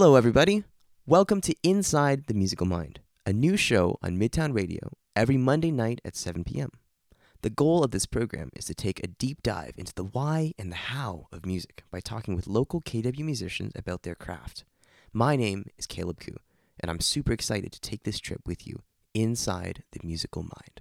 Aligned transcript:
Hello, 0.00 0.14
everybody. 0.14 0.62
Welcome 1.06 1.40
to 1.40 1.56
Inside 1.64 2.28
the 2.28 2.32
Musical 2.32 2.68
Mind, 2.68 3.00
a 3.26 3.32
new 3.32 3.56
show 3.56 3.98
on 4.00 4.16
Midtown 4.16 4.54
Radio 4.54 4.92
every 5.16 5.36
Monday 5.36 5.72
night 5.72 6.00
at 6.04 6.14
7 6.14 6.44
p.m. 6.44 6.70
The 7.42 7.50
goal 7.50 7.82
of 7.82 7.90
this 7.90 8.06
program 8.06 8.50
is 8.54 8.66
to 8.66 8.76
take 8.76 9.02
a 9.02 9.08
deep 9.08 9.42
dive 9.42 9.72
into 9.76 9.92
the 9.92 10.04
why 10.04 10.52
and 10.56 10.70
the 10.70 10.76
how 10.76 11.26
of 11.32 11.44
music 11.44 11.82
by 11.90 11.98
talking 11.98 12.36
with 12.36 12.46
local 12.46 12.80
KW 12.80 13.24
musicians 13.24 13.72
about 13.74 14.04
their 14.04 14.14
craft. 14.14 14.62
My 15.12 15.34
name 15.34 15.64
is 15.76 15.88
Caleb 15.88 16.20
Koo, 16.20 16.36
and 16.78 16.92
I'm 16.92 17.00
super 17.00 17.32
excited 17.32 17.72
to 17.72 17.80
take 17.80 18.04
this 18.04 18.20
trip 18.20 18.42
with 18.46 18.68
you 18.68 18.82
inside 19.14 19.82
the 19.90 20.00
musical 20.04 20.44
mind. 20.44 20.80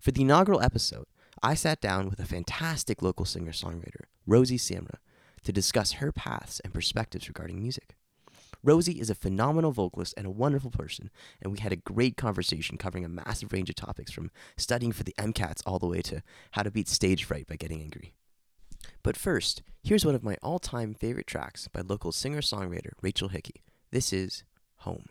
For 0.00 0.10
the 0.10 0.22
inaugural 0.22 0.60
episode, 0.60 1.06
I 1.44 1.54
sat 1.54 1.80
down 1.80 2.10
with 2.10 2.18
a 2.18 2.26
fantastic 2.26 3.02
local 3.02 3.24
singer 3.24 3.52
songwriter, 3.52 4.06
Rosie 4.26 4.58
Samra, 4.58 4.96
to 5.44 5.52
discuss 5.52 5.92
her 5.92 6.10
paths 6.10 6.58
and 6.64 6.74
perspectives 6.74 7.28
regarding 7.28 7.62
music. 7.62 7.94
Rosie 8.64 9.00
is 9.00 9.10
a 9.10 9.14
phenomenal 9.14 9.72
vocalist 9.72 10.14
and 10.16 10.26
a 10.26 10.30
wonderful 10.30 10.70
person, 10.70 11.10
and 11.40 11.52
we 11.52 11.58
had 11.58 11.72
a 11.72 11.76
great 11.76 12.16
conversation 12.16 12.78
covering 12.78 13.04
a 13.04 13.08
massive 13.08 13.52
range 13.52 13.68
of 13.68 13.76
topics 13.76 14.12
from 14.12 14.30
studying 14.56 14.92
for 14.92 15.02
the 15.02 15.14
MCATs 15.18 15.62
all 15.66 15.78
the 15.78 15.86
way 15.86 16.00
to 16.02 16.22
how 16.52 16.62
to 16.62 16.70
beat 16.70 16.88
stage 16.88 17.24
fright 17.24 17.46
by 17.46 17.56
getting 17.56 17.80
angry. 17.80 18.14
But 19.02 19.16
first, 19.16 19.62
here's 19.82 20.04
one 20.04 20.14
of 20.14 20.22
my 20.22 20.36
all 20.42 20.58
time 20.58 20.94
favorite 20.94 21.26
tracks 21.26 21.68
by 21.68 21.80
local 21.80 22.12
singer 22.12 22.40
songwriter 22.40 22.92
Rachel 23.00 23.28
Hickey. 23.28 23.62
This 23.90 24.12
is 24.12 24.44
Home. 24.78 25.06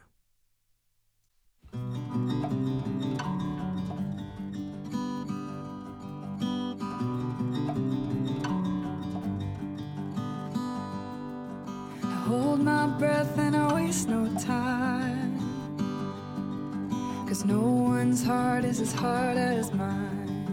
Hold 12.31 12.61
my 12.61 12.87
breath 12.87 13.37
and 13.37 13.55
I 13.57 13.73
waste 13.73 14.07
no 14.07 14.21
time. 14.39 15.37
Cause 17.27 17.43
no 17.43 17.59
one's 17.59 18.23
heart 18.23 18.63
is 18.63 18.79
as 18.79 18.93
hard 18.93 19.37
as 19.37 19.73
mine. 19.73 20.45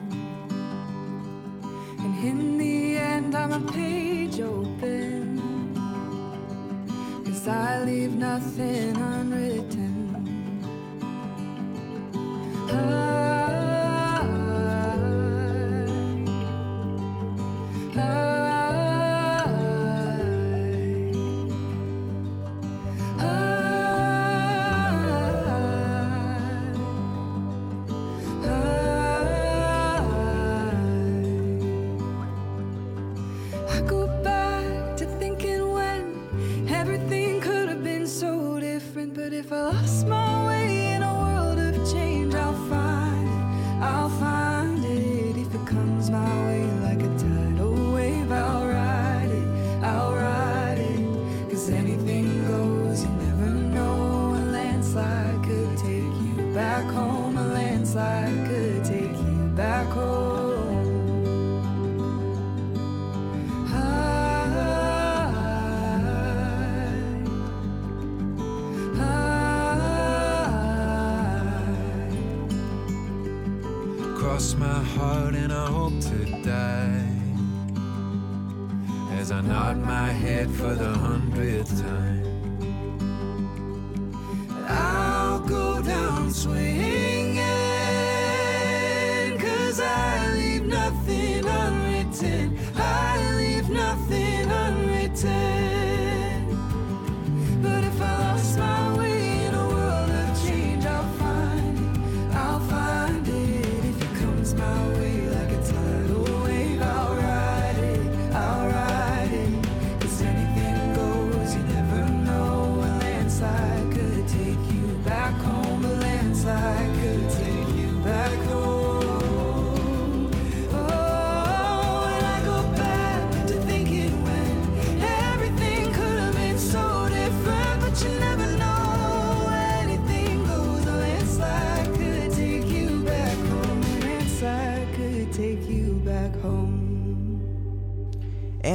And 2.03 2.13
in 2.31 2.59
the 2.59 2.97
end, 2.97 3.37
I'm 3.37 3.53
a 3.53 3.73
page 3.73 4.41
open. 4.41 5.21
Cause 7.25 7.47
I 7.47 7.85
leave 7.85 8.15
nothing 8.15 8.97
unwritten. 8.97 9.95
Oh. 12.73 13.28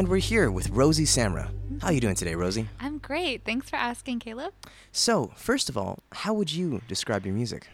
And 0.04 0.12
we're 0.12 0.18
here 0.18 0.52
with 0.52 0.70
Rosie 0.72 1.06
Samra. 1.06 1.50
How 1.80 1.88
are 1.88 1.94
you 1.94 2.02
doing 2.02 2.16
today, 2.16 2.36
Rosie? 2.36 2.68
I'm 2.78 2.98
great. 2.98 3.46
Thanks 3.46 3.70
for 3.70 3.78
asking, 3.78 4.20
Caleb. 4.20 4.54
So, 4.92 5.32
first 5.38 5.70
of 5.70 5.78
all, 5.78 6.00
how 6.12 6.34
would 6.34 6.52
you 6.52 6.82
describe 6.90 7.26
your 7.26 7.34
music? 7.34 7.70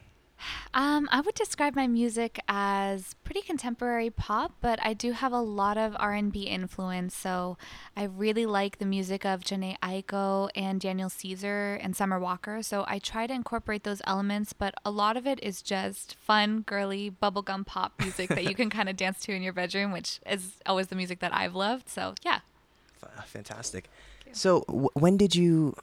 Um, 0.74 1.07
I 1.12 1.21
would 1.21 1.36
describe 1.36 1.75
my 1.75 1.88
music 1.88 2.39
as 2.47 3.15
pretty 3.24 3.41
contemporary 3.41 4.09
pop, 4.09 4.53
but 4.62 4.80
I 4.81 4.94
do 4.94 5.12
have 5.12 5.31
a 5.33 5.41
lot 5.41 5.77
of 5.77 5.95
R&B 6.00 6.44
influence. 6.44 7.15
So 7.15 7.57
I 7.95 8.03
really 8.03 8.45
like 8.45 8.77
the 8.77 8.86
music 8.86 9.25
of 9.25 9.41
Jhené 9.41 9.77
Aiko 9.80 10.50
and 10.56 10.80
Daniel 10.80 11.09
Caesar 11.09 11.80
and 11.81 11.95
Summer 11.95 12.19
Walker. 12.19 12.62
So 12.63 12.86
I 12.88 13.00
try 13.00 13.27
to 13.27 13.33
incorporate 13.33 13.83
those 13.83 14.01
elements, 14.06 14.53
but 14.53 14.74
a 14.86 14.91
lot 14.91 15.18
of 15.18 15.25
it 15.27 15.39
is 15.44 15.62
just 15.62 16.15
fun, 16.15 16.62
girly, 16.62 17.12
bubblegum 17.12 17.65
pop 17.65 17.94
music 18.00 18.30
that 18.30 18.44
you 18.44 18.56
can 18.56 18.69
kind 18.77 18.89
of 18.89 18.97
dance 18.97 19.19
to 19.21 19.33
in 19.33 19.42
your 19.42 19.53
bedroom, 19.53 19.92
which 19.92 20.19
is 20.25 20.53
always 20.65 20.88
the 20.88 20.95
music 20.95 21.19
that 21.19 21.33
I've 21.33 21.56
loved. 21.56 21.89
So 21.89 22.13
yeah. 22.24 22.39
Fantastic. 23.25 23.89
So 24.31 24.63
w- 24.68 24.89
when 24.94 25.18
did 25.18 25.35
you 25.35 25.75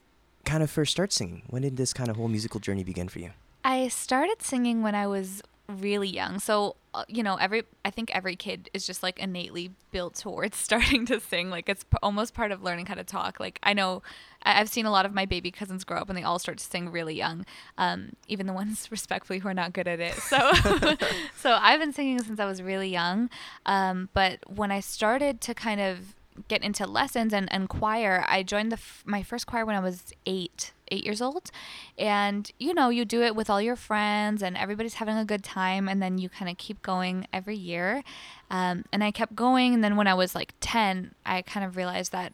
kind 0.44 0.62
of 0.62 0.70
first 0.70 0.93
start 0.93 1.12
singing? 1.12 1.43
When 1.49 1.62
did 1.62 1.76
this 1.76 1.93
kind 1.93 2.09
of 2.09 2.17
whole 2.17 2.29
musical 2.29 2.61
journey 2.61 2.85
begin 2.85 3.09
for 3.09 3.19
you? 3.19 3.31
I 3.67 3.89
started 3.89 4.43
singing 4.43 4.83
when 4.83 4.95
I 4.95 5.09
was 5.09 5.43
really 5.69 6.07
young. 6.07 6.39
So, 6.39 6.77
uh, 6.95 7.03
you 7.09 7.25
know, 7.25 7.35
every 7.35 7.65
I 7.85 7.91
think 7.91 8.15
every 8.15 8.37
kid 8.37 8.71
is 8.73 8.87
just 8.87 9.03
like 9.03 9.19
innately 9.19 9.73
built 9.91 10.15
towards 10.15 10.57
starting 10.69 11.05
to 11.07 11.19
sing. 11.19 11.51
Like 11.51 11.69
it's 11.69 11.83
p- 11.83 11.99
almost 12.01 12.33
part 12.33 12.53
of 12.53 12.63
learning 12.63 12.87
how 12.87 12.95
to 12.95 13.03
talk. 13.03 13.41
Like 13.41 13.59
I 13.65 13.73
know 13.73 14.05
I- 14.45 14.53
have 14.53 14.69
seen 14.69 14.87
a 14.87 14.93
lot 14.93 15.05
of 15.05 15.13
my 15.13 15.27
baby 15.27 15.51
cousins 15.51 15.83
grow 15.83 15.99
up 15.99 16.09
and 16.09 16.17
they 16.17 16.23
all 16.23 16.39
start 16.39 16.59
to 16.59 16.65
sing 16.65 16.93
really 16.93 17.17
young. 17.17 17.45
Um, 17.77 18.11
even 18.29 18.47
the 18.47 18.53
ones 18.53 18.89
respectfully 18.93 19.41
who 19.41 19.49
are 19.49 19.55
not 19.55 19.73
good 19.73 19.89
at 19.89 19.99
it. 19.99 20.15
So, 20.15 20.53
so 21.37 21.59
I've 21.61 21.81
been 21.81 21.93
singing 21.93 22.23
since 22.23 22.39
I 22.39 22.47
was 22.47 22.62
really 22.62 22.89
young. 22.89 23.29
Um, 23.67 24.11
but 24.15 24.39
when 24.49 24.71
I 24.71 24.79
started 24.79 25.41
to 25.41 25.55
kind 25.55 25.81
of 25.81 26.15
get 26.47 26.62
into 26.62 26.87
lessons 26.87 27.33
and, 27.33 27.53
and 27.53 27.69
choir, 27.69 28.25
I 28.29 28.45
joined 28.45 28.71
the 28.71 28.77
f- 28.77 29.03
my 29.05 29.25
first 29.25 29.49
choir 29.49 29.67
when 29.67 29.75
I 29.75 29.81
was 29.81 30.12
eight 30.25 30.71
eight 30.91 31.05
years 31.05 31.21
old. 31.21 31.50
And, 31.99 32.50
you 32.59 32.75
know, 32.75 32.88
you 32.88 33.05
do 33.05 33.23
it 33.23 33.35
with 33.35 33.50
all 33.50 33.61
your 33.61 33.77
friends 33.77 34.43
and 34.43 34.56
everybody's 34.56 34.94
having 34.94 35.17
a 35.17 35.25
good 35.25 35.43
time. 35.43 35.88
And 35.88 36.03
then 36.03 36.19
you 36.19 36.29
kind 36.29 36.50
of 36.50 36.56
keep 36.56 36.83
going 36.83 37.27
every 37.33 37.56
year. 37.56 38.03
Um, 38.50 38.85
and 38.93 39.03
I 39.03 39.11
kept 39.11 39.35
going. 39.35 39.75
And 39.75 39.85
then 39.85 39.97
when 39.97 40.06
I 40.06 40.15
was 40.15 40.35
like 40.35 40.55
10, 40.61 41.15
I 41.25 41.43
kind 41.43 41.65
of 41.67 41.77
realized 41.77 42.12
that 42.12 42.33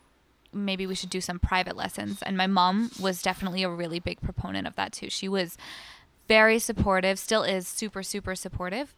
maybe 0.52 0.87
we 0.87 0.94
should 0.94 1.10
do 1.10 1.20
some 1.20 1.38
private 1.38 1.76
lessons. 1.76 2.22
And 2.22 2.37
my 2.37 2.46
mom 2.46 2.90
was 3.00 3.22
definitely 3.22 3.62
a 3.62 3.70
really 3.70 4.00
big 4.00 4.20
proponent 4.20 4.66
of 4.66 4.76
that 4.76 4.93
too. 4.93 5.10
She 5.10 5.28
was 5.28 5.56
very 6.28 6.58
supportive, 6.58 7.19
still 7.19 7.43
is 7.43 7.66
super, 7.66 8.02
super 8.02 8.34
supportive. 8.34 8.94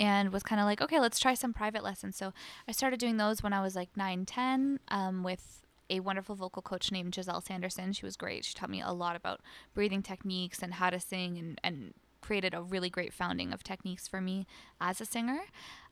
And 0.00 0.32
was 0.32 0.42
kind 0.42 0.60
of 0.60 0.64
like, 0.64 0.80
okay, 0.80 0.98
let's 0.98 1.20
try 1.20 1.34
some 1.34 1.52
private 1.52 1.84
lessons. 1.84 2.16
So 2.16 2.32
I 2.66 2.72
started 2.72 2.98
doing 2.98 3.18
those 3.18 3.42
when 3.42 3.52
I 3.52 3.62
was 3.62 3.76
like 3.76 3.90
9, 3.96 4.24
10 4.24 4.80
um, 4.88 5.22
with 5.22 5.62
a 5.92 6.00
wonderful 6.00 6.34
vocal 6.34 6.62
coach 6.62 6.90
named 6.90 7.14
Giselle 7.14 7.42
Sanderson. 7.42 7.92
She 7.92 8.06
was 8.06 8.16
great. 8.16 8.44
She 8.46 8.54
taught 8.54 8.70
me 8.70 8.80
a 8.80 8.92
lot 8.92 9.14
about 9.14 9.40
breathing 9.74 10.02
techniques 10.02 10.62
and 10.62 10.74
how 10.74 10.88
to 10.90 10.98
sing 10.98 11.36
and, 11.38 11.60
and 11.62 11.94
created 12.22 12.54
a 12.54 12.62
really 12.62 12.88
great 12.88 13.12
founding 13.12 13.52
of 13.52 13.62
techniques 13.62 14.08
for 14.08 14.20
me 14.20 14.46
as 14.80 15.00
a 15.00 15.04
singer. 15.04 15.40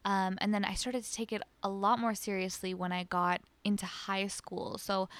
Um, 0.05 0.39
and 0.41 0.55
then 0.55 0.65
I 0.65 0.73
started 0.73 1.05
to 1.05 1.13
take 1.13 1.33
it 1.33 1.43
a 1.63 1.69
lot 1.69 1.99
more 1.99 2.15
seriously 2.15 2.73
when 2.73 2.93
I 2.93 3.05
got 3.05 3.43
into 3.63 3.85
high 3.85 4.27
school. 4.29 4.79
So 4.79 5.11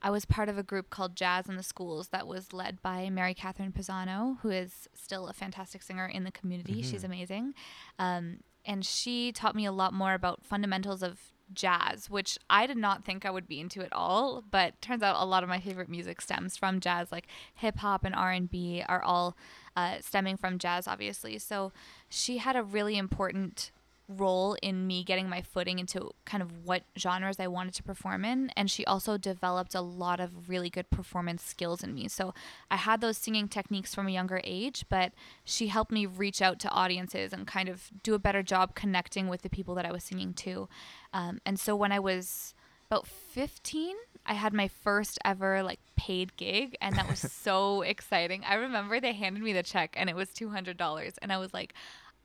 I 0.00 0.08
was 0.08 0.24
part 0.24 0.48
of 0.48 0.56
a 0.56 0.62
group 0.62 0.88
called 0.88 1.14
Jazz 1.14 1.46
in 1.46 1.56
the 1.56 1.62
Schools 1.62 2.08
that 2.08 2.26
was 2.26 2.54
led 2.54 2.80
by 2.80 3.10
Mary 3.10 3.34
Catherine 3.34 3.72
Pisano, 3.72 4.38
who 4.40 4.48
is 4.48 4.88
still 4.94 5.28
a 5.28 5.34
fantastic 5.34 5.82
singer 5.82 6.06
in 6.06 6.24
the 6.24 6.32
community. 6.32 6.80
She's 6.80 7.04
amazing. 7.04 7.52
Um, 7.98 8.38
and 8.64 8.86
she 8.86 9.32
taught 9.32 9.54
me 9.54 9.66
a 9.66 9.72
lot 9.72 9.92
more 9.92 10.14
about 10.14 10.46
fundamentals 10.46 11.02
of 11.02 11.18
jazz, 11.54 12.08
which 12.08 12.38
I 12.48 12.66
did 12.66 12.76
not 12.76 13.04
think 13.04 13.24
I 13.24 13.30
would 13.30 13.48
be 13.48 13.60
into 13.60 13.82
at 13.82 13.92
all. 13.92 14.44
But 14.50 14.80
turns 14.80 15.02
out 15.02 15.20
a 15.20 15.24
lot 15.24 15.42
of 15.42 15.48
my 15.48 15.60
favorite 15.60 15.88
music 15.88 16.20
stems 16.20 16.56
from 16.56 16.80
jazz, 16.80 17.12
like 17.12 17.26
hip 17.54 17.78
hop 17.78 18.04
and 18.04 18.14
R 18.14 18.30
and 18.32 18.50
B 18.50 18.82
are 18.88 19.02
all 19.02 19.36
uh, 19.76 19.96
stemming 20.00 20.36
from 20.36 20.58
jazz, 20.58 20.86
obviously. 20.86 21.38
So 21.38 21.72
she 22.08 22.38
had 22.38 22.56
a 22.56 22.62
really 22.62 22.96
important 22.96 23.70
role 24.16 24.56
in 24.62 24.86
me 24.86 25.04
getting 25.04 25.28
my 25.28 25.42
footing 25.42 25.78
into 25.78 26.10
kind 26.24 26.42
of 26.42 26.64
what 26.64 26.82
genres 26.98 27.38
I 27.38 27.46
wanted 27.46 27.74
to 27.74 27.82
perform 27.82 28.24
in. 28.24 28.50
And 28.56 28.70
she 28.70 28.84
also 28.84 29.16
developed 29.16 29.74
a 29.74 29.80
lot 29.80 30.20
of 30.20 30.48
really 30.48 30.70
good 30.70 30.90
performance 30.90 31.42
skills 31.42 31.82
in 31.82 31.94
me. 31.94 32.08
So 32.08 32.34
I 32.70 32.76
had 32.76 33.00
those 33.00 33.16
singing 33.16 33.48
techniques 33.48 33.94
from 33.94 34.08
a 34.08 34.12
younger 34.12 34.40
age, 34.44 34.84
but 34.88 35.12
she 35.44 35.68
helped 35.68 35.92
me 35.92 36.06
reach 36.06 36.42
out 36.42 36.58
to 36.60 36.70
audiences 36.70 37.32
and 37.32 37.46
kind 37.46 37.68
of 37.68 37.90
do 38.02 38.14
a 38.14 38.18
better 38.18 38.42
job 38.42 38.74
connecting 38.74 39.28
with 39.28 39.42
the 39.42 39.50
people 39.50 39.74
that 39.76 39.86
I 39.86 39.92
was 39.92 40.04
singing 40.04 40.34
to. 40.34 40.68
Um, 41.12 41.40
and 41.46 41.58
so 41.58 41.76
when 41.76 41.92
I 41.92 41.98
was 41.98 42.54
about 42.90 43.06
15 43.06 43.94
i 44.26 44.34
had 44.34 44.52
my 44.52 44.66
first 44.66 45.18
ever 45.24 45.62
like 45.62 45.78
paid 45.96 46.36
gig 46.36 46.76
and 46.80 46.96
that 46.96 47.08
was 47.08 47.20
so 47.32 47.82
exciting 47.82 48.42
i 48.44 48.54
remember 48.54 48.98
they 48.98 49.12
handed 49.12 49.42
me 49.42 49.52
the 49.52 49.62
check 49.62 49.94
and 49.96 50.10
it 50.10 50.16
was 50.16 50.28
$200 50.30 51.14
and 51.22 51.32
i 51.32 51.38
was 51.38 51.54
like 51.54 51.72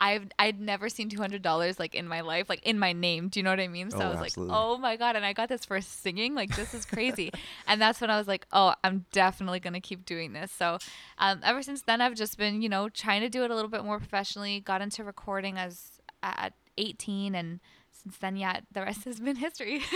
I've 0.02 0.28
I'd 0.38 0.60
never 0.60 0.90
seen 0.90 1.10
two 1.10 1.20
hundred 1.20 1.42
dollars 1.42 1.80
like 1.80 1.96
in 1.96 2.08
my 2.08 2.22
life, 2.22 2.50
like 2.50 2.62
in 2.64 2.78
my 2.78 2.92
name. 2.94 3.30
Do 3.30 3.40
you 3.40 3.44
know 3.44 3.50
what 3.50 3.60
I 3.60 3.68
mean? 3.68 3.92
So 3.92 4.00
Oh, 4.00 4.02
I 4.02 4.10
was 4.10 4.20
absolutely. 4.20 4.54
like, 4.54 4.62
oh 4.62 4.78
my 4.78 4.98
god! 4.98 5.16
And 5.16 5.26
I 5.26 5.34
got 5.34 5.50
this 5.50 5.66
for 5.66 5.80
singing. 5.82 6.36
Like 6.36 6.56
this 6.56 6.74
is 6.74 6.86
crazy. 6.86 7.32
and 7.68 7.82
that's 7.82 8.02
when 8.02 8.10
I 8.10 8.18
was 8.18 8.28
like, 8.28 8.46
oh, 8.52 8.74
I'm 8.84 9.06
definitely 9.12 9.60
gonna 9.60 9.82
keep 9.82 10.06
doing 10.06 10.34
this. 10.34 10.52
So 10.52 10.78
um, 11.18 11.40
ever 11.44 11.62
since 11.62 11.82
then, 11.84 12.02
I've 12.02 12.16
just 12.16 12.38
been 12.38 12.62
you 12.62 12.70
know 12.70 12.90
trying 12.90 13.22
to 13.22 13.30
do 13.30 13.44
it 13.44 13.52
a 13.52 13.56
little 13.56 13.70
bit 13.72 13.84
more 13.86 14.00
professionally. 14.00 14.60
Got 14.60 14.82
into 14.82 15.04
recording 15.04 15.58
as 15.58 16.00
at 16.22 16.54
18, 16.78 17.36
and 17.36 17.60
since 18.06 18.18
then, 18.18 18.38
yeah, 18.38 18.60
the 18.72 18.82
rest 18.82 19.04
has 19.06 19.20
been 19.20 19.36
history. 19.36 19.82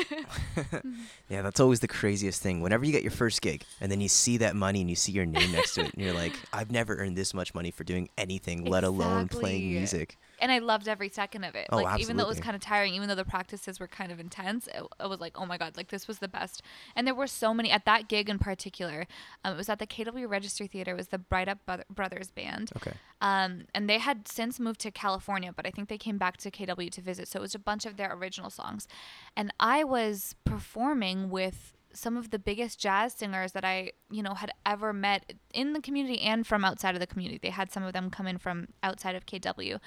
Yeah, 1.30 1.44
that's 1.44 1.60
always 1.60 1.80
the 1.80 1.88
craziest 1.88 2.42
thing. 2.42 2.60
Whenever 2.60 2.84
you 2.84 2.92
get 2.92 3.04
your 3.04 3.12
first 3.12 3.42
gig 3.44 3.64
and 3.80 3.92
then 3.92 4.02
you 4.02 4.10
see 4.10 4.38
that 4.38 4.56
money 4.56 4.82
and 4.82 4.90
you 4.90 4.96
see 4.96 5.12
your 5.12 5.28
name 5.28 5.52
next 5.52 5.76
to 5.76 5.82
it, 5.82 5.94
and 5.94 6.04
you're 6.04 6.14
like, 6.14 6.34
I've 6.52 6.72
never 6.72 6.96
earned 6.96 7.16
this 7.16 7.36
much 7.36 7.54
money 7.54 7.70
for 7.70 7.84
doing 7.84 8.10
anything, 8.18 8.66
let 8.66 8.84
alone 8.84 9.28
playing 9.28 9.72
music. 9.72 10.18
And 10.41 10.51
I 10.51 10.59
loved 10.59 10.88
every 10.88 11.09
second 11.09 11.44
of 11.44 11.56
it. 11.56 11.68
Oh, 11.71 11.77
like 11.77 12.00
even 12.00 12.18
though 12.18 12.24
it 12.24 12.30
was 12.30 12.39
kind 12.39 12.56
of 12.56 12.62
tiring, 12.62 12.94
even 12.95 13.07
though 13.07 13.15
the 13.15 13.25
practices 13.25 13.80
were 13.80 13.88
kind 13.88 14.12
of 14.12 14.19
intense, 14.19 14.68
it, 14.68 14.83
it 15.00 15.09
was 15.09 15.19
like, 15.19 15.39
oh 15.39 15.45
my 15.45 15.57
god, 15.57 15.77
like 15.77 15.89
this 15.89 16.07
was 16.07 16.19
the 16.19 16.27
best. 16.27 16.62
And 16.95 17.06
there 17.06 17.15
were 17.15 17.27
so 17.27 17.53
many 17.53 17.71
at 17.71 17.86
that 17.86 18.07
gig 18.07 18.30
in 18.30 18.39
particular. 18.39 19.07
Um, 19.44 19.53
it 19.53 19.57
was 19.57 19.69
at 19.69 19.80
the 19.80 19.88
KW 19.88 20.30
Registry 20.30 20.68
Theater. 20.68 20.91
It 20.91 20.97
was 20.97 21.07
the 21.07 21.18
Bright 21.18 21.47
Up 21.47 21.65
Broth- 21.65 21.88
Brothers 21.89 22.31
band. 22.31 22.71
Okay. 22.77 22.94
Um, 23.21 23.65
and 23.75 23.89
they 23.89 23.97
had 23.97 24.27
since 24.27 24.59
moved 24.59 24.80
to 24.81 24.91
California, 24.91 25.53
but 25.56 25.65
I 25.68 25.71
think 25.71 25.89
they 25.89 25.97
came 25.97 26.18
back 26.18 26.38
to 26.38 26.51
KW 26.51 26.89
to 26.91 27.01
visit. 27.01 27.27
So 27.27 27.39
it 27.39 27.41
was 27.41 27.56
a 27.56 27.59
bunch 27.59 27.86
of 27.86 27.97
their 27.97 28.13
original 28.13 28.50
songs. 28.50 28.88
And 29.36 29.53
I 29.59 29.83
was 29.83 30.36
performing 30.45 31.30
with 31.30 31.74
some 31.94 32.18
of 32.18 32.30
the 32.30 32.39
biggest 32.39 32.80
jazz 32.80 33.13
singers 33.13 33.53
that 33.53 33.65
I, 33.65 33.91
you 34.09 34.21
know, 34.21 34.36
had 34.36 34.51
ever 34.65 34.94
met 34.94 35.33
in 35.53 35.74
the 35.74 35.81
community 35.81 36.21
and 36.21 36.45
from 36.45 36.63
outside 36.63 36.95
of 36.95 37.00
the 37.00 37.07
community. 37.07 37.39
They 37.41 37.50
had 37.50 37.71
some 37.71 37.83
of 37.83 37.94
them 37.94 38.09
come 38.09 38.27
in 38.27 38.38
from 38.38 38.68
outside 38.83 39.15
of 39.15 39.25
KW. 39.25 39.80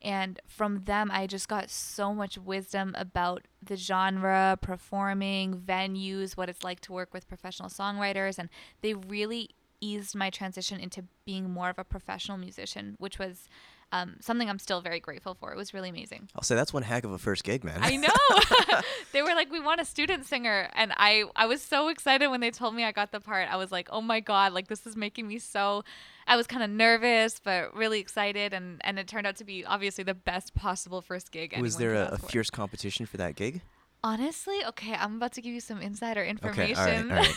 And 0.00 0.40
from 0.46 0.84
them, 0.84 1.10
I 1.12 1.26
just 1.26 1.48
got 1.48 1.70
so 1.70 2.14
much 2.14 2.38
wisdom 2.38 2.94
about 2.96 3.46
the 3.62 3.76
genre, 3.76 4.56
performing, 4.60 5.58
venues, 5.58 6.36
what 6.36 6.48
it's 6.48 6.62
like 6.62 6.80
to 6.82 6.92
work 6.92 7.12
with 7.12 7.28
professional 7.28 7.68
songwriters. 7.68 8.38
And 8.38 8.48
they 8.80 8.94
really 8.94 9.50
eased 9.80 10.14
my 10.14 10.30
transition 10.30 10.80
into 10.80 11.04
being 11.24 11.50
more 11.50 11.70
of 11.70 11.78
a 11.78 11.84
professional 11.84 12.38
musician, 12.38 12.94
which 12.98 13.18
was 13.18 13.48
um, 13.92 14.16
something 14.20 14.48
I'm 14.48 14.58
still 14.58 14.80
very 14.80 15.00
grateful 15.00 15.34
for. 15.34 15.52
It 15.52 15.56
was 15.56 15.72
really 15.72 15.88
amazing. 15.88 16.28
I'll 16.34 16.42
say 16.42 16.54
that's 16.54 16.72
one 16.72 16.82
heck 16.82 17.04
of 17.04 17.12
a 17.12 17.18
first 17.18 17.44
gig, 17.44 17.64
man. 17.64 17.78
I 17.80 17.96
know. 17.96 18.80
they 19.12 19.22
were 19.22 19.34
like, 19.34 19.50
"We 19.50 19.60
want 19.60 19.80
a 19.80 19.84
student 19.84 20.26
singer," 20.26 20.68
and 20.74 20.92
I 20.96 21.24
I 21.34 21.46
was 21.46 21.62
so 21.62 21.88
excited 21.88 22.28
when 22.28 22.40
they 22.40 22.50
told 22.50 22.74
me 22.74 22.84
I 22.84 22.92
got 22.92 23.12
the 23.12 23.20
part. 23.20 23.48
I 23.50 23.56
was 23.56 23.72
like, 23.72 23.88
"Oh 23.90 24.00
my 24.00 24.20
god! 24.20 24.52
Like 24.52 24.68
this 24.68 24.86
is 24.86 24.96
making 24.96 25.28
me 25.28 25.38
so." 25.38 25.84
I 26.26 26.36
was 26.36 26.46
kind 26.46 26.62
of 26.62 26.68
nervous, 26.68 27.40
but 27.42 27.74
really 27.74 28.00
excited, 28.00 28.52
and 28.52 28.80
and 28.82 28.98
it 28.98 29.08
turned 29.08 29.26
out 29.26 29.36
to 29.36 29.44
be 29.44 29.64
obviously 29.64 30.04
the 30.04 30.14
best 30.14 30.54
possible 30.54 31.00
first 31.00 31.32
gig. 31.32 31.58
Was 31.58 31.76
there 31.76 31.94
a, 31.94 32.10
a 32.12 32.18
fierce 32.18 32.50
competition 32.50 33.06
for 33.06 33.16
that 33.16 33.34
gig? 33.36 33.62
Honestly, 34.04 34.64
okay, 34.68 34.94
I'm 34.94 35.16
about 35.16 35.32
to 35.32 35.42
give 35.42 35.52
you 35.52 35.60
some 35.60 35.80
insider 35.80 36.20
Okay, 36.20 36.30
information. 36.30 36.76
all 36.78 36.84
right, 36.86 37.10
all 37.10 37.16
right. 37.16 37.34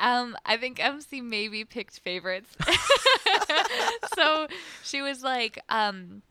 um, 0.00 0.36
I 0.46 0.56
think 0.56 0.82
MC 0.82 1.20
maybe 1.20 1.64
picked 1.64 2.00
favorites. 2.00 2.56
so 4.14 4.46
she 4.82 5.02
was 5.02 5.22
like, 5.22 5.58
um, 5.68 6.22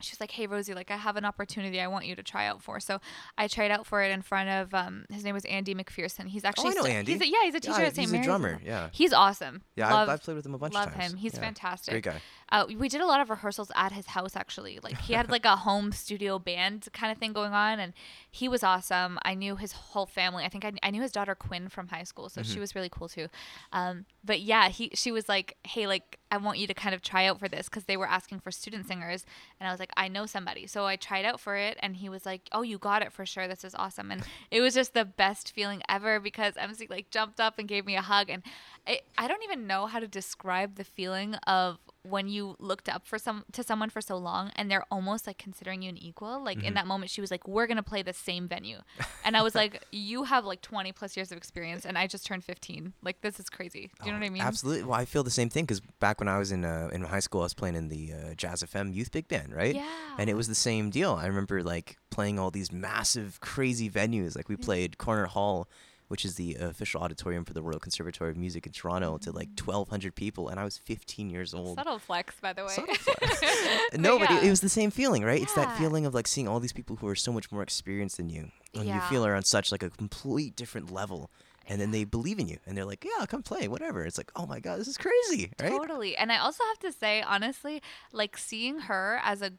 she 0.00 0.12
was 0.12 0.20
like, 0.20 0.30
"Hey 0.32 0.46
Rosie, 0.46 0.74
like 0.74 0.90
I 0.90 0.96
have 0.96 1.16
an 1.16 1.24
opportunity 1.24 1.80
I 1.80 1.86
want 1.86 2.06
you 2.06 2.14
to 2.16 2.22
try 2.22 2.46
out 2.46 2.62
for." 2.62 2.78
So 2.80 3.00
I 3.38 3.48
tried 3.48 3.70
out 3.70 3.86
for 3.86 4.02
it 4.02 4.10
in 4.10 4.22
front 4.22 4.48
of 4.50 4.74
um, 4.74 5.06
his 5.10 5.24
name 5.24 5.34
was 5.34 5.44
Andy 5.46 5.74
McPherson. 5.74 6.26
He's 6.28 6.44
actually 6.44 6.68
Oh, 6.68 6.70
I 6.70 6.74
know 6.74 6.82
st- 6.82 6.94
Andy. 6.96 7.12
He's 7.12 7.20
a, 7.22 7.26
yeah, 7.26 7.38
he's 7.44 7.54
a 7.54 7.60
teacher 7.60 7.80
Yeah, 7.80 7.86
at 7.86 7.94
St. 7.96 8.10
he's 8.10 8.20
a 8.20 8.22
drummer, 8.22 8.60
yeah. 8.64 8.88
he's 8.92 9.12
awesome. 9.12 9.62
Yeah, 9.76 9.92
love, 9.92 10.08
I've, 10.08 10.14
I've 10.14 10.22
played 10.22 10.34
with 10.36 10.46
him 10.46 10.54
a 10.54 10.58
bunch 10.58 10.74
love 10.74 10.88
of 10.88 10.94
times. 10.94 11.12
him. 11.12 11.18
He's 11.18 11.34
Yeah, 11.34 11.40
fantastic. 11.40 11.92
Great 11.92 12.04
guy. 12.04 12.20
Uh, 12.54 12.66
we 12.78 12.88
did 12.88 13.00
a 13.00 13.06
lot 13.06 13.20
of 13.20 13.28
rehearsals 13.30 13.72
at 13.74 13.90
his 13.90 14.06
house 14.06 14.36
actually. 14.36 14.78
Like 14.82 14.96
he 15.00 15.12
had 15.14 15.28
like 15.36 15.44
a 15.44 15.56
home 15.56 15.90
studio 15.90 16.38
band 16.38 16.86
kind 16.92 17.10
of 17.10 17.18
thing 17.18 17.32
going 17.32 17.52
on, 17.52 17.80
and 17.80 17.92
he 18.30 18.48
was 18.48 18.62
awesome. 18.62 19.18
I 19.24 19.34
knew 19.34 19.56
his 19.56 19.72
whole 19.72 20.06
family. 20.06 20.44
I 20.44 20.48
think 20.48 20.64
I, 20.64 20.72
I 20.82 20.90
knew 20.90 21.02
his 21.02 21.10
daughter 21.12 21.34
Quinn 21.34 21.68
from 21.68 21.88
high 21.88 22.04
school, 22.04 22.28
so 22.28 22.40
Mm-hmm. 22.40 22.52
she 22.52 22.60
was 22.60 22.74
really 22.76 22.88
cool 22.88 23.08
too. 23.08 23.26
Um, 23.72 24.06
but 24.24 24.40
yeah, 24.40 24.68
he 24.68 24.90
she 24.94 25.10
was 25.10 25.28
like, 25.28 25.56
hey, 25.64 25.86
like 25.88 26.18
I 26.30 26.36
want 26.36 26.58
you 26.58 26.66
to 26.68 26.74
kind 26.74 26.94
of 26.94 27.02
try 27.02 27.26
out 27.26 27.38
for 27.40 27.48
this 27.48 27.68
because 27.68 27.84
they 27.84 27.96
were 27.96 28.08
asking 28.08 28.38
for 28.40 28.50
student 28.52 28.86
singers, 28.86 29.26
and 29.58 29.68
I 29.68 29.70
was 29.72 29.80
like, 29.80 29.92
I 29.96 30.06
know 30.08 30.26
somebody, 30.26 30.66
so 30.68 30.86
I 30.86 30.96
tried 30.96 31.24
out 31.24 31.40
for 31.40 31.56
it, 31.56 31.76
and 31.82 31.96
he 31.96 32.08
was 32.08 32.24
like, 32.24 32.48
oh, 32.52 32.62
you 32.62 32.78
got 32.78 33.02
it 33.02 33.12
for 33.12 33.26
sure. 33.26 33.48
This 33.48 33.64
is 33.64 33.74
awesome, 33.74 34.10
and 34.12 34.22
it 34.50 34.60
was 34.60 34.74
just 34.74 34.94
the 34.94 35.04
best 35.04 35.52
feeling 35.52 35.82
ever 35.88 36.20
because 36.20 36.54
MC 36.56 36.86
like 36.88 37.10
jumped 37.10 37.40
up 37.40 37.58
and 37.58 37.66
gave 37.68 37.84
me 37.84 37.96
a 37.96 38.02
hug, 38.02 38.30
and 38.30 38.42
I, 38.86 39.00
I 39.18 39.26
don't 39.26 39.42
even 39.42 39.66
know 39.66 39.86
how 39.86 39.98
to 39.98 40.06
describe 40.08 40.76
the 40.76 40.84
feeling 40.84 41.34
of 41.46 41.78
when 42.04 42.28
you 42.28 42.54
looked 42.58 42.88
up 42.88 43.06
for 43.06 43.18
some 43.18 43.44
to 43.52 43.62
someone 43.62 43.88
for 43.90 44.00
so 44.00 44.16
long 44.16 44.50
and 44.56 44.70
they're 44.70 44.84
almost 44.90 45.26
like 45.26 45.38
considering 45.38 45.82
you 45.82 45.88
an 45.88 45.96
equal 45.98 46.42
like 46.42 46.58
Mm-hmm. 46.58 46.66
in 46.68 46.74
that 46.74 46.86
moment 46.86 47.10
she 47.10 47.20
was 47.20 47.30
like 47.30 47.48
we're 47.48 47.66
gonna 47.66 47.82
play 47.82 48.02
the 48.02 48.12
same 48.12 48.46
venue 48.46 48.78
and 49.24 49.36
i 49.36 49.42
was 49.42 49.54
like 49.54 49.82
you 49.90 50.24
have 50.24 50.44
like 50.44 50.60
20 50.60 50.92
plus 50.92 51.16
years 51.16 51.32
of 51.32 51.38
experience 51.38 51.84
and 51.86 51.96
i 51.98 52.06
just 52.06 52.26
turned 52.26 52.44
15 52.44 52.92
like 53.02 53.20
this 53.22 53.40
is 53.40 53.48
crazy 53.50 53.90
do 54.02 54.06
you 54.06 54.12
know 54.12 54.18
Oh, 54.18 54.20
what 54.20 54.26
i 54.26 54.30
mean 54.30 54.42
Absolutely. 54.42 54.84
Well, 54.84 55.00
I 55.00 55.04
feel 55.06 55.24
the 55.24 55.30
same 55.30 55.48
thing 55.48 55.64
because 55.64 55.80
back 56.00 56.20
when 56.20 56.28
I 56.28 56.38
was 56.38 56.52
in 56.52 56.64
uh, 56.64 56.90
in 56.92 57.02
high 57.02 57.20
school, 57.20 57.40
I 57.40 57.44
was 57.44 57.54
playing 57.54 57.74
in 57.76 57.88
the 57.88 58.12
uh, 58.12 58.34
Jazz 58.34 58.62
FM 58.62 58.92
Youth 58.94 59.10
Big 59.10 59.26
Band, 59.28 59.54
right? 59.54 59.74
yeah 59.74 59.88
And 60.18 60.28
it 60.30 60.34
was 60.34 60.46
the 60.48 60.54
same 60.54 60.90
deal. 60.90 61.14
I 61.14 61.26
remember 61.26 61.62
like 61.62 61.96
playing 62.10 62.38
all 62.38 62.50
these 62.50 62.70
massive, 62.70 63.40
crazy 63.40 63.88
venues. 63.90 64.36
Like 64.36 64.48
we 64.48 64.56
played 64.56 64.98
Koerner 64.98 65.26
Hall, 65.28 65.68
which 66.14 66.24
is 66.24 66.36
the 66.36 66.54
official 66.60 67.00
auditorium 67.00 67.44
for 67.44 67.54
the 67.54 67.60
Royal 67.60 67.80
Conservatory 67.80 68.30
of 68.30 68.36
Music 68.36 68.66
in 68.66 68.72
Toronto, 68.72 69.18
to 69.18 69.32
like 69.32 69.48
mm. 69.48 69.66
1,200 69.66 70.14
people, 70.14 70.48
and 70.48 70.60
I 70.60 70.64
was 70.64 70.78
15 70.78 71.28
years 71.28 71.52
old. 71.52 71.76
subtle 71.76 71.98
flex 71.98 72.36
by 72.40 72.52
the 72.52 72.62
way 72.62 72.70
Subtle 72.70 72.94
flex. 72.94 73.40
But 73.90 74.00
no, 74.00 74.20
but 74.20 74.30
it, 74.30 74.44
it 74.44 74.50
was 74.50 74.60
the 74.60 74.68
same 74.68 74.92
feeling, 74.92 75.24
right? 75.24 75.42
It's 75.42 75.54
that 75.54 75.76
feeling 75.76 76.06
of 76.06 76.14
like 76.14 76.28
seeing 76.28 76.46
all 76.46 76.60
these 76.60 76.72
people 76.72 76.94
who 76.94 77.08
are 77.08 77.16
so 77.16 77.32
much 77.32 77.50
more 77.50 77.62
experienced 77.62 78.18
than 78.18 78.28
you, 78.28 78.52
and 78.76 78.86
you 78.86 79.00
feel 79.10 79.26
are 79.26 79.34
on 79.34 79.42
such 79.42 79.72
like 79.72 79.82
a 79.82 79.90
complete 79.90 80.54
different 80.54 80.92
level, 80.92 81.32
and 81.66 81.80
then 81.80 81.90
they 81.90 82.04
believe 82.04 82.38
in 82.38 82.46
you, 82.46 82.58
and 82.64 82.78
they're 82.78 82.84
like, 82.84 83.04
"Yeah, 83.04 83.26
come 83.26 83.42
play, 83.42 83.66
whatever." 83.66 84.04
It's 84.04 84.16
like, 84.16 84.30
"Oh 84.36 84.46
my 84.46 84.60
god, 84.60 84.78
this 84.78 84.86
is 84.86 84.96
crazy!" 84.96 85.50
Right? 85.60 85.72
Totally. 85.72 86.16
And 86.16 86.30
I 86.30 86.38
also 86.38 86.62
have 86.62 86.78
to 86.78 86.92
say, 86.96 87.22
honestly, 87.22 87.82
like 88.12 88.38
seeing 88.38 88.78
her 88.82 89.18
as 89.24 89.42
a 89.42 89.50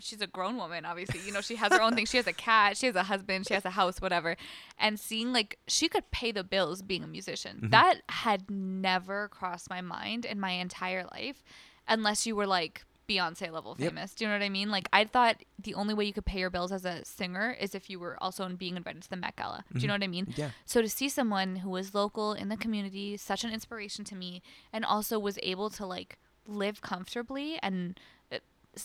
she's 0.00 0.20
a 0.20 0.26
grown 0.26 0.56
woman 0.56 0.84
obviously 0.84 1.20
you 1.26 1.32
know 1.32 1.40
she 1.40 1.56
has 1.56 1.72
her 1.72 1.80
own 1.82 1.94
thing 1.94 2.06
she 2.06 2.16
has 2.16 2.26
a 2.26 2.32
cat 2.32 2.76
she 2.76 2.86
has 2.86 2.96
a 2.96 3.02
husband 3.04 3.46
she 3.46 3.54
has 3.54 3.64
a 3.64 3.70
house 3.70 4.00
whatever 4.00 4.36
and 4.78 4.98
seeing 5.00 5.32
like 5.32 5.58
she 5.66 5.88
could 5.88 6.10
pay 6.10 6.32
the 6.32 6.44
bills 6.44 6.82
being 6.82 7.02
a 7.04 7.06
musician 7.06 7.56
Mm-hmm. 7.56 7.70
that 7.70 8.02
had 8.08 8.50
never 8.50 9.28
crossed 9.28 9.70
my 9.70 9.80
mind 9.80 10.24
in 10.24 10.38
my 10.40 10.52
entire 10.52 11.04
life 11.12 11.42
unless 11.88 12.26
you 12.26 12.34
were 12.36 12.46
like 12.46 12.84
Beyonce 13.08 13.52
level 13.52 13.76
Yep. 13.78 13.90
famous. 13.92 14.14
Do 14.14 14.24
you 14.24 14.28
know 14.28 14.34
what 14.36 14.42
I 14.42 14.48
mean? 14.48 14.68
Like 14.68 14.88
I 14.92 15.04
thought 15.04 15.36
the 15.60 15.74
only 15.74 15.94
way 15.94 16.06
you 16.06 16.12
could 16.12 16.24
pay 16.24 16.40
your 16.40 16.50
bills 16.50 16.72
as 16.72 16.84
a 16.84 17.04
singer 17.04 17.56
is 17.60 17.72
if 17.72 17.88
you 17.88 18.00
were 18.00 18.20
also 18.20 18.48
being 18.48 18.76
invited 18.76 19.02
to 19.02 19.10
the 19.10 19.16
Met 19.16 19.36
Gala. 19.36 19.64
Do 19.72 19.78
you 19.78 19.86
know 19.86 19.94
what 19.94 20.02
I 20.02 20.08
mean? 20.08 20.26
Mm-hmm. 20.26 20.40
Yeah. 20.40 20.50
So 20.64 20.82
to 20.82 20.88
see 20.88 21.08
someone 21.08 21.54
who 21.56 21.70
was 21.70 21.94
local 21.94 22.32
in 22.32 22.48
the 22.48 22.56
community, 22.56 23.16
such 23.16 23.44
an 23.44 23.52
inspiration 23.52 24.04
to 24.06 24.16
me, 24.16 24.42
and 24.72 24.84
also 24.84 25.20
was 25.20 25.38
able 25.44 25.70
to 25.70 25.86
like 25.86 26.18
live 26.48 26.80
comfortably 26.80 27.58
and 27.62 27.98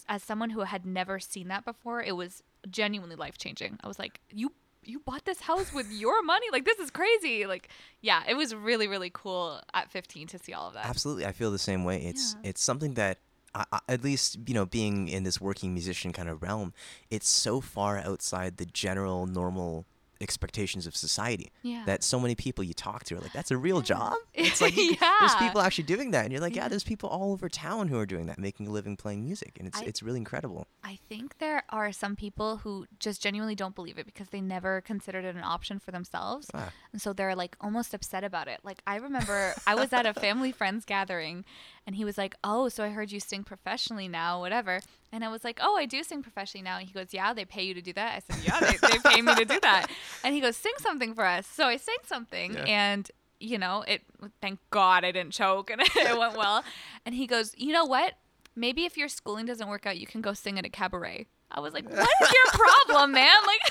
as 0.08 0.24
someone 0.24 0.50
who 0.52 0.62
had 0.62 0.86
never 0.86 1.20
seen 1.20 1.48
that 1.50 1.66
before, 1.66 2.02
it 2.02 2.16
was 2.16 2.44
genuinely 2.70 3.16
life 3.16 3.38
changing. 3.38 3.78
I 3.84 3.88
was 3.88 4.00
like, 4.00 4.20
you 4.30 4.52
you 4.84 5.00
bought 5.00 5.26
this 5.26 5.42
house 5.42 5.72
with 5.74 5.92
your 5.92 6.24
money? 6.24 6.48
Like 6.52 6.66
this 6.66 6.80
is 6.80 6.90
crazy. 6.90 7.46
Like 7.46 7.70
yeah, 8.02 8.24
it 8.28 8.36
was 8.36 8.54
really 8.56 8.88
really 8.88 9.12
cool 9.14 9.62
at 9.74 9.92
15 9.92 10.28
to 10.28 10.40
see 10.40 10.54
all 10.54 10.68
of 10.70 10.74
that. 10.74 10.86
Absolutely, 10.86 11.26
I 11.26 11.32
feel 11.32 11.52
the 11.52 11.60
same 11.60 11.84
way. 11.84 11.98
It's 12.04 12.36
Yeah. 12.44 12.50
it's 12.50 12.62
something 12.64 12.96
that. 12.96 13.20
I, 13.54 13.66
I- 13.74 13.80
at 13.90 14.02
least 14.02 14.38
you 14.48 14.54
know 14.54 14.66
being 14.66 15.10
in 15.10 15.24
this 15.24 15.42
working 15.42 15.74
musician 15.74 16.14
kind 16.14 16.30
of 16.30 16.42
realm 16.42 16.72
it's 17.10 17.28
so 17.28 17.60
far 17.60 17.98
outside 17.98 18.56
the 18.56 18.66
general 18.66 19.28
normal 19.28 19.86
expectations 20.22 20.88
of 20.88 20.96
society 20.96 21.52
Yeah. 21.64 21.84
that 21.86 22.04
so 22.04 22.20
many 22.20 22.36
people 22.36 22.64
you 22.64 22.74
talk 22.74 23.04
to 23.06 23.16
are 23.16 23.20
like 23.20 23.34
that's 23.34 23.52
a 23.52 23.58
real 23.58 23.82
job 23.82 24.14
it's 24.34 24.62
like 24.62 24.76
you, 24.78 24.96
there's 25.20 25.36
people 25.36 25.62
actually 25.62 25.86
doing 25.86 26.12
that 26.12 26.24
and 26.24 26.32
you're 26.32 26.42
like 26.42 26.56
yeah 26.56 26.64
Yeah. 26.64 26.68
there's 26.70 26.84
people 26.84 27.10
all 27.10 27.32
over 27.32 27.50
town 27.50 27.88
who 27.88 27.98
are 27.98 28.06
doing 28.06 28.28
that 28.28 28.38
making 28.40 28.68
a 28.68 28.72
living 28.72 28.96
playing 28.98 29.24
music 29.24 29.58
and 29.60 29.68
it's 29.68 29.80
I- 29.82 29.86
it's 29.86 30.04
really 30.04 30.20
incredible 30.20 30.68
I 30.84 31.00
think 31.10 31.38
there 31.40 31.64
are 31.70 31.92
some 31.92 32.16
people 32.16 32.58
who 32.58 32.86
just 33.00 33.22
genuinely 33.22 33.56
don't 33.56 33.76
believe 33.76 33.98
it 33.98 34.06
because 34.06 34.30
they 34.30 34.42
never 34.42 34.82
considered 34.82 35.24
it 35.26 35.36
an 35.36 35.44
option 35.44 35.80
for 35.80 35.92
themselves. 35.92 36.48
Ah. 36.54 36.72
And 36.92 37.02
so 37.02 37.14
they're 37.14 37.36
like 37.36 37.56
almost 37.62 37.94
upset 37.94 38.24
about 38.24 38.48
it. 38.48 38.60
Like 38.64 38.82
I 38.86 38.98
remember 38.98 39.54
I 39.66 39.76
was 39.76 39.94
at 39.94 40.06
a 40.06 40.14
family 40.26 40.52
friends 40.52 40.84
gathering 40.84 41.46
and 41.88 41.96
he 41.96 42.06
was 42.06 42.18
like, 42.18 42.36
"Oh, 42.44 42.70
so 42.70 42.84
I 42.84 42.90
heard 42.90 43.12
you 43.12 43.20
sing 43.20 43.44
professionally 43.44 44.08
now, 44.08 44.40
whatever." 44.40 44.80
And 45.12 45.24
I 45.24 45.30
was 45.30 45.44
like, 45.44 45.60
"Oh, 45.62 45.76
I 45.78 45.86
do 45.86 46.04
sing 46.04 46.22
professionally 46.22 46.64
now." 46.64 46.78
And 46.78 46.88
he 46.88 46.94
goes, 46.94 47.08
"Yeah, 47.14 47.34
they 47.34 47.46
pay 47.46 47.64
you 47.64 47.74
to 47.74 47.82
do 47.82 47.94
that." 47.94 48.16
I 48.30 48.34
said, 48.34 48.44
"Yeah, 48.46 48.60
they, 48.60 48.78
they 48.88 49.00
pay 49.00 49.22
me 49.22 49.36
to 49.36 49.46
do 49.46 49.60
that." 49.62 49.88
And 50.24 50.34
he 50.36 50.42
goes, 50.42 50.56
"Sing 50.58 50.74
something 50.80 51.14
for 51.16 51.26
us." 51.26 51.48
So 51.48 51.66
I 51.66 51.78
sang 51.78 51.98
something 52.06 52.54
Yeah. 52.54 52.64
and 52.68 53.10
you 53.40 53.58
know, 53.58 53.84
it 53.88 54.02
thank 54.42 54.60
God 54.70 55.04
I 55.04 55.12
didn't 55.12 55.34
choke 55.34 55.72
and 55.72 55.82
it 55.96 56.18
went 56.18 56.38
well. 56.38 56.64
And 57.06 57.16
he 57.16 57.26
goes, 57.28 57.54
"You 57.58 57.74
know 57.74 57.86
what? 57.86 58.14
Maybe 58.56 58.86
if 58.86 58.98
your 58.98 59.08
schooling 59.08 59.46
doesn't 59.46 59.68
work 59.68 59.86
out, 59.88 59.98
you 59.98 60.06
can 60.06 60.22
go 60.22 60.34
sing 60.34 60.60
at 60.60 60.66
a 60.66 60.70
cabaret." 60.70 61.26
I 61.54 61.60
was 61.60 61.74
like, 61.74 61.90
"What 61.90 62.08
is 62.22 62.32
your 62.32 62.52
problem, 62.54 63.12
man?" 63.22 63.36
Like, 63.46 63.62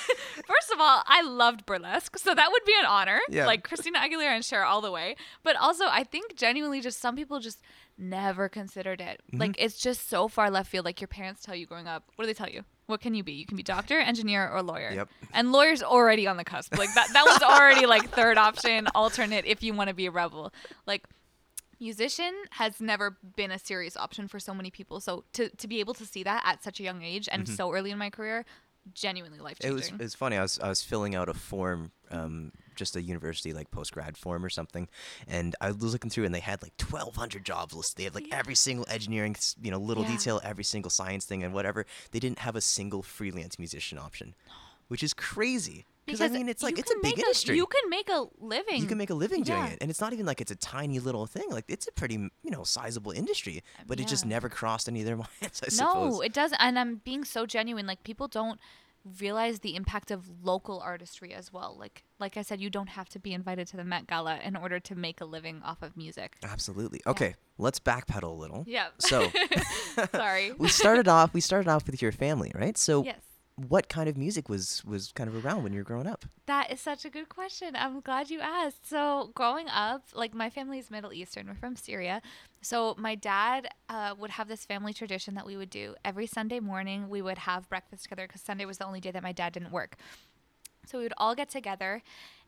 first 0.46 0.70
of 0.72 0.80
all, 0.80 1.02
I 1.06 1.22
loved 1.22 1.64
burlesque, 1.66 2.18
so 2.18 2.34
that 2.34 2.50
would 2.52 2.64
be 2.66 2.74
an 2.78 2.84
honor. 2.84 3.20
Yeah. 3.30 3.46
Like 3.46 3.62
Christina 3.62 4.00
Aguilera 4.00 4.34
and 4.34 4.44
Cher 4.44 4.64
all 4.64 4.80
the 4.82 4.90
way. 4.90 5.16
But 5.44 5.56
also, 5.56 5.84
I 5.88 6.04
think 6.04 6.34
genuinely, 6.36 6.80
just 6.82 7.00
some 7.00 7.14
people 7.16 7.38
just 7.40 7.60
never 8.00 8.48
considered 8.48 9.00
it. 9.00 9.20
Mm-hmm. 9.28 9.40
Like, 9.40 9.56
it's 9.58 9.78
just 9.78 10.08
so 10.08 10.26
far 10.26 10.50
left 10.50 10.70
field. 10.70 10.84
Like 10.84 11.00
your 11.00 11.08
parents 11.08 11.42
tell 11.42 11.54
you 11.54 11.66
growing 11.66 11.86
up, 11.86 12.04
what 12.16 12.24
do 12.24 12.26
they 12.26 12.34
tell 12.34 12.48
you? 12.48 12.64
What 12.86 13.00
can 13.00 13.14
you 13.14 13.22
be? 13.22 13.32
You 13.32 13.46
can 13.46 13.56
be 13.56 13.62
doctor, 13.62 14.00
engineer, 14.00 14.50
or 14.50 14.62
lawyer. 14.62 14.90
Yep. 14.92 15.08
And 15.32 15.52
lawyer's 15.52 15.82
already 15.82 16.26
on 16.26 16.36
the 16.36 16.44
cusp. 16.44 16.76
Like 16.76 16.92
that. 16.94 17.08
That 17.12 17.24
was 17.24 17.40
already 17.42 17.86
like 17.86 18.10
third 18.10 18.36
option, 18.36 18.88
alternate 18.96 19.44
if 19.46 19.62
you 19.62 19.74
want 19.74 19.88
to 19.88 19.94
be 19.94 20.06
a 20.06 20.10
rebel. 20.10 20.52
Like 20.86 21.06
musician 21.78 22.34
has 22.50 22.80
never 22.80 23.16
been 23.36 23.50
a 23.50 23.58
serious 23.58 23.96
option 23.96 24.28
for 24.28 24.40
so 24.40 24.52
many 24.52 24.70
people. 24.70 24.98
So 25.00 25.24
to 25.34 25.48
to 25.48 25.68
be 25.68 25.78
able 25.80 25.94
to 25.94 26.04
see 26.04 26.24
that 26.24 26.42
at 26.44 26.64
such 26.64 26.80
a 26.80 26.82
young 26.82 27.02
age 27.02 27.28
and 27.30 27.48
so 27.48 27.72
early 27.72 27.92
in 27.92 27.98
my 27.98 28.10
career, 28.10 28.44
genuinely 28.92 29.38
life 29.38 29.58
Mm-hmm. 29.60 29.70
It 29.70 29.74
was 29.74 29.82
changing. 29.82 30.00
it 30.00 30.02
was 30.02 30.14
funny. 30.14 30.36
I 30.36 30.42
was 30.42 30.58
I 30.58 30.68
was 30.68 30.82
filling 30.82 31.14
out 31.14 31.28
a 31.28 31.34
form, 31.34 31.92
um, 32.10 32.52
just 32.80 32.96
a 32.96 33.02
university 33.02 33.52
like 33.52 33.70
post 33.70 33.92
grad 33.92 34.16
form 34.16 34.44
or 34.44 34.50
something, 34.50 34.88
and 35.28 35.54
I 35.60 35.68
was 35.70 35.92
looking 35.92 36.10
through, 36.10 36.24
and 36.24 36.34
they 36.34 36.40
had 36.40 36.60
like 36.62 36.76
twelve 36.76 37.14
hundred 37.14 37.44
jobs 37.44 37.72
listed. 37.74 37.96
They 37.98 38.04
had 38.04 38.14
like 38.16 38.26
Yeah. 38.26 38.38
every 38.40 38.56
single 38.56 38.86
engineering, 38.90 39.36
you 39.62 39.70
know, 39.70 39.78
little 39.78 40.02
Yeah. 40.04 40.16
detail, 40.16 40.40
every 40.42 40.64
single 40.64 40.90
science 40.90 41.24
thing, 41.24 41.44
and 41.44 41.54
whatever. 41.54 41.86
They 42.10 42.18
didn't 42.18 42.40
have 42.40 42.56
a 42.56 42.60
single 42.60 43.02
freelance 43.04 43.56
musician 43.58 43.96
option, 43.98 44.34
which 44.88 45.04
is 45.04 45.14
crazy. 45.14 45.86
Because 46.06 46.22
I 46.22 46.28
mean, 46.28 46.48
it's 46.48 46.62
like 46.64 46.76
it's 46.76 46.90
a 46.90 46.94
big 46.96 47.16
make 47.16 47.18
industry. 47.18 47.54
you 47.54 47.66
can 47.66 47.88
make 47.88 48.08
a 48.08 48.24
living. 48.40 48.80
you 48.82 48.88
can 48.88 48.98
make 48.98 49.10
a 49.10 49.14
living 49.14 49.44
doing 49.44 49.58
Yeah. 49.60 49.68
it, 49.74 49.78
and 49.80 49.90
it's 49.92 50.00
not 50.00 50.12
even 50.12 50.26
like 50.26 50.40
it's 50.40 50.50
a 50.50 50.56
tiny 50.56 50.98
little 50.98 51.24
thing. 51.26 51.48
Like 51.50 51.66
it's 51.68 51.86
a 51.86 51.92
pretty, 51.92 52.14
you 52.16 52.50
know, 52.50 52.64
sizable 52.64 53.12
industry, 53.12 53.62
but 53.86 54.00
it 54.00 54.08
just 54.08 54.26
never 54.26 54.48
crossed 54.48 54.88
any 54.88 55.00
of 55.02 55.06
their 55.06 55.16
minds. 55.26 55.60
I 55.62 55.66
no, 55.70 55.70
suppose. 55.70 56.20
it 56.24 56.32
doesn't. 56.32 56.58
And 56.60 56.78
I'm 56.80 56.96
being 57.04 57.24
so 57.24 57.46
genuine. 57.46 57.86
Like 57.86 58.02
people 58.02 58.26
don't 58.26 58.58
realize 59.18 59.60
the 59.60 59.76
impact 59.76 60.10
of 60.10 60.26
local 60.42 60.80
artistry 60.80 61.32
as 61.32 61.52
well. 61.52 61.76
Like 61.78 62.04
like 62.18 62.36
I 62.36 62.42
said, 62.42 62.60
you 62.60 62.70
don't 62.70 62.90
have 62.90 63.08
to 63.10 63.18
be 63.18 63.32
invited 63.32 63.66
to 63.68 63.76
the 63.76 63.84
Met 63.84 64.06
Gala 64.06 64.38
in 64.44 64.56
order 64.56 64.78
to 64.80 64.94
make 64.94 65.20
a 65.20 65.24
living 65.24 65.62
off 65.64 65.82
of 65.82 65.96
music. 65.96 66.36
Absolutely. 66.42 67.00
Okay, 67.06 67.34
let's 67.58 67.80
backpedal 67.80 68.24
a 68.24 68.40
little. 68.40 68.64
Yeah. 68.66 68.88
So 68.98 69.30
Sorry. 70.12 70.52
we 70.58 70.68
started 70.68 71.08
off. 71.08 71.32
We 71.32 71.40
started 71.40 71.68
off 71.68 71.86
with 71.86 72.02
your 72.02 72.12
family, 72.12 72.52
right? 72.54 72.76
So 72.76 73.04
yes. 73.04 73.20
What 73.68 73.88
kind 73.88 74.08
of 74.08 74.16
music 74.16 74.48
was 74.48 74.84
was 74.84 75.12
kind 75.12 75.28
of 75.28 75.44
around 75.44 75.62
when 75.62 75.72
you 75.72 75.80
were 75.80 75.84
growing 75.84 76.06
up? 76.06 76.24
That 76.46 76.72
is 76.72 76.80
such 76.80 77.04
a 77.04 77.10
good 77.10 77.28
question. 77.28 77.76
I'm 77.76 78.00
glad 78.00 78.30
you 78.30 78.40
asked. 78.40 78.88
So, 78.88 79.30
growing 79.34 79.68
up, 79.68 80.04
like 80.14 80.34
my 80.34 80.50
family 80.50 80.78
is 80.78 80.90
Middle 80.90 81.12
Eastern. 81.12 81.46
We're 81.46 81.54
from 81.54 81.76
Syria. 81.76 82.22
So, 82.62 82.94
my 82.98 83.14
dad 83.14 83.68
uh, 83.88 84.14
would 84.18 84.30
have 84.30 84.48
this 84.48 84.64
family 84.64 84.92
tradition 84.92 85.34
that 85.34 85.46
we 85.46 85.56
would 85.56 85.70
do 85.70 85.94
every 86.04 86.26
Sunday 86.26 86.60
morning. 86.60 87.08
We 87.08 87.22
would 87.22 87.38
have 87.38 87.68
breakfast 87.68 88.04
together 88.04 88.26
because 88.26 88.42
Sunday 88.42 88.64
was 88.64 88.78
the 88.78 88.86
only 88.86 89.00
day 89.00 89.10
that 89.10 89.22
my 89.22 89.32
dad 89.32 89.52
didn't 89.52 89.72
work. 89.72 89.96
So 90.90 90.98
we 90.98 91.04
would 91.04 91.14
all 91.16 91.34
get 91.34 91.48
together 91.48 92.02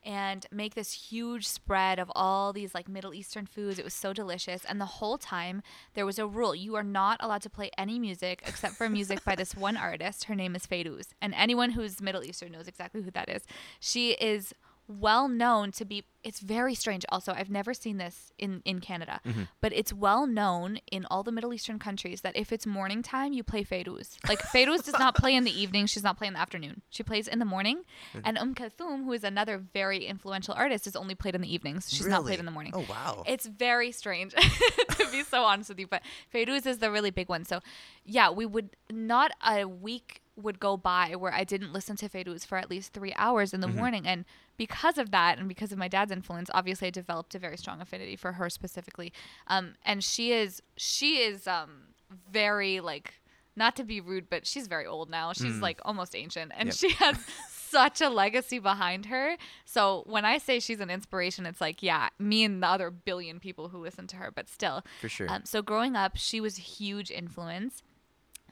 and 0.05 0.45
make 0.51 0.75
this 0.75 0.91
huge 0.91 1.47
spread 1.47 1.97
of 1.97 2.11
all 2.13 2.51
these 2.51 2.75
like 2.75 2.89
Middle 2.89 3.13
Eastern 3.13 3.45
foods. 3.45 3.79
It 3.79 3.85
was 3.85 3.93
so 3.93 4.11
delicious. 4.11 4.65
And 4.65 4.81
the 4.81 4.85
whole 4.85 5.17
time 5.17 5.61
there 5.93 6.05
was 6.05 6.19
a 6.19 6.27
rule. 6.27 6.53
You 6.53 6.75
are 6.75 6.83
not 6.83 7.17
allowed 7.21 7.41
to 7.43 7.49
play 7.49 7.71
any 7.77 7.99
music 7.99 8.43
except 8.45 8.75
for 8.75 8.89
music 8.89 9.23
by 9.23 9.35
this 9.35 9.55
one 9.55 9.77
artist. 9.77 10.25
Her 10.25 10.35
name 10.35 10.55
is 10.55 10.67
Fairuz. 10.67 11.13
And 11.21 11.33
anyone 11.35 11.71
who's 11.71 12.01
Middle 12.01 12.23
Eastern 12.23 12.51
knows 12.51 12.67
exactly 12.67 13.01
who 13.01 13.11
that 13.11 13.29
is. 13.29 13.43
She 13.79 14.11
is 14.11 14.53
well 14.99 15.27
known 15.27 15.71
to 15.71 15.85
be 15.85 16.03
it's 16.23 16.39
very 16.39 16.73
strange 16.73 17.05
also 17.09 17.33
i've 17.33 17.49
never 17.49 17.73
seen 17.73 17.97
this 17.97 18.31
in 18.37 18.61
in 18.65 18.79
canada 18.79 19.19
mm-hmm. 19.25 19.43
but 19.61 19.73
it's 19.73 19.91
well 19.93 20.25
known 20.25 20.77
in 20.91 21.05
all 21.11 21.23
the 21.23 21.31
middle 21.31 21.53
eastern 21.53 21.79
countries 21.79 22.21
that 22.21 22.35
if 22.35 22.51
it's 22.51 22.65
morning 22.65 23.01
time 23.01 23.33
you 23.33 23.43
play 23.43 23.63
Fairuz. 23.63 24.17
like 24.27 24.39
Fairuz 24.39 24.83
does 24.85 24.97
not 24.97 25.15
play 25.15 25.35
in 25.35 25.43
the 25.43 25.61
evening 25.61 25.85
she's 25.85 26.03
not 26.03 26.17
playing 26.17 26.29
in 26.29 26.33
the 26.35 26.39
afternoon. 26.39 26.81
She 26.89 27.03
plays 27.03 27.27
in 27.27 27.39
the 27.39 27.45
morning 27.45 27.83
mm-hmm. 28.13 28.19
and 28.23 28.37
um 28.37 28.55
Kulthum 28.55 29.03
who 29.03 29.13
is 29.13 29.23
another 29.23 29.57
very 29.57 30.05
influential 30.05 30.53
artist 30.53 30.87
is 30.87 30.95
only 30.95 31.15
played 31.15 31.35
in 31.35 31.41
the 31.41 31.53
evenings. 31.53 31.89
She's 31.89 32.07
not 32.07 32.23
played 32.23 32.39
in 32.39 32.45
the 32.45 32.51
morning. 32.51 32.73
Oh 32.75 32.85
wow. 32.89 33.23
it's 33.27 33.45
very 33.45 33.91
strange 33.91 34.33
to 34.97 35.07
be 35.11 35.23
so 35.23 35.43
honest 35.43 35.69
with 35.69 35.79
you, 35.79 35.87
but 35.87 36.01
Fairuz 36.33 36.65
is 36.65 36.77
the 36.77 36.91
really 36.91 37.11
big 37.11 37.29
one. 37.29 37.45
So, 37.45 37.59
yeah, 38.05 38.29
we 38.29 38.45
would 38.45 38.75
not 38.91 39.31
a 39.45 39.65
week 39.65 40.21
would 40.35 40.59
go 40.59 40.77
by 40.77 41.15
where 41.15 41.33
I 41.33 41.43
didn't 41.43 41.73
listen 41.73 41.95
to 41.97 42.09
Fairuz 42.09 42.45
for 42.45 42.57
at 42.57 42.69
least 42.69 42.93
three 42.93 43.13
hours 43.15 43.53
in 43.53 43.61
the 43.61 43.67
mm-hmm. 43.67 43.77
morning, 43.77 44.07
and 44.07 44.25
because 44.57 44.97
of 44.97 45.11
that, 45.11 45.37
and 45.39 45.47
because 45.47 45.71
of 45.71 45.77
my 45.77 45.87
dad's 45.87 46.11
influence, 46.11 46.49
obviously 46.53 46.87
I 46.87 46.91
developed 46.91 47.33
a 47.35 47.39
very 47.39 47.57
strong 47.57 47.81
affinity 47.81 48.15
for 48.15 48.33
her 48.33 48.49
specifically. 48.49 49.11
Um, 49.47 49.73
and 49.83 50.03
she 50.03 50.31
is 50.31 50.61
she 50.77 51.17
is 51.17 51.47
um 51.47 51.87
very 52.31 52.79
like 52.79 53.15
not 53.55 53.75
to 53.75 53.83
be 53.83 54.01
rude, 54.01 54.29
but 54.29 54.47
she's 54.47 54.67
very 54.67 54.85
old 54.85 55.09
now. 55.11 55.31
She's 55.31 55.57
like 55.59 55.79
almost 55.85 56.15
ancient, 56.15 56.51
and 56.57 56.67
Yep. 56.69 56.75
she 56.75 56.89
has 56.93 57.17
such 57.49 58.01
a 58.01 58.09
legacy 58.09 58.57
behind 58.59 59.05
her. 59.07 59.37
So 59.65 60.03
when 60.07 60.25
I 60.25 60.39
say 60.39 60.59
she's 60.59 60.79
an 60.79 60.89
inspiration, 60.89 61.45
it's 61.45 61.61
like, 61.61 61.83
yeah, 61.83 62.09
me 62.17 62.43
and 62.43 62.63
the 62.63 62.67
other 62.67 62.89
billion 62.89 63.39
people 63.39 63.69
who 63.69 63.77
listen 63.77 64.07
to 64.07 64.15
her, 64.17 64.31
but 64.31 64.49
still. 64.49 64.83
For 65.01 65.09
sure. 65.09 65.29
Um, 65.31 65.43
so 65.45 65.61
growing 65.61 65.95
up, 65.95 66.17
she 66.17 66.41
was 66.41 66.57
a 66.57 66.61
huge 66.61 67.11
influence. 67.11 67.83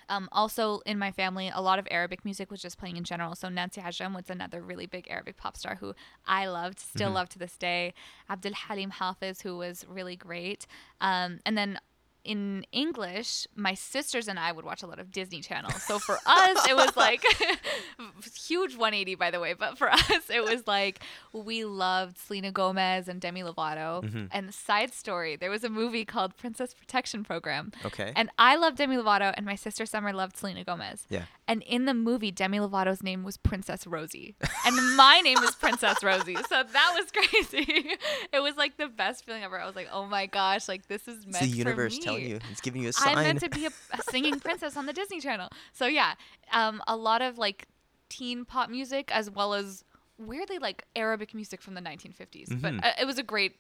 Um, 0.10 0.30
also 0.32 0.82
in 0.86 0.98
my 1.00 1.12
family, 1.12 1.52
a 1.54 1.62
lot 1.62 1.80
of 1.80 1.88
Arabic 1.92 2.26
music 2.26 2.52
was 2.52 2.62
just 2.62 2.78
playing 2.78 2.98
in 2.98 3.04
general. 3.04 3.36
So 3.36 3.50
Nancy 3.50 3.82
Ajram 3.82 4.16
was 4.16 4.30
another 4.30 4.62
really 4.62 4.86
big 4.86 5.08
Arabic 5.10 5.38
pop 5.38 5.56
star 5.58 5.76
who 5.76 5.94
I 6.26 6.48
loved, 6.48 6.80
still 6.80 7.10
Mm-hmm. 7.10 7.16
love 7.16 7.30
to 7.30 7.40
this 7.40 7.58
day. 7.58 7.94
Abdul 8.30 8.54
Halim 8.54 8.92
Hafiz, 8.92 9.42
who 9.42 9.58
was 9.58 9.86
really 9.88 10.16
great. 10.16 10.68
Um, 11.00 11.40
and 11.46 11.58
then 11.58 11.80
in 12.24 12.66
English, 12.72 13.48
my 13.56 13.74
sisters 13.74 14.28
and 14.28 14.38
I 14.40 14.52
would 14.52 14.66
watch 14.66 14.84
a 14.84 14.88
lot 14.88 15.00
of 15.00 15.12
Disney 15.12 15.42
Channel. 15.42 15.72
So 15.72 16.00
for 16.00 16.18
us, 16.26 16.70
it 16.70 16.76
was 16.76 16.96
like 16.96 17.24
huge 18.48 18.76
180, 18.76 19.16
by 19.16 19.32
the 19.32 19.40
way. 19.40 19.54
But 19.54 19.78
for 19.78 19.90
us, 19.92 20.30
it 20.30 20.44
was 20.44 20.68
like 20.68 21.00
we 21.34 21.66
loved 21.66 22.18
Selena 22.18 22.52
Gomez 22.52 23.08
and 23.08 23.20
Demi 23.20 23.42
Lovato. 23.42 24.04
Mm-hmm. 24.04 24.26
And 24.32 24.54
side 24.54 24.94
story, 24.94 25.36
there 25.36 25.50
was 25.50 25.64
a 25.64 25.70
movie 25.70 26.06
called 26.06 26.38
Princess 26.38 26.74
Protection 26.74 27.24
Program. 27.24 27.72
Okay. 27.86 28.14
And 28.16 28.30
I 28.38 28.56
loved 28.56 28.78
Demi 28.78 28.98
Lovato, 28.98 29.34
and 29.36 29.46
my 29.46 29.56
sister 29.56 29.86
Summer 29.86 30.14
loved 30.14 30.38
Selena 30.38 30.64
Gomez. 30.64 31.06
Yeah. 31.10 31.24
And 31.48 31.64
in 31.64 31.86
the 31.86 31.94
movie, 31.94 32.32
Demi 32.32 32.60
Lovato's 32.60 33.04
name 33.04 33.24
was 33.24 33.36
Princess 33.36 33.86
Rosie, 33.86 34.36
and 34.66 34.96
my 34.96 35.20
name 35.20 35.38
is 35.40 35.54
Princess 35.56 36.02
Rosie. 36.02 36.36
So 36.36 36.64
that 36.64 36.96
was 36.96 37.12
crazy. 37.12 37.98
it 38.32 38.40
was 38.40 38.56
like 38.56 38.78
the 38.78 38.88
best 38.88 39.26
feeling 39.26 39.44
ever. 39.44 39.60
I 39.60 39.66
was 39.66 39.76
like, 39.76 39.90
oh 39.92 40.06
my 40.06 40.28
gosh, 40.28 40.70
like 40.70 40.88
this 40.88 41.08
is 41.08 41.18
it's 41.18 41.26
meant 41.26 41.52
the 41.52 41.58
universe 41.58 41.98
for 41.98 42.11
me. 42.11 42.11
Telling 42.20 42.30
you. 42.30 42.40
It's 42.52 42.62
giving 42.62 42.82
you 42.84 42.90
a 42.90 42.94
sign. 42.94 43.18
I'm 43.18 43.24
meant 43.24 43.40
to 43.42 43.50
be 43.50 43.66
a, 43.66 43.72
a 43.92 44.02
singing 44.04 44.40
princess 44.40 44.78
on 44.78 44.86
the 44.86 44.94
Disney 44.94 45.20
Channel. 45.20 45.50
So 45.74 45.86
yeah, 45.88 46.14
um, 46.52 46.82
a 46.88 46.96
lot 46.96 47.22
of 47.22 47.38
like 47.38 47.68
teen 48.10 48.46
pop 48.46 48.70
music 48.70 49.10
as 49.14 49.30
well 49.32 49.54
as 49.54 49.84
weirdly 50.18 50.60
like 50.60 50.86
Arabic 50.96 51.34
music 51.34 51.62
from 51.62 51.74
the 51.74 51.82
1950s. 51.82 52.62
But 52.62 52.74
Mhm. 52.74 52.86
uh, 52.86 52.92
it 53.02 53.06
was 53.06 53.18
a 53.18 53.24
great 53.24 53.56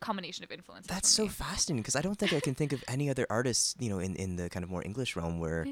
combination 0.00 0.42
of 0.44 0.50
influences. 0.50 0.88
That's 0.88 1.08
so 1.08 1.24
me. 1.24 1.28
fascinating 1.28 1.82
because 1.82 1.94
I 1.96 2.00
don't 2.00 2.16
think 2.18 2.32
I 2.32 2.40
can 2.40 2.54
think 2.54 2.72
of 2.72 2.82
any 2.88 3.10
other 3.10 3.26
artists, 3.30 3.74
you 3.78 3.88
know, 3.90 3.98
in, 3.98 4.16
in 4.16 4.36
the 4.36 4.48
kind 4.50 4.64
of 4.64 4.70
more 4.70 4.82
English 4.84 5.14
realm 5.16 5.38
where 5.38 5.66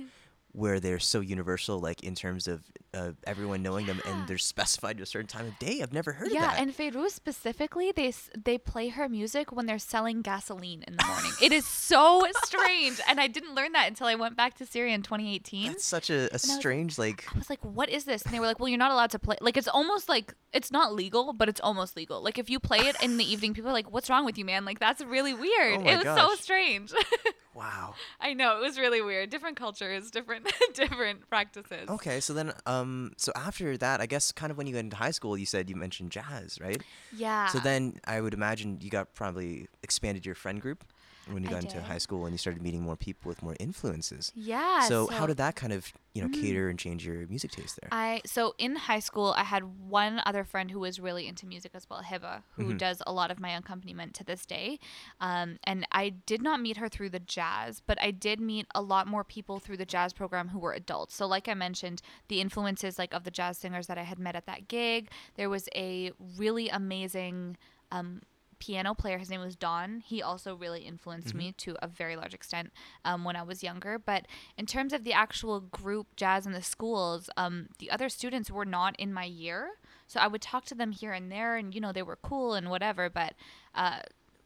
where 0.56 0.80
they're 0.80 0.98
so 0.98 1.20
universal, 1.20 1.78
like 1.78 2.02
in 2.02 2.14
terms 2.14 2.48
of 2.48 2.62
uh, 2.94 3.10
everyone 3.26 3.62
knowing 3.62 3.84
them, 3.84 4.00
and 4.06 4.26
they're 4.26 4.38
specified 4.38 4.96
to 4.96 5.02
a 5.02 5.06
certain 5.06 5.26
time 5.26 5.46
of 5.46 5.58
day. 5.58 5.82
I've 5.82 5.92
never 5.92 6.12
heard 6.12 6.30
yeah, 6.30 6.46
of 6.46 6.50
that. 6.52 6.60
and 6.60 6.74
Fairuz 6.74 7.10
specifically, 7.10 7.92
they 7.92 8.14
they 8.34 8.56
play 8.56 8.88
her 8.88 9.06
music 9.06 9.52
when 9.52 9.66
they're 9.66 9.78
selling 9.78 10.22
gasoline 10.22 10.82
in 10.88 10.96
the 10.96 11.04
morning. 11.04 11.30
it 11.42 11.52
is 11.52 11.66
so 11.92 12.26
strange, 12.44 12.98
and 13.06 13.20
I 13.20 13.26
didn't 13.26 13.54
learn 13.54 13.72
that 13.72 13.86
until 13.88 14.06
I 14.06 14.14
went 14.14 14.34
back 14.34 14.56
to 14.56 14.64
Syria 14.66 14.94
in 14.94 15.02
2018. 15.02 15.72
That's 15.72 15.84
such 15.84 16.08
a, 16.08 16.28
a 16.30 16.32
was- 16.32 16.50
strange, 16.50 16.98
like, 16.98 17.26
I 17.34 17.38
was 17.38 17.50
like, 17.50 17.62
"What 17.62 17.90
is 17.90 18.04
this?" 18.04 18.22
And 18.22 18.32
they 18.32 18.40
were 18.40 18.46
like, 18.46 18.58
"Well, 18.58 18.70
you're 18.70 18.78
not 18.78 18.92
allowed 18.92 19.10
to 19.10 19.18
play. 19.18 19.36
Like, 19.42 19.58
it's 19.58 19.68
almost 19.68 20.08
like 20.08 20.32
it's 20.54 20.72
not 20.72 20.94
legal, 20.94 21.34
but 21.34 21.50
it's 21.50 21.60
almost 21.60 21.98
legal. 21.98 22.22
Like, 22.22 22.38
if 22.38 22.48
you 22.48 22.58
play 22.58 22.78
it 22.78 22.96
in 23.02 23.18
the 23.18 23.30
evening, 23.32 23.52
people 23.52 23.68
are 23.68 23.74
like, 23.74 23.92
"What's 23.92 24.08
wrong 24.08 24.24
with 24.24 24.38
you, 24.38 24.46
man? 24.46 24.64
Like, 24.64 24.80
that's 24.80 25.04
really 25.04 25.34
weird." 25.34 25.80
Oh 25.80 25.86
it 25.86 26.02
was 26.02 26.18
so 26.18 26.34
strange. 26.36 26.92
wow. 27.54 27.94
I 28.20 28.32
know 28.32 28.56
it 28.56 28.62
was 28.62 28.78
really 28.78 29.02
weird. 29.02 29.28
Different 29.28 29.58
cultures, 29.58 30.10
different 30.10 30.45
different 30.74 31.28
practices. 31.28 31.88
Okay, 31.88 32.20
so 32.20 32.32
then, 32.32 32.52
um, 32.66 33.12
so 33.16 33.32
after 33.34 33.76
that, 33.78 34.00
I 34.00 34.06
guess 34.06 34.32
kind 34.32 34.50
of 34.50 34.58
when 34.58 34.66
you 34.66 34.74
went 34.74 34.86
into 34.86 34.96
high 34.96 35.10
school, 35.10 35.36
you 35.36 35.46
said 35.46 35.68
you 35.70 35.76
mentioned 35.76 36.12
jazz, 36.12 36.58
right? 36.60 36.82
Yeah. 37.12 37.46
So 37.48 37.58
then 37.58 38.00
I 38.06 38.20
would 38.20 38.34
imagine 38.34 38.78
you 38.80 38.90
got 38.90 39.14
probably 39.14 39.68
expanded 39.82 40.26
your 40.26 40.34
friend 40.34 40.60
group 40.60 40.84
when 41.30 41.42
you 41.42 41.48
I 41.48 41.52
got 41.52 41.62
into 41.62 41.76
did. 41.76 41.84
high 41.84 41.98
school 41.98 42.24
and 42.24 42.32
you 42.34 42.38
started 42.38 42.62
meeting 42.62 42.82
more 42.82 42.96
people 42.96 43.28
with 43.28 43.42
more 43.42 43.56
influences. 43.58 44.32
Yeah. 44.34 44.80
so, 44.88 45.08
how 45.08 45.26
did 45.26 45.36
that 45.38 45.56
kind 45.56 45.72
of, 45.72 45.92
you 46.14 46.22
know, 46.22 46.28
Mhm. 46.28 46.40
cater 46.40 46.68
and 46.68 46.78
change 46.78 47.04
your 47.06 47.26
music 47.26 47.50
taste 47.50 47.78
there? 47.80 47.88
I 47.92 48.22
so 48.24 48.54
in 48.58 48.76
high 48.76 49.00
school 49.00 49.34
I 49.36 49.42
had 49.44 49.64
one 49.88 50.20
other 50.24 50.44
friend 50.44 50.70
who 50.70 50.78
was 50.80 50.98
really 51.00 51.26
into 51.26 51.46
music 51.46 51.72
as 51.74 51.88
well, 51.90 52.02
Hiba, 52.02 52.42
who 52.52 52.74
Mhm. 52.74 52.78
does 52.78 53.02
a 53.06 53.12
lot 53.12 53.30
of 53.30 53.40
my 53.40 53.50
accompaniment 53.56 54.14
to 54.14 54.24
this 54.24 54.46
day. 54.46 54.78
Um, 55.20 55.58
and 55.64 55.86
I 55.92 56.10
did 56.10 56.42
not 56.42 56.60
meet 56.60 56.76
her 56.76 56.88
through 56.88 57.10
the 57.10 57.20
jazz, 57.20 57.80
but 57.86 58.00
I 58.00 58.10
did 58.12 58.40
meet 58.40 58.66
a 58.74 58.82
lot 58.82 59.06
more 59.06 59.24
people 59.24 59.58
through 59.58 59.76
the 59.78 59.86
jazz 59.86 60.12
program 60.12 60.48
who 60.50 60.58
were 60.58 60.72
adults. 60.72 61.14
So 61.16 61.26
like 61.26 61.48
I 61.48 61.54
mentioned, 61.54 62.02
the 62.28 62.40
influences 62.40 62.98
like 62.98 63.12
of 63.12 63.24
the 63.24 63.30
jazz 63.30 63.58
singers 63.58 63.86
that 63.88 63.98
I 63.98 64.02
had 64.04 64.18
met 64.18 64.36
at 64.36 64.46
that 64.46 64.68
gig. 64.68 65.10
There 65.34 65.50
was 65.50 65.68
a 65.74 66.12
really 66.36 66.68
amazing 66.68 67.56
um, 67.92 68.22
piano 68.58 68.94
player. 68.94 69.18
His 69.18 69.30
name 69.30 69.40
was 69.40 69.56
Don. 69.56 70.00
He 70.00 70.22
also 70.22 70.54
really 70.54 70.82
influenced 70.82 71.34
me 71.34 71.52
to 71.58 71.76
a 71.82 71.88
very 71.88 72.16
large 72.16 72.34
extent 72.34 72.72
um, 73.04 73.24
when 73.24 73.36
I 73.36 73.42
was 73.42 73.62
younger. 73.62 73.98
But 73.98 74.26
in 74.56 74.66
terms 74.66 74.92
of 74.92 75.04
the 75.04 75.12
actual 75.12 75.60
group 75.60 76.16
jazz 76.16 76.46
in 76.46 76.52
the 76.52 76.62
schools, 76.62 77.28
um, 77.36 77.68
the 77.78 77.90
other 77.90 78.08
students 78.08 78.50
were 78.50 78.64
not 78.64 78.96
in 78.98 79.12
my 79.12 79.24
year. 79.24 79.70
So 80.06 80.20
I 80.20 80.26
would 80.26 80.42
talk 80.42 80.64
to 80.66 80.74
them 80.74 80.92
here 80.92 81.12
and 81.12 81.30
there, 81.30 81.56
and 81.56 81.74
you 81.74 81.80
know 81.80 81.92
they 81.92 82.02
were 82.02 82.16
cool 82.22 82.54
and 82.54 82.70
whatever. 82.70 83.10
But 83.10 83.34
uh, 83.74 83.98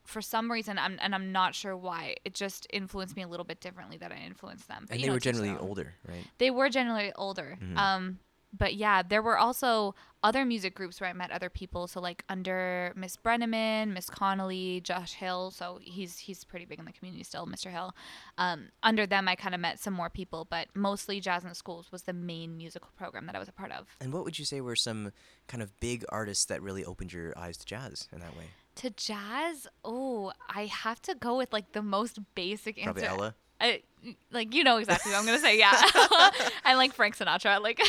for 0.04 0.20
some 0.22 0.50
reason, 0.50 0.78
I'm 0.78 0.98
and 1.00 1.14
I'm 1.14 1.32
not 1.32 1.54
sure 1.54 1.76
why, 1.76 2.16
it 2.24 2.34
just 2.34 2.66
influenced 2.72 3.14
me 3.16 3.22
a 3.22 3.28
little 3.28 3.44
bit 3.44 3.60
differently 3.60 3.96
that 3.98 4.10
I 4.10 4.16
influenced 4.26 4.68
them. 4.68 4.86
But, 4.88 4.94
and 4.94 5.02
they 5.02 5.06
know, 5.06 5.12
were 5.12 5.20
to 5.20 5.28
each 5.28 5.34
their 5.36 5.44
generally 5.44 5.58
older, 5.68 5.94
right? 6.08 6.24
They 6.38 6.50
were 6.50 6.68
generally 6.68 7.12
older. 7.14 7.58
Mhm. 7.62 7.76
Um, 7.76 8.18
but 8.52 8.74
yeah, 8.74 9.02
there 9.02 9.22
were 9.22 9.38
also 9.38 9.94
other 10.22 10.44
music 10.44 10.74
groups 10.74 11.00
where 11.00 11.08
I 11.08 11.12
met 11.12 11.30
other 11.30 11.48
people. 11.48 11.86
So 11.86 12.00
like 12.00 12.24
under 12.28 12.92
Miss 12.96 13.16
Brenneman, 13.16 13.88
Miss 13.88 14.10
Connolly, 14.10 14.80
Josh 14.82 15.14
Hill. 15.14 15.50
So 15.50 15.78
he's 15.80 16.18
he's 16.18 16.44
pretty 16.44 16.64
big 16.64 16.78
in 16.78 16.84
the 16.84 16.92
community 16.92 17.24
still, 17.24 17.46
Mr. 17.46 17.70
Hill. 17.70 17.94
Um, 18.38 18.68
under 18.82 19.06
them, 19.06 19.28
I 19.28 19.34
kind 19.34 19.54
of 19.54 19.60
met 19.60 19.78
some 19.78 19.94
more 19.94 20.10
people, 20.10 20.46
but 20.50 20.68
mostly 20.74 21.20
Jazz 21.20 21.42
in 21.42 21.48
the 21.48 21.54
Schools 21.54 21.90
was 21.92 22.02
the 22.02 22.12
main 22.12 22.56
musical 22.56 22.90
program 22.96 23.26
that 23.26 23.36
I 23.36 23.38
was 23.38 23.48
a 23.48 23.52
part 23.52 23.72
of. 23.72 23.86
And 24.00 24.12
what 24.12 24.24
would 24.24 24.38
you 24.38 24.44
say 24.44 24.60
were 24.60 24.76
some 24.76 25.12
kind 25.46 25.62
of 25.62 25.78
big 25.80 26.04
artists 26.10 26.44
that 26.46 26.62
really 26.62 26.84
opened 26.84 27.12
your 27.12 27.36
eyes 27.38 27.56
to 27.58 27.66
jazz 27.66 28.08
in 28.12 28.20
that 28.20 28.36
way? 28.36 28.44
To 28.76 28.90
jazz, 28.90 29.66
oh, 29.84 30.32
I 30.48 30.66
have 30.66 31.00
to 31.02 31.14
go 31.14 31.36
with 31.36 31.52
like 31.52 31.72
the 31.72 31.82
most 31.82 32.18
basic 32.34 32.78
answer. 32.78 32.92
Probably 32.92 33.04
Ella. 33.04 33.34
I, 33.60 33.82
like 34.30 34.54
you 34.54 34.64
know 34.64 34.78
exactly 34.78 35.12
what 35.12 35.18
I'm 35.18 35.26
gonna 35.26 35.38
say. 35.38 35.58
Yeah, 35.58 35.72
I 36.64 36.74
like 36.76 36.92
Frank 36.94 37.16
Sinatra. 37.16 37.60
Like 37.60 37.80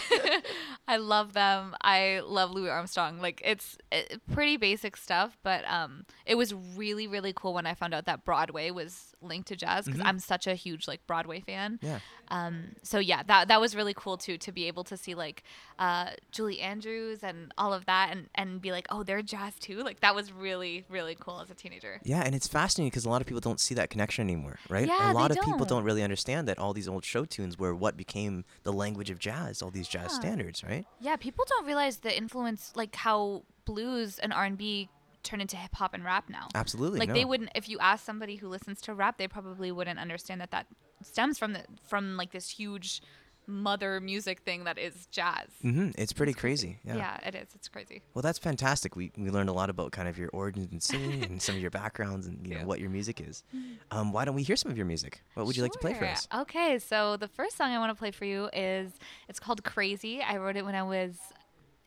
I 0.87 0.97
love 0.97 1.33
them. 1.33 1.75
I 1.81 2.21
love 2.25 2.51
Louis 2.51 2.69
Armstrong. 2.69 3.19
Like 3.21 3.41
it's 3.45 3.77
uh 3.91 3.97
pretty 4.33 4.57
basic 4.57 4.97
stuff, 4.97 5.37
but 5.43 5.63
um, 5.69 6.05
it 6.25 6.35
was 6.35 6.53
really 6.53 7.07
really 7.07 7.33
cool 7.35 7.53
when 7.53 7.65
I 7.65 7.73
found 7.73 7.93
out 7.93 8.05
that 8.05 8.25
Broadway 8.25 8.71
was 8.71 9.13
linked 9.21 9.47
to 9.49 9.55
jazz 9.55 9.85
because 9.85 10.01
Mhm. 10.01 10.05
I'm 10.05 10.19
such 10.19 10.47
a 10.47 10.55
huge 10.55 10.87
like 10.87 11.05
Broadway 11.05 11.41
fan. 11.41 11.79
Yeah. 11.81 11.99
Um, 12.29 12.75
so 12.81 12.97
yeah, 12.99 13.23
that 13.23 13.47
that 13.49 13.59
was 13.61 13.75
really 13.75 13.93
cool 13.95 14.17
too 14.17 14.37
to 14.39 14.51
be 14.51 14.67
able 14.67 14.83
to 14.85 14.97
see 14.97 15.15
like 15.15 15.43
uh, 15.79 16.11
Julie 16.31 16.59
Andrews 16.61 17.23
and 17.23 17.53
all 17.57 17.73
of 17.73 17.85
that, 17.85 18.09
and 18.11 18.29
and 18.35 18.61
be 18.61 18.71
like, 18.71 18.87
oh, 18.89 19.03
they're 19.03 19.21
jazz 19.21 19.55
too. 19.59 19.83
Like 19.83 19.99
that 20.01 20.15
was 20.15 20.31
really 20.31 20.85
really 20.89 21.15
cool 21.19 21.39
as 21.41 21.49
a 21.49 21.55
teenager. 21.55 21.99
Yeah, 22.03 22.21
and 22.25 22.33
it's 22.33 22.47
fascinating 22.47 22.89
because 22.89 23.05
a 23.05 23.09
lot 23.09 23.21
of 23.21 23.27
people 23.27 23.41
don't 23.41 23.59
see 23.59 23.75
that 23.75 23.89
connection 23.89 24.23
anymore, 24.23 24.57
right? 24.69 24.87
Yeah, 24.87 25.11
a 25.11 25.13
lot 25.13 25.31
of 25.31 25.37
people 25.37 25.59
don't. 25.59 25.67
don't 25.67 25.83
really 26.01 26.05
understand 26.05 26.47
that 26.47 26.57
all 26.59 26.73
these 26.73 26.87
old 26.87 27.05
show 27.05 27.25
tunes 27.25 27.57
were 27.57 27.73
what 27.75 27.95
became 27.95 28.43
the 28.63 28.73
language 28.73 29.09
of 29.09 29.19
jazz, 29.19 29.61
all 29.61 29.71
these 29.71 29.87
jazz 29.87 30.11
Yeah. 30.11 30.19
standards, 30.19 30.63
right? 30.63 30.85
Yeah, 30.99 31.15
people 31.15 31.45
don't 31.47 31.65
realize 31.65 31.97
the 31.97 32.15
influence, 32.15 32.71
like 32.75 32.95
how 32.95 33.43
blues 33.65 34.19
and 34.19 34.33
R 34.33 34.45
and 34.45 34.57
B 34.57 34.89
turn 35.23 35.39
into 35.39 35.55
hip 35.55 35.75
hop 35.75 35.93
and 35.93 36.03
rap 36.03 36.29
now. 36.29 36.47
Absolutely. 36.55 36.99
like 36.99 37.09
no. 37.09 37.13
they 37.13 37.25
wouldn't, 37.25 37.51
if 37.55 37.69
you 37.69 37.77
ask 37.79 38.03
somebody 38.03 38.37
who 38.37 38.47
listens 38.47 38.81
to 38.81 38.93
rap, 38.93 39.17
they 39.17 39.27
probably 39.27 39.71
wouldn't 39.71 39.99
understand 39.99 40.41
that 40.41 40.51
that 40.51 40.65
stems 41.03 41.37
from 41.37 41.53
the 41.53 41.63
from 41.87 42.15
like 42.17 42.31
this 42.31 42.49
huge 42.49 43.01
mother 43.47 43.99
music 43.99 44.41
thing 44.41 44.63
that 44.65 44.77
is 44.77 45.07
jazz. 45.07 45.47
hmm 45.61 45.89
It's 45.97 46.13
pretty 46.13 46.33
crazy. 46.33 46.79
Yeah. 46.83 46.95
Yeah. 46.95 47.27
it 47.27 47.35
is. 47.35 47.49
It's 47.55 47.67
crazy. 47.67 48.01
Well, 48.13 48.21
that's 48.21 48.39
fantastic. 48.39 48.95
We 48.95 49.11
we 49.17 49.29
learned 49.29 49.49
a 49.49 49.53
lot 49.53 49.69
about 49.69 49.91
kind 49.91 50.07
of 50.07 50.17
your 50.17 50.29
origins 50.31 50.71
in 50.71 50.79
singing 50.79 51.23
and 51.29 51.41
some 51.41 51.55
of 51.55 51.61
your 51.61 51.71
backgrounds 51.71 52.27
and 52.27 52.45
you 52.47 52.55
know 52.55 52.65
what 52.65 52.79
your 52.79 52.89
music 52.89 53.19
is. 53.19 53.43
Um, 53.91 54.11
why 54.13 54.25
don't 54.25 54.35
we 54.35 54.43
hear 54.43 54.55
some 54.55 54.71
of 54.71 54.77
your 54.77 54.85
music? 54.85 55.21
What 55.33 55.45
would 55.45 55.57
you 55.57 55.63
like 55.63 55.71
to 55.73 55.79
play 55.79 55.93
for 55.93 56.05
us? 56.05 56.27
Okay, 56.33 56.79
so 56.79 57.17
the 57.17 57.27
first 57.27 57.57
song 57.57 57.71
I 57.71 57.79
want 57.79 57.89
to 57.91 57.95
play 57.99 58.11
for 58.11 58.25
you 58.25 58.49
is 58.53 58.91
it's 59.27 59.39
called 59.39 59.63
Crazy. 59.63 60.21
I 60.21 60.37
wrote 60.37 60.55
it 60.55 60.63
when 60.65 60.75
I 60.75 60.83
was 60.83 61.17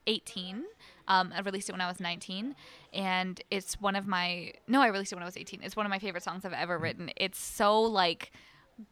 18. 0.06 0.64
Um, 1.08 1.32
I 1.34 1.40
released 1.40 1.68
it 1.68 1.72
when 1.72 1.80
I 1.80 1.88
was 1.88 2.00
19, 2.00 2.54
and 2.92 3.40
it's 3.50 3.80
one 3.80 3.94
of 3.96 4.06
my 4.06 4.52
no, 4.66 4.80
I 4.80 4.88
released 4.88 5.12
it 5.12 5.16
when 5.16 5.22
I 5.22 5.26
was 5.26 5.36
18. 5.36 5.60
It's 5.62 5.76
one 5.76 5.86
of 5.86 5.90
my 5.90 5.98
favorite 5.98 6.22
songs 6.22 6.44
I've 6.44 6.52
ever 6.52 6.78
written. 6.78 7.10
It's 7.16 7.38
so 7.38 7.82
like 7.82 8.32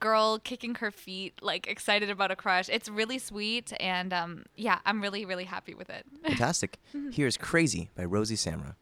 girl 0.00 0.38
kicking 0.38 0.74
her 0.76 0.90
feet, 0.90 1.34
like 1.42 1.66
excited 1.66 2.10
about 2.10 2.30
a 2.30 2.36
crush. 2.36 2.68
It's 2.68 2.88
really 2.88 3.18
sweet, 3.18 3.72
and 3.80 4.12
um, 4.12 4.44
yeah, 4.56 4.78
I'm 4.84 5.00
really 5.00 5.24
really 5.24 5.44
happy 5.44 5.74
with 5.74 5.90
it. 5.90 6.04
Fantastic. 6.24 6.78
Here's 7.12 7.36
"Crazy" 7.36 7.90
by 7.94 8.04
Rosie 8.04 8.36
Samra. 8.36 8.76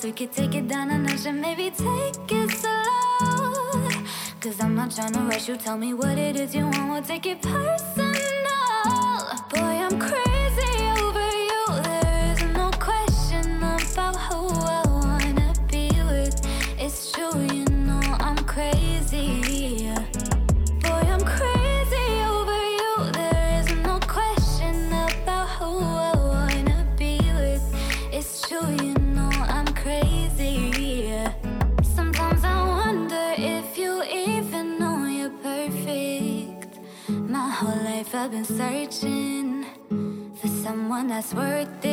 Going 0.00 0.12
we 0.12 0.12
could 0.12 0.32
take 0.32 0.54
it 0.54 0.68
down 0.68 0.90
a 0.90 0.98
notch 0.98 1.26
and 1.26 1.40
maybe 1.40 1.70
take 1.70 2.32
it 2.32 2.50
slow. 2.50 4.04
Cause 4.40 4.60
I'm 4.60 4.74
not 4.74 4.94
trying 4.94 5.12
to 5.12 5.20
rush 5.20 5.48
you. 5.48 5.56
Tell 5.56 5.76
me 5.76 5.94
what 5.94 6.18
it 6.18 6.36
is 6.36 6.54
you 6.54 6.64
want, 6.64 6.90
we'll 6.90 7.02
take 7.02 7.26
it 7.26 7.42
personal. 7.42 8.09
Been 38.40 38.56
searching 38.56 39.66
for 40.36 40.48
someone 40.48 41.08
that's 41.08 41.34
worth 41.34 41.84
it. 41.84 41.89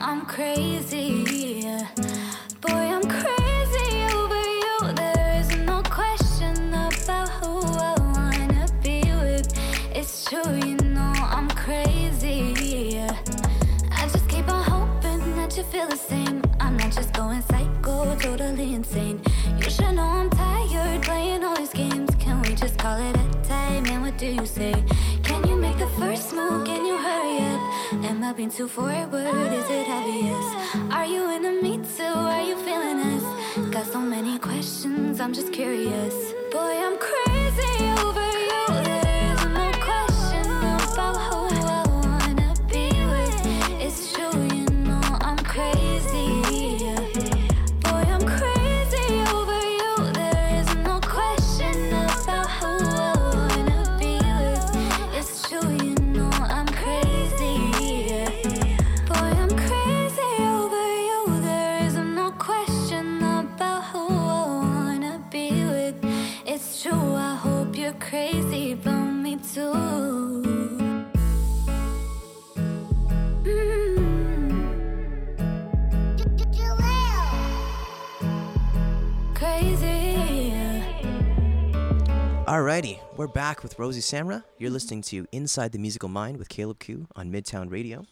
I'm 0.00 0.26
crazy. 0.26 1.24
Yeah. 1.64 1.86
Boy, 2.60 2.70
I'm 2.72 3.02
crazy 3.02 4.04
over 4.14 4.42
you. 4.62 4.92
There 4.94 5.40
is 5.40 5.56
no 5.64 5.82
question 5.82 6.68
about 6.68 7.28
who 7.38 7.60
I 7.60 7.94
wanna 8.14 8.66
be 8.82 9.00
with. 9.22 9.48
It's 9.94 10.24
true, 10.24 10.54
you 10.56 10.76
know 10.76 11.14
I'm 11.16 11.48
crazy. 11.48 12.54
Yeah. 12.94 13.16
I 13.92 14.08
just 14.08 14.28
keep 14.28 14.48
on 14.48 14.62
hoping 14.62 15.34
that 15.36 15.56
you 15.56 15.62
feel 15.64 15.88
the 15.88 15.96
same. 15.96 16.42
I'm 16.60 16.76
not 16.76 16.92
just 16.92 17.12
going 17.14 17.42
psycho, 17.42 18.16
totally 18.18 18.74
insane. 18.74 19.20
You 19.56 19.70
should 19.70 19.94
know 19.94 20.02
I'm 20.02 20.30
tired 20.30 21.02
playing 21.02 21.42
all 21.42 21.56
these 21.56 21.72
games. 21.72 22.14
Can 22.18 22.42
we 22.42 22.54
just 22.54 22.76
call 22.78 22.98
it 22.98 23.16
a 23.16 23.48
day, 23.48 23.80
man? 23.80 24.02
What 24.02 24.18
do 24.18 24.26
you 24.26 24.44
say? 24.44 24.75
I 28.26 28.32
being 28.32 28.50
too 28.50 28.66
forward? 28.66 29.14
Is 29.14 29.70
it 29.70 29.88
obvious? 29.88 30.92
Are 30.92 31.06
you 31.06 31.30
into 31.30 31.62
me 31.62 31.78
too? 31.96 32.02
Are 32.02 32.42
you 32.42 32.56
feeling 32.56 32.98
us? 32.98 33.70
Got 33.70 33.86
so 33.86 34.00
many 34.00 34.36
questions, 34.40 35.20
I'm 35.20 35.32
just 35.32 35.52
curious. 35.52 36.32
Boy, 36.50 36.74
I'm 36.86 36.98
crazy 36.98 37.35
Alrighty, 82.76 83.00
we're 83.16 83.26
back 83.26 83.62
with 83.62 83.78
Rosie 83.78 84.02
Samra. 84.02 84.44
You're 84.58 84.68
listening 84.68 85.00
to 85.04 85.26
Inside 85.32 85.72
the 85.72 85.78
Musical 85.78 86.10
Mind 86.10 86.36
with 86.36 86.50
Caleb 86.50 86.78
Koo 86.78 87.06
on 87.16 87.32
Midtown 87.32 87.70
Radio. 87.70 88.04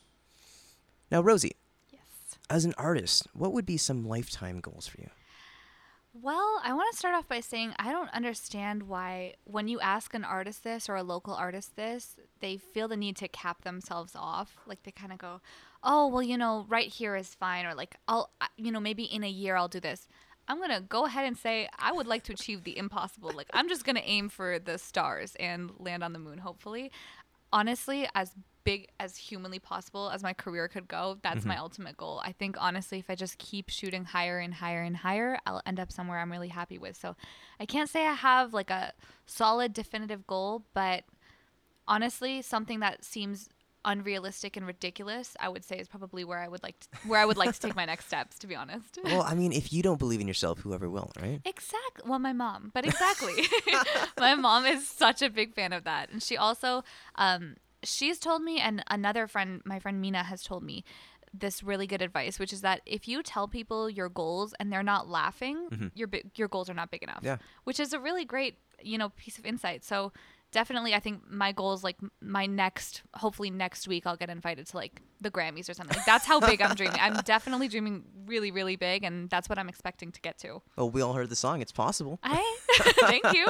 Now, 1.11 1.21
Rosie, 1.21 1.53
Yes. 1.93 2.39
as 2.49 2.65
an 2.65 2.73
artist, 2.79 3.29
what 3.35 3.53
would 3.53 3.67
be 3.67 3.77
some 3.77 4.09
lifetime 4.09 4.61
goals 4.61 4.87
for 4.87 5.03
you? 5.03 5.11
Well, 6.15 6.63
I 6.65 6.73
want 6.73 6.91
to 6.91 6.97
start 6.97 7.15
off 7.15 7.29
by 7.29 7.41
saying 7.41 7.75
I 7.79 7.93
don't 7.93 8.09
understand 8.15 8.85
why 8.85 9.35
when 9.45 9.69
you 9.69 9.81
ask 9.81 10.15
an 10.15 10.25
artist 10.25 10.65
this 10.65 10.89
or 10.89 10.97
a 10.97 11.03
local 11.03 11.35
artist 11.35 11.77
this, 11.77 12.17
they 12.41 12.57
feel 12.57 12.89
the 12.89 12.97
need 12.97 13.17
to 13.17 13.29
cap 13.29 13.65
themselves 13.65 14.17
off. 14.17 14.57
Like 14.67 14.83
they 14.85 14.93
kind 14.93 15.13
of 15.13 15.19
go, 15.19 15.43
"Oh, 15.83 16.09
well, 16.09 16.23
you 16.23 16.39
know, 16.39 16.65
right 16.71 16.89
here 16.89 17.17
is 17.17 17.35
fine," 17.35 17.67
or 17.67 17.75
like, 17.75 17.97
"I'll, 18.09 18.31
you 18.57 18.73
know, 18.73 18.81
maybe 18.81 19.05
in 19.05 19.25
a 19.25 19.29
year 19.29 19.57
I'll 19.57 19.69
do 19.69 19.81
this." 19.81 20.09
I'm 20.49 20.61
gonna 20.61 20.81
go 20.81 21.07
ahead 21.07 21.27
and 21.27 21.37
say 21.37 21.69
I 21.79 21.93
would 21.93 22.07
like 22.07 22.25
to 22.25 22.33
achieve 22.33 22.65
the 22.65 22.77
impossible. 22.77 23.33
Like 23.35 23.49
I'm 23.53 23.69
just 23.69 23.85
gonna 23.85 24.03
aim 24.05 24.29
for 24.29 24.59
the 24.59 24.79
stars 24.79 25.35
and 25.37 25.71
land 25.79 26.05
on 26.05 26.13
the 26.13 26.19
moon, 26.19 26.39
hopefully. 26.39 26.91
Honestly, 27.53 28.09
as 28.15 28.33
big 28.65 28.89
as 28.99 29.17
humanly 29.17 29.59
possible 29.59 30.11
as 30.11 30.23
my 30.23 30.33
career 30.33 30.67
could 30.69 30.89
go, 30.89 31.19
that's 31.23 31.45
my 31.45 31.55
mm-hmm. 31.55 31.63
ultimate 31.63 31.97
goal. 31.97 32.21
I 32.25 32.33
think 32.33 32.57
honestly, 32.59 32.99
if 32.99 33.09
I 33.11 33.15
just 33.15 33.39
keep 33.39 33.69
shooting 33.69 34.05
higher 34.05 34.39
and 34.39 34.55
higher 34.55 34.83
and 34.83 34.97
higher, 34.97 35.39
I'll 35.47 35.63
end 35.67 35.79
up 35.79 35.93
somewhere 35.93 36.19
I'm 36.19 36.33
really 36.33 36.49
happy 36.49 36.79
with. 36.79 36.97
So 36.97 37.15
I 37.61 37.67
can't 37.67 37.89
say 37.89 38.07
I 38.07 38.15
have 38.15 38.53
like 38.53 38.71
a 38.71 38.93
solid, 39.27 39.73
definitive 39.73 40.27
goal, 40.27 40.65
but 40.73 41.05
honestly, 41.87 42.43
something 42.43 42.81
that 42.81 43.05
seems 43.05 43.51
unrealistic 43.85 44.57
and 44.57 44.67
ridiculous, 44.67 45.37
I 45.41 45.49
would 45.49 45.65
say 45.65 45.79
is 45.79 45.89
probably 45.89 46.25
where 46.25 46.39
I 46.39 46.49
would 46.49 46.63
like 46.63 46.79
to, 46.81 46.89
where 47.09 47.21
I 47.21 47.25
would 47.25 47.37
like 47.37 47.53
to 47.55 47.61
take 47.61 47.77
my 47.77 47.85
next 47.85 48.07
steps. 48.07 48.39
To 48.41 48.47
be 48.47 48.55
honest. 48.55 48.99
Well, 49.05 49.23
I 49.23 49.35
mean, 49.35 49.53
if 49.53 49.73
you 49.73 49.83
don't 49.83 49.99
believe 49.99 50.21
in 50.21 50.29
yourself, 50.29 50.61
whoever 50.61 50.89
will, 50.89 51.11
right? 51.21 51.41
Exactly. 51.45 52.09
Well, 52.09 52.19
my 52.19 52.33
mom, 52.33 52.71
but 52.75 52.87
exactly. 52.87 53.45
my 54.19 54.35
mom 54.37 54.67
is 54.67 54.87
such 54.89 55.23
a 55.23 55.31
big 55.31 55.55
fan 55.55 55.73
of 55.73 55.85
that, 55.85 56.11
and 56.11 56.23
she 56.23 56.37
also, 56.37 56.85
um, 57.17 57.57
she's 57.83 58.19
told 58.19 58.43
me, 58.43 58.61
and 58.61 58.83
another 58.89 59.27
friend, 59.27 59.63
my 59.65 59.79
friend 59.79 60.01
Mina, 60.01 60.25
has 60.25 60.43
told 60.43 60.63
me 60.63 60.85
this 61.37 61.63
really 61.63 61.87
good 61.87 62.01
advice, 62.01 62.39
which 62.39 62.53
is 62.53 62.61
that 62.61 62.81
if 62.87 63.09
you 63.09 63.23
tell 63.23 63.49
people 63.49 63.91
your 63.91 64.09
goals 64.09 64.55
and 64.61 64.73
they're 64.73 64.85
not 64.85 65.09
laughing, 65.09 65.91
your 65.95 66.09
your 66.37 66.49
goals 66.49 66.71
are 66.71 66.75
not 66.75 66.91
big 66.91 67.03
enough. 67.03 67.21
Yeah. 67.23 67.39
Which 67.65 67.81
is 67.81 67.93
a 67.93 67.99
really 67.99 68.25
great, 68.25 68.59
you 68.81 68.99
know, 68.99 69.09
piece 69.11 69.37
of 69.39 69.45
insight. 69.45 69.85
So 69.85 70.13
definitely, 70.55 70.95
I 70.95 71.01
think 71.01 71.29
my 71.29 71.53
goal 71.53 71.75
is 71.75 71.85
like 71.85 71.97
my 72.23 72.47
next, 72.47 73.03
hopefully 73.13 73.51
next 73.51 73.87
week, 73.87 74.07
I'll 74.07 74.17
get 74.17 74.31
invited 74.31 74.67
to 74.69 74.77
like 74.79 75.03
the 75.21 75.31
Grammys 75.31 75.69
or 75.69 75.75
something. 75.75 75.95
Like, 75.97 76.07
that's 76.07 76.25
how 76.25 76.41
big 76.41 76.63
I'm 76.63 76.75
dreaming. 76.75 76.99
I'm 77.01 77.17
definitely 77.25 77.69
dreaming 77.69 78.05
really, 78.27 78.51
really 78.51 78.77
big, 78.77 79.05
and 79.05 79.29
that's 79.29 79.49
what 79.51 79.59
I'm 79.59 79.69
expecting 79.69 80.13
to 80.13 80.21
get 80.23 80.39
to. 80.39 80.63
Well, 80.77 80.89
we 80.89 81.03
all 81.03 81.13
heard 81.13 81.29
the 81.29 81.37
song. 81.37 81.61
It's 81.61 81.73
possible. 81.73 82.19
I 82.23 82.41
thank 83.01 83.25
you. 83.35 83.47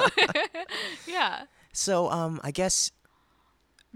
yeah. 1.07 1.43
So, 1.71 2.09
um, 2.09 2.41
I 2.43 2.51
guess 2.51 2.91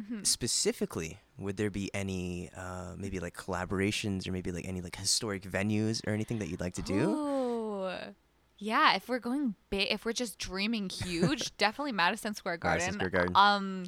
Mm-hmm. 0.01 0.23
specifically, 0.23 1.19
would 1.37 1.57
there 1.57 1.69
be 1.69 1.93
any, 1.93 2.49
uh, 2.55 2.93
maybe 2.97 3.19
like 3.19 3.35
collaborations 3.35 4.25
or 4.25 4.31
maybe 4.31 4.49
like 4.49 4.65
any 4.65 4.79
like 4.79 4.95
historic 4.95 5.43
venues 5.43 5.99
or 6.07 6.11
anything 6.13 6.39
that 6.39 6.47
you'd 6.47 6.61
like 6.61 6.75
to 6.75 6.81
do? 6.81 7.09
Ooh. 7.09 7.89
Yeah, 8.59 8.95
if 8.95 9.07
we're 9.07 9.19
going 9.19 9.55
big, 9.69 9.87
if 9.89 10.05
we're 10.05 10.11
just 10.13 10.37
dreaming 10.37 10.89
huge, 10.89 11.55
definitely 11.57 11.93
Madison 11.93 12.33
Square 12.33 12.57
Garden. 12.57 12.79
Madison 12.79 12.93
Square 12.95 13.09
Garden. 13.09 13.35
Um, 13.35 13.85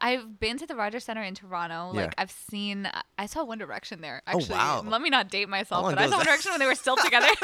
I've 0.00 0.38
been 0.38 0.58
to 0.58 0.66
the 0.66 0.76
Rogers 0.76 1.04
Center 1.04 1.22
in 1.22 1.34
Toronto. 1.34 1.92
Yeah. 1.94 2.02
Like 2.02 2.14
I've 2.18 2.30
seen, 2.30 2.88
I 3.16 3.26
saw 3.26 3.44
One 3.44 3.58
Direction 3.58 4.00
there. 4.00 4.22
Oh, 4.26 4.38
Actually, 4.38 4.56
wow. 4.56 4.82
let 4.86 5.00
me 5.00 5.08
not 5.08 5.30
date 5.30 5.48
myself, 5.48 5.84
but 5.86 5.98
I 5.98 6.02
saw 6.04 6.10
was 6.10 6.16
One? 6.18 6.26
Direction 6.26 6.50
when 6.52 6.60
they 6.60 6.66
were 6.66 6.74
still 6.74 6.96
together. 6.96 7.26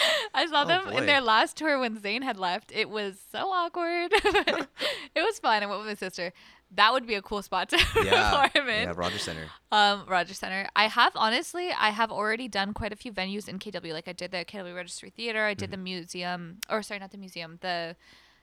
I 0.34 0.46
saw 0.46 0.62
Oh, 0.62 0.66
them 0.66 0.84
boy. 0.86 0.96
in 0.98 1.06
their 1.06 1.20
last 1.20 1.56
tour 1.56 1.78
when 1.78 1.96
Zayn 1.98 2.22
had 2.22 2.38
left. 2.38 2.72
It 2.72 2.88
was 2.88 3.18
so 3.30 3.50
awkward. 3.52 4.10
it 4.14 4.68
was 5.16 5.38
fun. 5.40 5.62
I 5.62 5.66
went 5.66 5.80
with 5.80 5.88
my 5.88 5.94
sister. 5.94 6.32
That 6.74 6.92
would 6.92 7.06
be 7.06 7.14
a 7.14 7.22
cool 7.22 7.42
spot 7.42 7.68
to 7.70 7.76
Yeah, 8.04 8.46
perform 8.48 8.68
in. 8.70 8.82
yeah, 8.88 8.92
Rogers 8.96 9.22
Center. 9.22 9.46
Um, 9.70 10.04
Rogers 10.08 10.38
Center. 10.38 10.68
I 10.74 10.88
have 10.88 11.12
honestly, 11.14 11.70
I 11.70 11.90
have 11.90 12.10
already 12.10 12.48
done 12.48 12.72
quite 12.72 12.92
a 12.92 12.96
few 12.96 13.12
venues 13.12 13.46
in 13.48 13.58
KW. 13.58 13.92
Like 13.92 14.08
I 14.08 14.12
did 14.12 14.30
the 14.30 14.38
KW 14.44 14.74
Registry 14.74 15.10
Theater. 15.10 15.44
I 15.44 15.54
did 15.54 15.66
Mm-hmm. 15.66 15.70
the 15.72 15.76
museum, 15.76 16.58
or 16.70 16.82
sorry, 16.82 17.00
not 17.00 17.10
the 17.10 17.18
museum, 17.18 17.58
the 17.60 17.94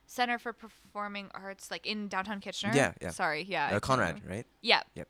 Center 0.06 0.38
for 0.40 0.54
Performing 0.54 1.30
Arts, 1.34 1.70
like 1.72 1.86
in 1.88 2.08
downtown 2.08 2.40
Kitchener. 2.40 2.72
Yeah, 2.76 2.94
yeah. 3.02 3.10
Sorry, 3.12 3.44
yeah. 3.44 3.72
Uh, 3.74 3.80
Conrad, 3.80 4.22
right? 4.28 4.46
Yeah. 4.62 4.82
Yep. 4.96 5.08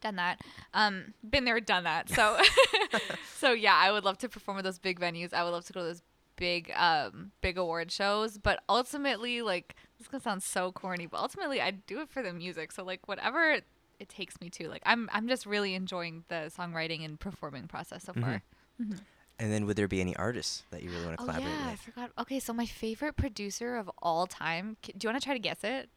Done 0.00 0.16
that. 0.16 0.40
Um, 0.74 1.14
been 1.28 1.44
there, 1.44 1.58
done 1.60 1.84
that. 1.84 2.08
So, 2.08 2.38
so 3.36 3.52
yeah, 3.52 3.74
I 3.76 3.90
would 3.92 4.04
love 4.04 4.18
to 4.18 4.28
perform 4.28 4.58
at 4.58 4.64
those 4.64 4.78
big 4.78 5.00
venues. 5.00 5.32
I 5.34 5.42
would 5.44 5.50
love 5.50 5.64
to 5.66 5.72
go 5.72 5.80
to 5.80 5.86
those 5.86 6.02
big, 6.36 6.72
um, 6.76 7.32
big 7.40 7.58
award 7.58 7.90
shows. 7.90 8.38
But 8.38 8.62
ultimately, 8.68 9.42
like 9.42 9.74
this 9.98 10.06
is 10.06 10.08
gonna 10.08 10.22
sound 10.22 10.42
so 10.42 10.72
corny, 10.72 11.06
but 11.06 11.20
ultimately, 11.20 11.60
I 11.60 11.72
do 11.72 12.00
it 12.00 12.08
for 12.08 12.22
the 12.22 12.32
music. 12.32 12.72
So 12.72 12.84
like 12.84 13.06
whatever 13.06 13.58
it 13.98 14.08
takes 14.08 14.40
me 14.40 14.48
to, 14.50 14.68
like 14.68 14.82
I'm, 14.86 15.10
I'm 15.12 15.28
just 15.28 15.44
really 15.44 15.74
enjoying 15.74 16.24
the 16.28 16.52
songwriting 16.56 17.04
and 17.04 17.18
performing 17.18 17.66
process 17.66 18.04
so 18.04 18.12
far. 18.12 18.42
Mm-hmm. 18.80 18.82
Mm-hmm. 18.84 18.98
And 19.40 19.52
then 19.52 19.66
would 19.66 19.76
there 19.76 19.88
be 19.88 20.00
any 20.00 20.16
artists 20.16 20.64
that 20.70 20.82
you 20.82 20.90
really 20.90 21.04
want 21.04 21.18
to 21.18 21.22
Oh 21.22 21.26
collaborate 21.26 21.52
yeah, 21.52 21.68
I 21.68 21.76
forgot. 21.76 22.10
Okay, 22.18 22.40
so 22.40 22.52
my 22.52 22.66
favorite 22.66 23.16
producer 23.16 23.76
of 23.76 23.90
all 24.02 24.26
time. 24.26 24.76
Do 24.82 24.92
you 25.00 25.08
want 25.08 25.20
to 25.20 25.24
try 25.24 25.34
to 25.34 25.40
guess 25.40 25.62
it? 25.62 25.88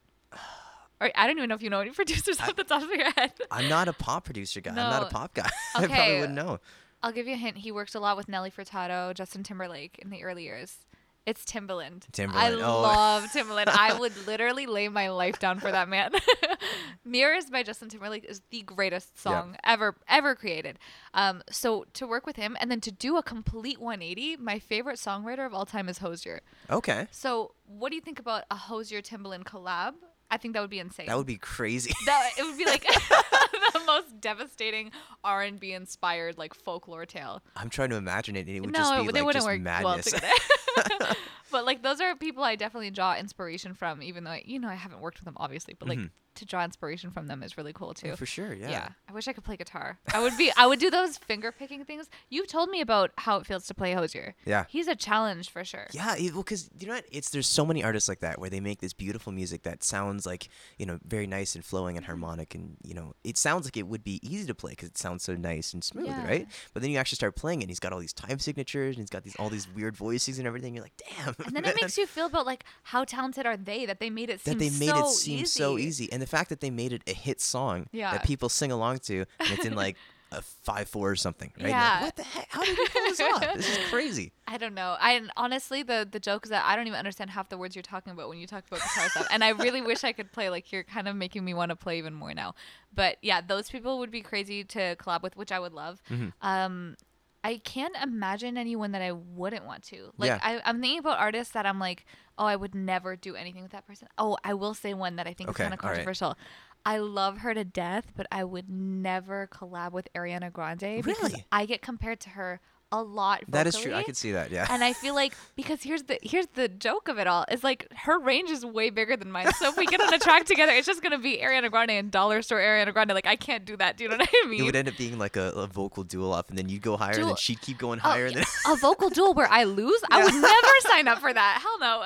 Or 1.00 1.10
I 1.16 1.26
don't 1.26 1.38
even 1.38 1.50
know 1.50 1.56
if 1.56 1.64
you 1.64 1.72
know 1.72 1.80
any 1.80 1.90
producers 2.02 2.40
off 2.40 2.56
the 2.56 2.64
top 2.64 2.84
of 2.84 2.92
your 2.92 3.12
head. 3.12 3.34
I'm 3.52 3.68
not 3.68 3.88
a 3.88 3.94
pop 3.94 4.26
producer 4.26 4.62
guy. 4.62 4.72
I'm 4.72 4.76
not 4.76 5.04
a 5.04 5.08
pop 5.08 5.34
guy. 5.34 5.50
I 5.76 5.88
probably 5.88 6.20
wouldn't 6.20 6.36
know. 6.36 6.60
I'll 7.02 7.12
give 7.12 7.28
you 7.28 7.34
a 7.34 7.38
hint. 7.38 7.58
He 7.58 7.72
worked 7.72 7.96
a 7.96 8.00
lot 8.00 8.16
with 8.16 8.30
Nelly 8.30 8.52
Furtado, 8.52 9.14
Justin 9.16 9.42
Timberlake 9.42 9.98
in 10.00 10.12
the 10.12 10.24
early 10.24 10.44
years. 10.44 10.78
It's 11.26 11.46
Timbaland. 11.46 12.04
I 12.08 12.12
Timbaland, 12.12 12.64
oh. 12.64 12.82
love 12.82 13.24
Timbaland. 13.26 13.68
I 13.68 13.94
would 14.00 14.14
literally 14.26 14.66
lay 14.66 14.88
my 14.90 15.10
life 15.10 15.38
down 15.40 15.60
for 15.60 15.72
that 15.72 15.88
man. 15.88 16.12
Mirrors 17.06 17.46
by 17.46 17.62
Justin 17.64 17.90
Timberlake 17.90 18.26
is 18.26 18.42
the 18.50 18.62
greatest 18.64 19.10
Yeah. 19.18 19.22
song 19.22 19.58
ever 19.64 19.96
ever 20.10 20.34
created. 20.36 20.80
Um, 21.14 21.44
so 21.50 21.86
to 21.94 22.08
work 22.08 22.26
with 22.26 22.38
him 22.38 22.58
and 22.60 22.72
then 22.72 22.82
to 22.82 22.92
do 22.92 23.18
a 23.18 23.24
complete 23.24 23.80
180, 23.80 24.38
my 24.38 24.58
favorite 24.58 24.98
songwriter 24.98 25.46
of 25.46 25.54
all 25.54 25.66
time 25.66 25.90
is 25.90 26.00
Hozier. 26.00 26.42
Okay. 26.70 27.08
So 27.12 27.54
what 27.68 27.90
do 27.90 27.96
you 27.96 28.02
think 28.02 28.20
about 28.20 28.46
a 28.50 28.56
Hozier 28.56 29.02
Timbaland 29.02 29.44
collab? 29.44 29.94
I 30.32 30.38
think 30.38 30.54
that 30.54 30.62
would 30.62 30.70
be 30.70 30.80
insane. 30.80 31.08
That 31.08 31.18
would 31.18 31.28
be 31.28 31.38
crazy. 31.38 31.94
That 32.06 32.32
it 32.38 32.44
would 32.44 32.58
be 32.58 32.66
like 32.66 32.84
the 33.74 33.82
most 33.86 34.20
devastating 34.22 34.92
R 35.24 35.44
and 35.44 35.60
B 35.60 35.74
inspired 35.74 36.38
like 36.38 36.54
folklore 36.54 37.06
tale. 37.06 37.44
I'm 37.56 37.70
trying 37.70 37.90
to 37.90 37.98
imagine 37.98 38.36
it. 38.38 38.48
and 38.48 38.50
It 38.50 38.62
would 38.62 38.72
no, 38.72 38.80
just 38.80 38.92
be 38.94 38.98
it- 38.98 39.02
like 39.04 39.14
they 39.14 39.22
wouldn't 39.22 39.44
just 39.44 39.48
work 39.48 39.62
madness. 39.62 40.12
well 40.12 40.20
together. 40.22 41.16
but 41.52 41.66
like 41.66 41.84
those 41.84 42.00
are 42.00 42.16
people 42.16 42.44
I 42.44 42.56
definitely 42.56 42.92
draw 42.92 43.16
inspiration 43.18 43.74
from, 43.74 44.02
even 44.02 44.24
though 44.24 44.32
I, 44.32 44.44
you 44.46 44.58
know 44.58 44.70
I 44.70 44.76
haven't 44.76 45.02
worked 45.02 45.20
with 45.20 45.26
them 45.26 45.36
obviously, 45.38 45.76
but 45.78 45.90
like 45.90 46.00
mm-hmm. 46.00 46.08
To 46.36 46.46
draw 46.46 46.64
inspiration 46.64 47.12
from 47.12 47.28
them 47.28 47.44
is 47.44 47.58
really 47.58 47.74
cool 47.74 47.94
too. 47.94 48.08
Mm-hmm. 48.08 48.16
For 48.16 48.26
sure, 48.26 48.54
yeah. 48.54 48.90
I 49.10 49.14
wish 49.14 49.28
I 49.28 49.34
could 49.34 49.44
play 49.44 49.58
guitar. 49.58 50.00
I 50.14 50.22
would 50.22 50.38
be. 50.38 50.50
I 50.56 50.66
would 50.66 50.80
do 50.80 50.90
those 50.90 51.18
finger 51.18 51.52
picking 51.52 51.84
things. 51.84 52.10
You've 52.30 52.48
told 52.48 52.70
me 52.70 52.80
about 52.80 53.12
how 53.18 53.38
it 53.38 53.46
feels 53.46 53.68
to 53.68 53.74
play 53.74 53.94
Hozier. 53.94 54.34
Yeah. 54.46 54.64
He's 54.70 54.88
a 54.88 54.96
challenge 54.96 55.50
for 55.50 55.66
sure. 55.66 55.88
Yeah, 55.92 56.16
it- 56.16 56.34
well, 56.34 56.44
because 56.44 56.70
you 56.80 56.88
know 56.88 56.94
what? 56.94 57.06
It's 57.12 57.30
there's 57.32 57.48
so 57.48 57.66
many 57.66 57.84
artists 57.84 58.08
like 58.08 58.20
that 58.22 58.40
where 58.40 58.50
they 58.50 58.62
make 58.62 58.80
this 58.80 58.94
beautiful 58.94 59.34
music 59.34 59.64
that 59.64 59.84
sounds 59.84 60.26
like 60.26 60.48
you 60.78 60.86
know 60.86 61.00
very 61.06 61.28
nice 61.28 61.54
and 61.56 61.66
flowing 61.66 61.92
Mm-hmm. 61.96 61.98
and 61.98 62.06
harmonic, 62.06 62.56
and 62.56 62.78
you 62.84 62.94
know 62.94 63.14
it 63.26 63.38
sounds 63.38 63.66
like 63.66 63.76
it 63.76 63.88
would 63.88 64.04
be 64.04 64.20
easy 64.24 64.48
to 64.48 64.56
play 64.56 64.72
because 64.72 64.88
it 64.90 64.98
sounds 64.98 65.24
so 65.24 65.36
nice 65.36 65.74
and 65.74 65.84
smooth, 65.84 66.08
Yeah. 66.08 66.26
right? 66.26 66.48
But 66.74 66.82
then 66.82 66.92
you 66.92 66.98
actually 66.98 67.18
start 67.18 67.36
playing 67.36 67.60
it, 67.60 67.64
and 67.66 67.70
he's 67.70 67.80
got 67.82 67.92
all 67.92 68.00
these 68.00 68.14
time 68.14 68.40
signatures, 68.40 68.96
and 68.96 69.02
he's 69.04 69.10
got 69.10 69.24
these 69.24 69.36
all 69.36 69.50
these 69.50 69.68
weird 69.76 69.96
voicings 69.98 70.38
and 70.38 70.48
everything. 70.48 70.74
You're 70.76 70.84
like, 70.84 71.02
damn. 71.18 71.36
And 71.46 71.54
then 71.56 71.66
it 71.66 71.76
makes 71.82 71.98
you 71.98 72.06
feel 72.08 72.28
about 72.28 72.46
like 72.46 72.64
how 72.84 73.04
talented 73.04 73.46
are 73.46 73.58
they 73.58 73.86
that 73.86 74.00
they 74.00 74.10
made 74.10 74.30
it 74.30 74.40
seem 74.40 74.58
that 74.58 74.60
they 74.64 74.70
made 74.80 74.90
so 74.96 75.00
it 75.06 75.10
seem 75.10 75.40
easy. 75.40 75.46
so 75.46 75.78
easy, 75.78 76.12
and 76.14 76.21
the 76.22 76.28
fact 76.28 76.50
that 76.50 76.60
they 76.62 76.70
made 76.70 76.94
it 76.94 77.02
a 77.08 77.14
hit 77.14 77.42
song 77.42 77.88
Yeah. 77.92 78.12
that 78.14 78.24
people 78.24 78.50
sing 78.50 78.72
along 78.72 79.00
to, 79.00 79.26
and 79.40 79.52
it's 79.52 79.66
in 79.66 79.76
like 79.76 79.98
a 80.34 80.42
five 80.42 80.88
four 80.88 81.12
or 81.12 81.16
something, 81.18 81.52
right? 81.60 81.70
Yeah. 81.70 81.92
Like, 81.96 82.02
what 82.04 82.16
the 82.16 82.24
heck? 82.24 82.48
How 82.50 82.64
did 82.64 82.78
you 82.78 82.88
pull 82.90 83.02
this 83.04 83.20
off? 83.34 83.42
This 83.56 83.78
is 83.78 83.90
crazy. 83.90 84.32
I 84.48 84.58
don't 84.58 84.74
know. 84.74 84.96
I 85.00 85.12
and 85.14 85.30
honestly, 85.36 85.84
the 85.84 86.08
the 86.10 86.20
joke 86.22 86.46
is 86.46 86.52
that 86.52 86.64
I 86.66 86.76
don't 86.78 86.88
even 86.88 86.98
understand 86.98 87.30
half 87.32 87.50
the 87.50 87.58
words 87.58 87.76
you're 87.76 87.84
talking 87.84 88.14
about 88.14 88.30
when 88.30 88.38
you 88.38 88.48
talk 88.48 88.64
about 88.68 88.80
guitar 88.80 89.10
stuff. 89.10 89.28
And 89.30 89.44
I 89.44 89.50
really 89.50 89.82
wish 89.92 90.04
I 90.06 90.14
could 90.14 90.32
play. 90.32 90.50
Like 90.50 90.72
you're 90.72 90.84
kind 90.84 91.10
of 91.10 91.16
making 91.18 91.44
me 91.44 91.54
want 91.54 91.70
to 91.70 91.76
play 91.76 91.98
even 91.98 92.14
more 92.14 92.34
now. 92.34 92.56
But 92.94 93.18
yeah, 93.22 93.42
those 93.42 93.70
people 93.70 94.00
would 94.00 94.12
be 94.12 94.22
crazy 94.22 94.64
to 94.64 94.96
collab 94.96 95.22
with, 95.22 95.36
which 95.36 95.52
I 95.52 95.60
would 95.60 95.74
love. 95.74 96.02
Mm-hmm. 96.10 96.30
Um, 96.42 96.96
I 97.44 97.58
can't 97.58 97.96
imagine 98.02 98.58
anyone 98.58 98.92
that 98.92 99.02
I 99.02 99.12
wouldn't 99.14 99.66
want 99.66 99.84
to. 99.86 100.12
Like 100.18 100.30
Yeah. 100.30 100.40
I, 100.42 100.62
I'm 100.64 100.80
thinking 100.80 101.00
about 101.00 101.20
artists 101.20 101.54
that 101.54 101.66
I'm 101.66 101.80
like, 101.80 102.06
oh, 102.38 102.46
I 102.46 102.56
would 102.56 102.76
never 102.76 103.16
do 103.16 103.36
anything 103.36 103.64
with 103.64 103.72
that 103.72 103.88
person. 103.88 104.08
Oh, 104.18 104.38
I 104.44 104.54
will 104.54 104.74
say 104.74 104.94
one 104.94 105.16
that 105.16 105.28
I 105.28 105.34
think 105.34 105.50
Okay, 105.50 105.64
is 105.64 105.70
kind 105.70 105.74
of 105.74 105.84
all 105.84 105.90
right. 105.90 105.96
controversial. 105.98 106.38
I 106.86 106.98
love 106.98 107.40
her 107.40 107.54
to 107.54 107.64
death, 107.64 108.12
but 108.16 108.26
I 108.32 108.44
would 108.44 108.70
never 108.70 109.48
collab 109.52 109.92
with 109.92 110.08
Ariana 110.16 110.52
Grande 110.52 111.04
because 111.04 111.32
Really? 111.32 111.46
I 111.52 111.66
get 111.66 111.82
compared 111.82 112.20
to 112.22 112.30
her 112.32 112.60
a 112.92 113.02
lot. 113.02 113.44
That 113.48 113.68
is 113.68 113.76
true. 113.76 113.92
I 113.92 113.96
vocally. 113.96 114.04
could 114.04 114.18
see 114.18 114.32
that. 114.34 114.52
Yeah. 114.52 114.68
And 114.70 114.84
I 114.84 114.94
feel 115.02 115.16
like 115.16 115.34
because 115.56 115.82
here's 115.84 116.04
the 116.04 116.20
here's 116.22 116.48
the 116.56 116.68
joke 116.68 117.08
of 117.08 117.18
it 117.20 117.28
all 117.28 117.46
is 117.50 117.64
like 117.64 117.88
her 117.96 118.20
range 118.20 118.50
is 118.50 118.66
way 118.66 118.90
bigger 118.90 119.16
than 119.16 119.32
mine. 119.32 119.52
So 119.54 119.70
if 119.70 119.78
we 119.78 119.86
get 119.86 120.02
on 120.02 120.14
a 120.14 120.20
track 120.20 120.46
together, 120.46 120.72
it's 120.74 120.88
just 120.88 121.02
gonna 121.02 121.18
be 121.18 121.38
Ariana 121.38 121.72
Grande 121.72 121.92
and 121.92 122.12
Dollar 122.12 122.42
Store 122.42 122.60
Ariana 122.60 122.92
Grande. 122.94 123.12
Like 123.12 123.26
I 123.28 123.36
can't 123.36 123.64
do 123.66 123.78
that. 123.78 123.98
Do 123.98 124.04
you 124.04 124.10
know 124.10 124.18
what 124.18 124.30
I 124.44 124.48
mean? 124.48 124.62
it 124.62 124.64
would 124.64 124.76
end 124.76 124.88
up 124.90 124.98
being 124.98 125.18
like 125.18 125.38
a, 125.38 125.52
a 125.52 125.68
vocal 125.68 126.04
duel 126.04 126.34
off, 126.34 126.50
and 126.50 126.58
then 126.58 126.68
you'd 126.70 126.82
go 126.82 126.98
higher, 126.98 127.16
and 127.20 127.30
then 127.30 127.36
she'd 127.38 127.62
keep 127.62 127.78
going 127.78 128.00
Oh, 128.00 128.10
higher, 128.10 128.26
and 128.26 128.36
then 128.36 128.46
a 128.68 128.76
vocal 128.76 129.10
duel 129.10 129.34
where 129.34 129.48
I 129.50 129.64
lose, 129.64 130.02
I 130.12 130.24
would 130.24 130.34
never 130.34 130.68
sign 130.82 131.08
up 131.08 131.20
for 131.20 131.34
that. 131.34 131.60
Hell 131.62 131.80
no. 131.80 132.04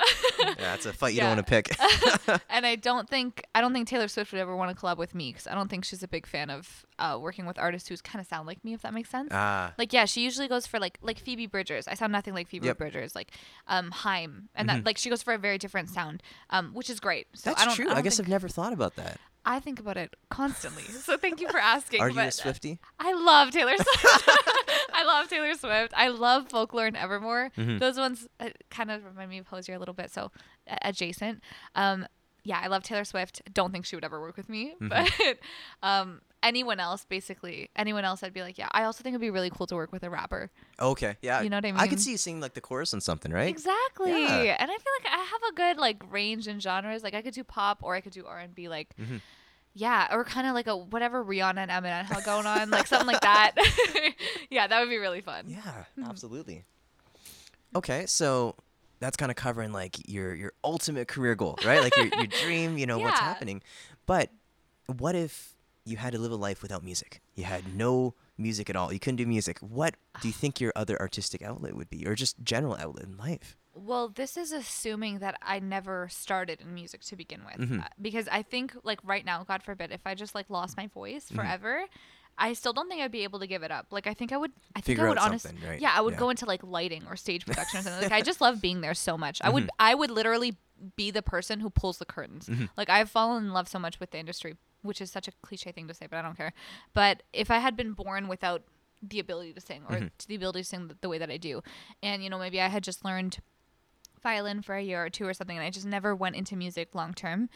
yeah, 0.58 0.74
it's 0.74 0.86
a 0.86 0.92
fight 0.92 1.14
you 1.14 1.18
Yeah. 1.18 1.34
don't 1.34 1.36
want 1.36 1.46
to 1.46 1.50
pick. 1.50 2.40
and 2.50 2.64
I 2.64 2.76
don't 2.76 3.08
think 3.08 3.42
I 3.54 3.60
don't 3.60 3.72
think 3.72 3.88
Taylor 3.88 4.08
Swift 4.08 4.30
would 4.32 4.40
ever 4.40 4.54
want 4.54 4.74
to 4.76 4.80
collab 4.80 4.98
with 4.98 5.14
me 5.14 5.32
because 5.32 5.46
I 5.48 5.54
don't 5.54 5.68
think 5.68 5.84
she's 5.84 6.02
a 6.04 6.08
big 6.08 6.26
fan 6.26 6.48
of 6.48 6.85
uh, 6.98 7.18
working 7.20 7.46
with 7.46 7.58
artists 7.58 7.88
who 7.88 7.96
kind 7.98 8.20
of 8.20 8.26
sound 8.26 8.46
like 8.46 8.64
me. 8.64 8.74
If 8.74 8.82
that 8.82 8.94
makes 8.94 9.10
sense. 9.10 9.28
ah, 9.32 9.72
Like 9.78 9.92
yeah, 9.92 10.04
she 10.04 10.22
usually 10.22 10.48
goes 10.48 10.66
for 10.66 10.78
like 10.78 10.98
like 11.02 11.18
Phoebe 11.18 11.46
Bridgers. 11.46 11.88
I 11.88 11.94
sound 11.94 12.12
nothing 12.12 12.34
like 12.34 12.48
Phoebe 12.48 12.66
Yep. 12.66 12.76
Mm-hmm. 12.76 12.82
Bridgers. 12.84 13.14
Like 13.14 13.30
um 13.66 13.90
Haim, 13.90 14.48
and 14.54 14.68
that 14.68 14.84
like 14.84 14.98
she 14.98 15.10
goes 15.10 15.22
for 15.22 15.34
a 15.34 15.38
very 15.38 15.58
different 15.58 15.88
sound, 15.90 16.22
um, 16.50 16.72
which 16.74 16.90
is 16.90 17.00
great. 17.00 17.26
So 17.34 17.50
that's 17.50 17.62
I 17.62 17.64
don't, 17.66 17.74
true. 17.74 17.90
I, 17.90 17.96
I, 17.96 18.02
guess 18.02 18.18
I've 18.20 18.28
never 18.28 18.48
thought 18.48 18.72
about 18.72 18.96
that. 18.96 19.18
I 19.44 19.60
think 19.60 19.78
about 19.78 19.96
it 19.96 20.14
constantly. 20.28 20.82
So 21.06 21.16
thank 21.16 21.40
you 21.40 21.48
for 21.48 21.58
asking. 21.58 22.00
Are 22.00 22.10
you 22.10 22.18
a 22.18 22.26
uh, 22.26 22.30
Swifty? 22.30 22.80
I 22.98 23.12
love 23.12 23.52
Taylor 23.52 23.74
Swift. 23.76 24.28
I 24.92 25.04
love 25.06 25.28
Taylor 25.28 25.54
Swift. 25.54 25.92
I 25.96 26.08
love 26.08 26.48
Folklore 26.48 26.86
and 26.86 26.96
Evermore. 26.96 27.52
Mm-hmm. 27.56 27.78
Those 27.78 27.96
ones 27.96 28.26
uh, 28.40 28.48
kind 28.70 28.90
of 28.90 29.04
remind 29.04 29.30
me 29.30 29.38
of 29.38 29.46
Hozier 29.46 29.76
a 29.76 29.78
little 29.78 29.94
bit, 29.94 30.10
so 30.10 30.32
uh, 30.68 30.76
adjacent. 30.82 31.42
Um, 31.76 32.06
yeah, 32.46 32.60
I 32.62 32.68
love 32.68 32.82
Taylor 32.82 33.04
Swift. 33.04 33.42
Don't 33.52 33.72
think 33.72 33.84
she 33.84 33.96
would 33.96 34.04
ever 34.04 34.20
work 34.20 34.36
with 34.36 34.48
me, 34.48 34.74
Mm-hmm. 34.80 34.88
but 34.88 35.38
um, 35.86 36.20
anyone 36.42 36.78
else, 36.80 37.04
basically, 37.04 37.68
anyone 37.74 38.04
else, 38.04 38.22
I'd 38.22 38.32
be 38.32 38.42
like, 38.42 38.56
yeah. 38.58 38.68
I 38.72 38.84
also 38.84 39.02
think 39.02 39.12
it'd 39.14 39.20
be 39.20 39.30
really 39.30 39.50
cool 39.50 39.66
to 39.66 39.74
work 39.74 39.90
with 39.92 40.02
a 40.04 40.10
rapper. 40.10 40.50
Okay, 40.80 41.16
yeah. 41.22 41.42
You 41.42 41.50
know 41.50 41.56
what 41.56 41.64
I 41.66 41.72
mean. 41.72 41.80
I 41.80 41.88
could 41.88 42.00
see 42.00 42.12
you 42.12 42.16
singing 42.16 42.40
like 42.40 42.54
the 42.54 42.60
chorus 42.60 42.94
on 42.94 43.00
something, 43.00 43.32
right? 43.32 43.48
Exactly. 43.48 44.12
Yeah. 44.12 44.56
And 44.58 44.70
I 44.70 44.74
feel 44.76 44.92
like 45.02 45.12
I 45.12 45.18
have 45.24 45.40
a 45.50 45.54
good 45.54 45.76
like 45.78 46.02
range 46.10 46.46
in 46.48 46.60
genres. 46.60 47.02
Like 47.02 47.14
I 47.14 47.22
could 47.22 47.34
do 47.34 47.42
pop 47.44 47.80
or 47.82 47.94
I 47.94 48.00
could 48.00 48.12
do 48.12 48.24
R 48.26 48.38
and 48.38 48.54
B. 48.54 48.68
Like. 48.68 48.96
Mm-hmm. 49.00 49.16
Yeah, 49.78 50.08
or 50.10 50.24
kind 50.24 50.46
of 50.46 50.54
like 50.54 50.68
a 50.68 50.74
whatever 50.74 51.22
Rihanna 51.22 51.58
and 51.58 51.70
Eminem 51.70 52.04
have 52.06 52.24
going 52.24 52.46
on, 52.46 52.70
like 52.70 52.86
something 52.86 53.06
like 53.06 53.20
that. 53.20 53.52
yeah, 54.50 54.66
that 54.66 54.80
would 54.80 54.88
be 54.88 54.96
really 54.96 55.20
fun. 55.20 55.44
Yeah, 55.48 55.58
Mm-hmm. 55.98 56.04
absolutely. 56.08 56.64
Okay, 57.74 58.06
so 58.06 58.54
that's 59.00 59.16
kind 59.16 59.30
of 59.30 59.36
covering 59.36 59.72
like 59.72 60.08
your 60.08 60.34
your 60.34 60.52
ultimate 60.64 61.08
career 61.08 61.34
goal, 61.34 61.58
right? 61.64 61.80
Like 61.82 61.96
your 61.96 62.06
your 62.06 62.26
dream, 62.26 62.78
you 62.78 62.86
know, 62.90 62.98
what's 62.98 63.18
happening. 63.20 63.62
But 64.06 64.30
what 64.86 65.14
if 65.14 65.54
you 65.84 65.96
had 65.96 66.12
to 66.12 66.18
live 66.18 66.32
a 66.32 66.36
life 66.36 66.62
without 66.62 66.82
music? 66.82 67.20
You 67.34 67.44
had 67.44 67.74
no 67.76 68.14
music 68.38 68.68
at 68.70 68.76
all. 68.76 68.92
You 68.92 68.98
couldn't 68.98 69.16
do 69.16 69.26
music. 69.26 69.58
What 69.60 69.94
do 70.20 70.28
you 70.28 70.34
think 70.34 70.60
your 70.60 70.72
other 70.76 70.98
artistic 71.00 71.42
outlet 71.42 71.74
would 71.76 71.90
be 71.90 72.06
or 72.06 72.14
just 72.14 72.42
general 72.42 72.76
outlet 72.76 73.04
in 73.06 73.16
life? 73.16 73.56
Well, 73.78 74.08
this 74.08 74.38
is 74.38 74.52
assuming 74.52 75.18
that 75.18 75.36
I 75.42 75.58
never 75.58 76.08
started 76.10 76.62
in 76.62 76.72
music 76.72 77.02
to 77.02 77.16
begin 77.16 77.42
with, 77.44 77.68
Mm-hmm. 77.68 77.80
Uh, 77.80 77.84
because 78.00 78.26
I 78.32 78.42
think 78.42 78.74
like 78.84 79.00
right 79.04 79.24
now, 79.24 79.44
God 79.44 79.62
forbid, 79.62 79.92
if 79.92 80.00
I 80.06 80.14
just 80.14 80.34
like 80.34 80.48
lost 80.48 80.76
my 80.78 80.86
voice 80.86 81.26
Mm-hmm. 81.26 81.36
I 82.38 82.52
still 82.52 82.72
don't 82.74 82.88
think 82.88 83.00
I'd 83.00 83.10
be 83.12 83.24
able 83.24 83.38
to 83.38 83.46
give 83.46 83.62
it 83.62 83.70
up. 83.70 83.86
Like 83.90 84.06
I 84.06 84.14
think 84.14 84.30
I 84.32 84.36
would. 84.36 84.52
I 84.74 84.80
think 84.80 84.98
Figure 84.98 85.06
I 85.06 85.08
would 85.10 85.18
honestly. 85.18 85.52
right? 85.66 85.80
Yeah, 85.80 85.92
I 85.94 86.00
would 86.02 86.14
Yeah. 86.14 86.18
go 86.20 86.30
into 86.30 86.44
like 86.46 86.62
lighting 86.62 87.04
or 87.08 87.16
stage 87.16 87.46
production 87.46 87.80
or 87.80 87.82
something. 87.82 88.02
Like 88.02 88.12
I 88.12 88.20
just 88.30 88.40
love 88.40 88.60
being 88.60 88.80
there 88.82 88.94
so 88.94 89.16
much. 89.16 89.40
I 89.42 89.46
Mm-hmm. 89.46 89.54
would. 89.54 89.70
I 89.78 89.94
would 89.94 90.10
literally 90.10 90.56
be 90.96 91.10
the 91.10 91.22
person 91.22 91.60
who 91.60 91.70
pulls 91.70 91.96
the 91.98 92.04
curtains. 92.04 92.46
Mm-hmm. 92.48 92.66
Like 92.76 92.90
I've 92.90 93.10
fallen 93.10 93.44
in 93.46 93.52
love 93.52 93.68
so 93.68 93.78
much 93.78 93.98
with 94.00 94.10
the 94.10 94.18
industry, 94.18 94.56
which 94.82 95.00
is 95.00 95.10
such 95.10 95.26
a 95.28 95.32
cliche 95.42 95.72
thing 95.72 95.88
to 95.88 95.94
say, 95.94 96.06
but 96.10 96.18
I 96.18 96.22
don't 96.22 96.36
care. 96.36 96.52
But 96.92 97.22
if 97.32 97.50
I 97.50 97.58
had 97.58 97.76
been 97.76 97.92
born 97.94 98.28
without 98.28 98.62
the 99.02 99.18
ability 99.18 99.52
to 99.54 99.60
sing 99.60 99.82
or 99.88 99.96
Mm-hmm. 99.96 100.06
the 100.28 100.34
ability 100.34 100.60
to 100.60 100.64
sing 100.64 100.88
the, 100.88 100.96
the 101.00 101.08
way 101.08 101.16
that 101.18 101.30
I 101.30 101.38
do, 101.38 101.62
and 102.02 102.22
you 102.22 102.28
know 102.28 102.38
maybe 102.38 102.60
I 102.60 102.68
had 102.68 102.82
just 102.84 103.02
learned 103.04 103.38
violin 104.22 104.60
for 104.60 104.74
a 104.74 104.82
year 104.82 105.02
or 105.04 105.08
two 105.08 105.26
or 105.26 105.32
something 105.34 105.56
and 105.56 105.64
I 105.64 105.70
just 105.70 105.86
never 105.86 106.14
went 106.14 106.36
into 106.36 106.56
music 106.56 106.94
long 106.94 107.14
term, 107.14 107.48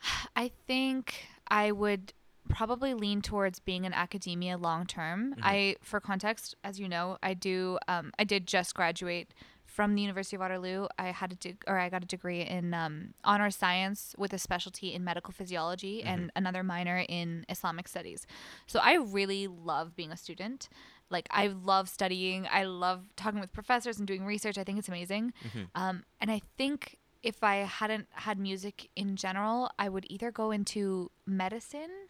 I 0.36 0.50
think 0.66 1.26
I 1.48 1.72
would 1.72 2.12
probably 2.48 2.94
lean 2.94 3.22
towards 3.22 3.58
being 3.60 3.84
in 3.84 3.92
academia 3.92 4.58
long 4.58 4.86
term. 4.86 5.34
I 5.42 5.76
for 5.82 6.00
context, 6.00 6.54
as 6.64 6.78
you 6.80 6.88
know, 6.88 7.18
I 7.22 7.34
do 7.34 7.78
um, 7.88 8.12
I 8.18 8.24
did 8.24 8.46
just 8.46 8.74
graduate 8.74 9.32
from 9.64 9.94
the 9.94 10.02
University 10.02 10.36
of 10.36 10.40
Waterloo. 10.40 10.86
I 10.98 11.06
had 11.12 11.32
a 11.32 11.36
deg- 11.36 11.64
or 11.66 11.78
I 11.78 11.88
got 11.88 12.02
a 12.02 12.06
degree 12.06 12.42
in 12.42 12.74
um, 12.74 13.14
honor 13.24 13.50
science 13.50 14.14
with 14.18 14.34
a 14.34 14.38
specialty 14.38 14.92
in 14.92 15.02
medical 15.02 15.32
physiology 15.32 16.02
and 16.02 16.30
another 16.36 16.62
minor 16.62 17.04
in 17.08 17.46
Islamic 17.48 17.88
studies. 17.88 18.26
So 18.66 18.80
I 18.82 18.96
really 18.96 19.46
love 19.46 19.96
being 19.96 20.12
a 20.12 20.16
student. 20.16 20.68
Like 21.08 21.26
I 21.30 21.46
love 21.46 21.88
studying. 21.88 22.46
I 22.50 22.64
love 22.64 23.04
talking 23.16 23.40
with 23.40 23.52
professors 23.52 23.98
and 23.98 24.06
doing 24.06 24.24
research. 24.26 24.58
I 24.58 24.64
think 24.64 24.78
it's 24.78 24.88
amazing. 24.88 25.32
Um, 25.74 26.04
and 26.20 26.30
I 26.30 26.42
think 26.58 26.98
if 27.22 27.42
I 27.44 27.56
hadn't 27.56 28.08
had 28.10 28.38
music 28.38 28.90
in 28.96 29.16
general, 29.16 29.70
I 29.78 29.88
would 29.88 30.06
either 30.10 30.30
go 30.30 30.50
into 30.50 31.10
medicine 31.26 32.01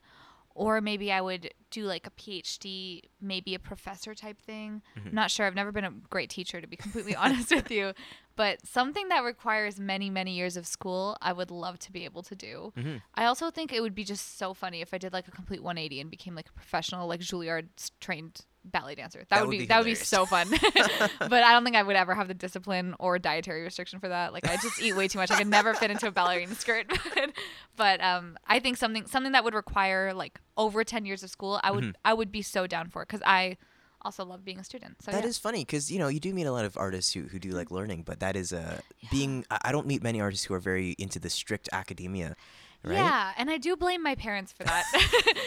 or 0.54 0.80
maybe 0.80 1.10
I 1.12 1.20
would 1.20 1.52
do 1.70 1.84
like 1.84 2.06
a 2.06 2.10
PhD, 2.10 3.02
maybe 3.20 3.54
a 3.54 3.58
professor 3.58 4.14
type 4.14 4.40
thing. 4.40 4.82
i'm 4.96 5.14
Not 5.14 5.30
sure. 5.30 5.46
I've 5.46 5.54
never 5.54 5.72
been 5.72 5.84
a 5.84 5.90
great 6.10 6.30
teacher, 6.30 6.60
to 6.60 6.66
be 6.66 6.76
completely 6.76 7.14
honest 7.16 7.50
with 7.50 7.70
you. 7.70 7.92
But 8.36 8.66
something 8.66 9.08
that 9.08 9.24
requires 9.24 9.78
many, 9.78 10.08
many 10.08 10.32
years 10.32 10.56
of 10.56 10.66
school, 10.66 11.16
I 11.20 11.32
would 11.32 11.50
love 11.50 11.78
to 11.80 11.92
be 11.92 12.04
able 12.04 12.22
to 12.22 12.34
do. 12.34 12.72
Mm-hmm. 12.76 12.96
I 13.14 13.26
also 13.26 13.50
think 13.50 13.72
it 13.72 13.80
would 13.80 13.94
be 13.94 14.04
just 14.04 14.38
so 14.38 14.54
funny 14.54 14.80
if 14.80 14.94
I 14.94 14.98
did 14.98 15.12
like 15.12 15.28
a 15.28 15.30
complete 15.30 15.62
180 15.62 16.00
and 16.00 16.10
became 16.10 16.34
like 16.34 16.48
a 16.48 16.52
professional, 16.52 17.06
like 17.08 17.20
Juilliard 17.20 17.68
trained 18.00 18.46
ballet 18.64 18.94
dancer. 18.94 19.20
That, 19.20 19.28
That 19.30 19.40
would 19.40 19.48
would 19.48 19.52
be, 19.52 19.58
be 19.60 19.66
that 19.66 19.78
would 19.78 19.84
be 19.84 19.94
so 19.94 20.26
fun. 20.26 20.48
but 21.18 21.32
I 21.32 21.52
don't 21.52 21.64
think 21.64 21.76
I 21.76 21.82
would 21.82 21.96
ever 21.96 22.14
have 22.14 22.28
the 22.28 22.34
discipline 22.34 22.94
or 22.98 23.18
dietary 23.18 23.62
restriction 23.62 24.00
for 24.00 24.08
that. 24.08 24.32
Like 24.32 24.48
I 24.48 24.56
just 24.56 24.80
eat 24.80 24.94
way 24.96 25.08
too 25.08 25.18
much. 25.18 25.30
I 25.30 25.38
could 25.38 25.48
never 25.48 25.74
fit 25.74 25.90
into 25.90 26.06
a 26.06 26.10
ballerina 26.10 26.54
skirt. 26.54 26.86
but 27.14 27.30
but 27.76 28.00
um, 28.02 28.38
I 28.46 28.60
think 28.60 28.76
something 28.76 29.06
something 29.06 29.32
that 29.32 29.44
would 29.44 29.54
require 29.54 30.12
like 30.14 30.40
over 30.56 30.84
ten 30.84 31.04
years 31.04 31.22
of 31.22 31.30
school, 31.30 31.60
I 31.62 31.70
would 31.70 31.96
I 32.04 32.14
would 32.14 32.32
be 32.32 32.42
so 32.42 32.66
down 32.66 32.88
for 32.88 33.04
because 33.04 33.22
I 33.24 33.56
also 34.02 34.24
love 34.24 34.44
being 34.44 34.58
a 34.58 34.64
student. 34.64 35.00
So 35.02 35.12
That 35.12 35.22
yeah. 35.22 35.28
is 35.28 35.38
funny 35.38 35.60
because 35.64 35.90
you 35.90 35.98
know 35.98 36.08
you 36.08 36.20
do 36.20 36.34
meet 36.34 36.44
a 36.44 36.52
lot 36.52 36.64
of 36.64 36.76
artists 36.76 37.12
who, 37.12 37.22
who 37.22 37.38
do 37.38 37.50
like 37.50 37.70
learning, 37.70 38.02
but 38.02 38.20
that 38.20 38.36
is 38.36 38.52
uh, 38.52 38.80
being. 39.10 39.44
I 39.50 39.58
I 39.66 39.72
don't 39.72 39.86
meet 39.86 40.02
many 40.02 40.20
artists 40.20 40.44
who 40.44 40.54
are 40.54 40.60
very 40.60 40.94
into 40.98 41.18
the 41.18 41.30
strict 41.30 41.68
academia, 41.72 42.36
right? 42.84 42.94
Yeah, 42.94 43.32
and 43.36 43.50
I 43.50 43.58
do 43.58 43.76
blame 43.76 44.02
my 44.02 44.14
parents 44.14 44.52
for 44.52 44.64
that. 44.64 44.84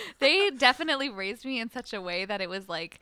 they 0.20 0.52
definitely 0.52 1.10
raised 1.10 1.46
me 1.46 1.60
in 1.60 1.70
such 1.70 1.94
a 1.94 2.02
way 2.02 2.26
that 2.26 2.42
it 2.42 2.50
was 2.50 2.70
like, 2.70 3.00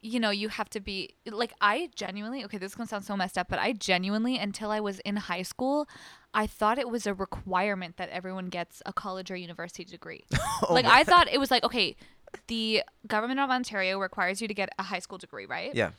you 0.00 0.20
know, 0.20 0.30
you 0.30 0.48
have 0.48 0.70
to 0.70 0.80
be 0.80 1.14
like 1.26 1.52
I 1.60 1.90
genuinely. 1.94 2.44
Okay, 2.44 2.58
this 2.58 2.72
is 2.72 2.74
gonna 2.76 2.88
sound 2.88 3.04
so 3.04 3.16
messed 3.16 3.36
up, 3.36 3.48
but 3.48 3.58
I 3.58 3.72
genuinely 3.72 4.38
until 4.38 4.70
I 4.70 4.80
was 4.80 5.00
in 5.00 5.16
high 5.16 5.42
school, 5.42 5.88
I 6.32 6.46
thought 6.46 6.78
it 6.78 6.88
was 6.88 7.06
a 7.06 7.14
requirement 7.14 7.96
that 7.96 8.08
everyone 8.10 8.48
gets 8.48 8.82
a 8.86 8.92
college 8.92 9.30
or 9.30 9.36
university 9.36 9.84
degree. 9.84 10.24
Oh 10.60 10.74
like 10.74 10.86
I 10.86 11.04
thought 11.04 11.28
it 11.32 11.38
was 11.38 11.52
like 11.52 11.62
okay, 11.62 11.94
the 12.48 12.82
government 13.06 13.38
of 13.38 13.48
Ontario 13.48 14.00
requires 14.00 14.42
you 14.42 14.48
to 14.48 14.54
get 14.54 14.70
a 14.78 14.82
high 14.82 14.98
school 14.98 15.18
degree, 15.18 15.46
right? 15.46 15.72
Yeah. 15.74 15.90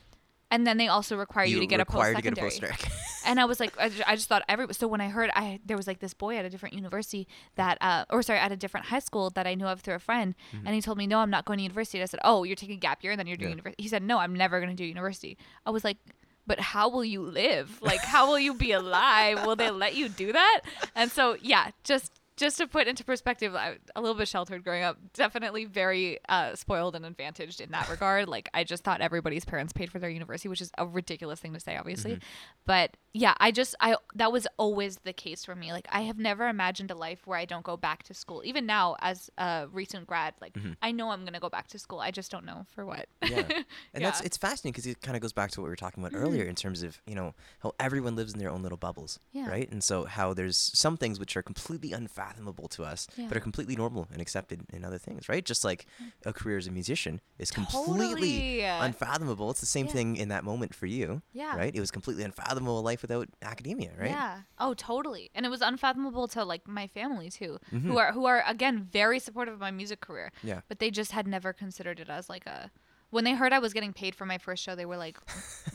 And 0.52 0.66
then 0.66 0.78
they 0.78 0.88
also 0.88 1.16
require 1.16 1.46
you, 1.46 1.60
to 1.60 1.66
get 1.68 1.80
a 1.80 1.86
post 1.86 2.16
to 2.16 2.22
get 2.22 2.38
a 2.38 2.50
secondary. 2.50 2.76
and 3.26 3.40
I 3.40 3.46
was 3.46 3.60
like, 3.60 3.74
I 3.80 3.90
just, 3.90 4.10
I 4.10 4.16
just 4.16 4.28
thought 4.30 4.44
every. 4.50 4.74
So 4.74 4.88
when 4.88 5.00
I 5.00 5.10
heard 5.10 5.30
I 5.36 5.60
there 5.64 5.78
was 5.78 5.86
like 5.86 6.00
this 6.00 6.14
boy 6.16 6.38
at 6.38 6.46
a 6.46 6.50
different 6.50 6.74
university 6.74 7.28
that, 7.56 7.78
uh, 7.82 8.06
or 8.10 8.24
sorry, 8.24 8.40
at 8.40 8.52
a 8.52 8.58
different 8.58 8.88
high 8.88 9.00
school 9.00 9.30
that 9.32 9.46
I 9.46 9.54
knew 9.54 9.68
of 9.68 9.82
through 9.82 9.96
a 9.96 10.00
friend, 10.00 10.34
and 10.66 10.74
he 10.74 10.82
told 10.82 10.98
me, 10.98 11.06
no, 11.06 11.20
I'm 11.20 11.30
not 11.30 11.46
going 11.46 11.58
to 11.58 11.64
university. 11.64 12.00
And 12.00 12.04
I 12.04 12.08
said, 12.08 12.20
oh, 12.24 12.44
you're 12.44 12.56
taking 12.56 12.80
gap 12.80 13.04
year 13.04 13.12
and 13.12 13.20
then 13.20 13.28
you're 13.28 13.38
doing 13.38 13.50
Yeah. 13.52 13.58
university. 13.58 13.84
He 13.84 13.90
said, 13.90 14.02
no, 14.02 14.18
I'm 14.18 14.34
never 14.34 14.60
going 14.60 14.72
to 14.72 14.76
do 14.76 14.86
university. 14.86 15.38
I 15.66 15.70
was 15.72 15.84
like. 15.84 15.98
But 16.48 16.60
how 16.60 16.90
will 16.90 17.06
you 17.06 17.22
live? 17.22 17.80
Like, 17.80 18.00
how 18.00 18.26
will 18.28 18.40
you 18.40 18.56
be 18.56 18.72
alive? 18.82 19.46
Will 19.46 19.56
they 19.56 19.70
let 19.70 19.96
you 19.96 20.10
do 20.10 20.34
that? 20.34 20.62
And 20.96 21.12
so, 21.12 21.38
yeah, 21.40 21.70
just 21.84 22.12
just 22.40 22.58
to 22.58 22.68
put 22.68 22.88
into 22.88 23.04
perspective, 23.04 23.54
I, 23.54 23.76
a 23.96 24.02
little 24.02 24.16
bit 24.16 24.30
sheltered 24.30 24.64
growing 24.64 24.82
up. 24.82 24.98
Definitely 25.14 25.66
very 25.66 26.20
uh, 26.30 26.56
spoiled 26.56 26.96
and 26.96 27.06
advantaged 27.06 27.60
in 27.60 27.72
that 27.72 27.90
regard. 27.92 28.30
Like 28.30 28.50
I 28.54 28.64
just 28.64 28.84
thought 28.84 29.02
everybody's 29.02 29.44
parents 29.44 29.74
paid 29.74 29.92
for 29.92 30.00
their 30.00 30.10
university, 30.10 30.48
which 30.48 30.62
is 30.62 30.72
a 30.78 30.88
ridiculous 30.88 31.40
thing 31.40 31.54
to 31.54 31.60
say, 31.60 31.76
obviously. 31.76 32.12
Mm-hmm. 32.12 32.24
But 32.66 32.96
yeah, 33.14 33.34
I 33.40 33.52
just 33.52 33.76
I 33.82 33.98
that 34.16 34.32
was 34.32 34.48
always 34.58 34.98
the 35.04 35.12
case 35.12 35.44
for 35.44 35.54
me. 35.54 35.74
Like 35.74 35.88
I 35.92 36.02
have 36.02 36.18
never 36.18 36.48
imagined 36.48 36.92
a 36.92 36.96
life 36.96 37.28
where 37.28 37.38
I 37.38 37.44
don't 37.44 37.64
go 37.64 37.76
back 37.76 38.04
to 38.04 38.14
school. 38.14 38.42
Even 38.46 38.66
now, 38.66 38.96
as 39.02 39.30
a 39.38 39.68
recent 39.72 40.08
grad, 40.08 40.34
like 40.40 40.54
mm-hmm. 40.54 40.74
I 40.82 40.92
know 40.94 41.10
I'm 41.10 41.26
gonna 41.26 41.42
go 41.42 41.50
back 41.50 41.68
to 41.70 41.80
school. 41.80 42.00
I 42.00 42.12
just 42.12 42.32
don't 42.32 42.46
know 42.46 42.66
for 42.74 42.86
what. 42.86 43.08
yeah 43.22 43.44
and 43.94 44.06
that's 44.06 44.22
it's 44.22 44.38
fascinating 44.38 44.72
because 44.72 44.88
it 44.88 45.02
kind 45.02 45.18
of 45.18 45.22
goes 45.22 45.34
back 45.34 45.52
to 45.52 45.60
what 45.60 45.66
we 45.66 45.70
were 45.70 45.76
talking 45.76 46.02
about 46.02 46.18
earlier 46.18 46.44
mm-hmm. 46.44 46.52
in 46.52 46.56
terms 46.56 46.84
of 46.84 47.02
you 47.06 47.16
know 47.16 47.36
how 47.60 47.74
everyone 47.82 48.16
lives 48.16 48.32
in 48.34 48.40
their 48.40 48.50
own 48.50 48.62
little 48.62 48.78
bubbles 48.78 49.20
Yeah. 49.34 49.50
right 49.50 49.70
and 49.70 49.84
so 49.84 50.06
how 50.06 50.34
there's 50.34 50.58
some 50.58 50.96
things 50.96 51.20
which 51.20 51.36
are 51.36 51.42
completely 51.42 51.92
unfathomable 51.92 52.29
to 52.70 52.84
us 52.84 53.08
Yeah. 53.16 53.28
but 53.28 53.38
are 53.38 53.40
completely 53.40 53.76
normal 53.76 54.08
and 54.12 54.22
accepted 54.22 54.62
in 54.74 54.84
other 54.84 54.98
things 54.98 55.30
right 55.30 55.44
just 55.46 55.64
like 55.64 55.86
a 56.26 56.34
career 56.34 56.58
as 56.58 56.68
a 56.68 56.72
musician 56.72 57.22
is 57.38 57.52
completely 57.52 58.60
Totally. 58.60 58.62
unfathomable 58.62 59.50
it's 59.52 59.60
the 59.60 59.66
same 59.66 59.86
Yeah. 59.88 59.92
thing 59.94 60.16
in 60.18 60.30
that 60.30 60.44
moment 60.44 60.74
for 60.76 60.86
you 60.86 61.22
Yeah. 61.34 61.56
right 61.56 61.74
it 61.76 61.80
was 61.80 61.92
completely 61.92 62.24
unfathomable 62.24 62.82
life 62.82 63.02
without 63.02 63.28
academia 63.42 63.92
right 63.98 64.10
Yeah. 64.12 64.42
Oh, 64.58 64.74
totally. 64.74 65.30
And 65.34 65.46
it 65.46 65.50
was 65.50 65.62
unfathomable 65.62 66.28
to 66.30 66.44
like 66.44 66.68
my 66.68 66.88
family 66.88 67.30
too, 67.30 67.60
Mhm. 67.72 67.84
who 67.84 67.98
are 67.98 68.12
who 68.12 68.26
are 68.26 68.44
again 68.46 68.88
very 68.92 69.20
supportive 69.20 69.54
of 69.54 69.60
my 69.60 69.72
music 69.72 70.02
career. 70.02 70.32
Yeah. 70.44 70.62
But 70.68 70.80
they 70.80 70.92
just 70.92 71.12
had 71.12 71.28
never 71.28 71.54
considered 71.54 72.00
it 72.00 72.10
as 72.10 72.30
like 72.30 72.46
a. 72.46 72.72
When 73.12 73.24
they 73.24 73.34
heard 73.34 73.54
I 73.54 73.60
was 73.60 73.74
getting 73.74 73.92
paid 73.92 74.14
for 74.14 74.26
my 74.26 74.38
first 74.38 74.62
show, 74.64 74.76
they 74.76 74.86
were 74.86 74.98
like, 74.98 75.18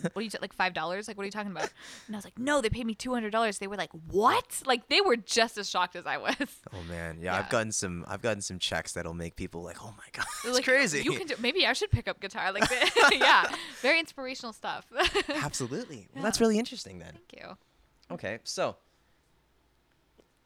"What 0.03 0.16
are 0.16 0.23
you 0.23 0.31
ta- 0.31 0.38
like 0.40 0.53
five 0.53 0.73
dollars? 0.73 1.09
Like 1.09 1.16
what 1.16 1.23
are 1.23 1.27
you 1.27 1.33
talking 1.33 1.51
about?" 1.51 1.68
And 2.07 2.14
I 2.14 2.18
was 2.18 2.25
like, 2.25 2.38
"No, 2.38 2.61
they 2.61 2.68
paid 2.70 2.87
me 2.87 2.94
two 2.94 3.12
hundred 3.12 3.31
dollars." 3.31 3.59
They 3.59 3.66
were 3.66 3.77
like, 3.77 3.90
"What?" 4.09 4.62
Like 4.66 4.88
they 4.88 5.01
were 5.01 5.16
just 5.16 5.59
as 5.59 5.68
shocked 5.68 5.97
as 5.97 6.07
I 6.07 6.16
was. 6.18 6.35
oh 6.73 6.83
man 6.88 7.18
yeah, 7.20 7.33
Yeah. 7.35 7.38
i've 7.40 7.49
gotten 7.51 7.73
some 7.73 8.05
i've 8.09 8.23
gotten 8.23 8.40
some 8.40 8.59
checks 8.59 8.92
that'll 8.92 9.14
make 9.14 9.35
people 9.37 9.62
like 9.62 9.79
oh 9.85 9.94
my 9.97 10.05
god 10.12 10.27
it's 10.44 10.55
like, 10.55 10.64
crazy 10.64 11.03
You 11.03 11.12
can 11.18 11.27
do. 11.27 11.35
Maybe 11.40 11.66
I 11.66 11.73
should 11.73 11.90
pick 11.90 12.07
up 12.09 12.20
guitar. 12.20 12.53
Like, 12.53 12.70
yeah, 13.12 13.53
very 13.83 13.99
inspirational 13.99 14.53
stuff. 14.53 14.87
Absolutely 15.29 16.09
well 16.14 16.23
that's 16.23 16.40
really 16.40 16.59
interesting 16.59 16.99
then 17.01 17.12
Thank 17.29 17.42
you. 17.42 17.57
Okay, 18.12 18.38
so 18.44 18.77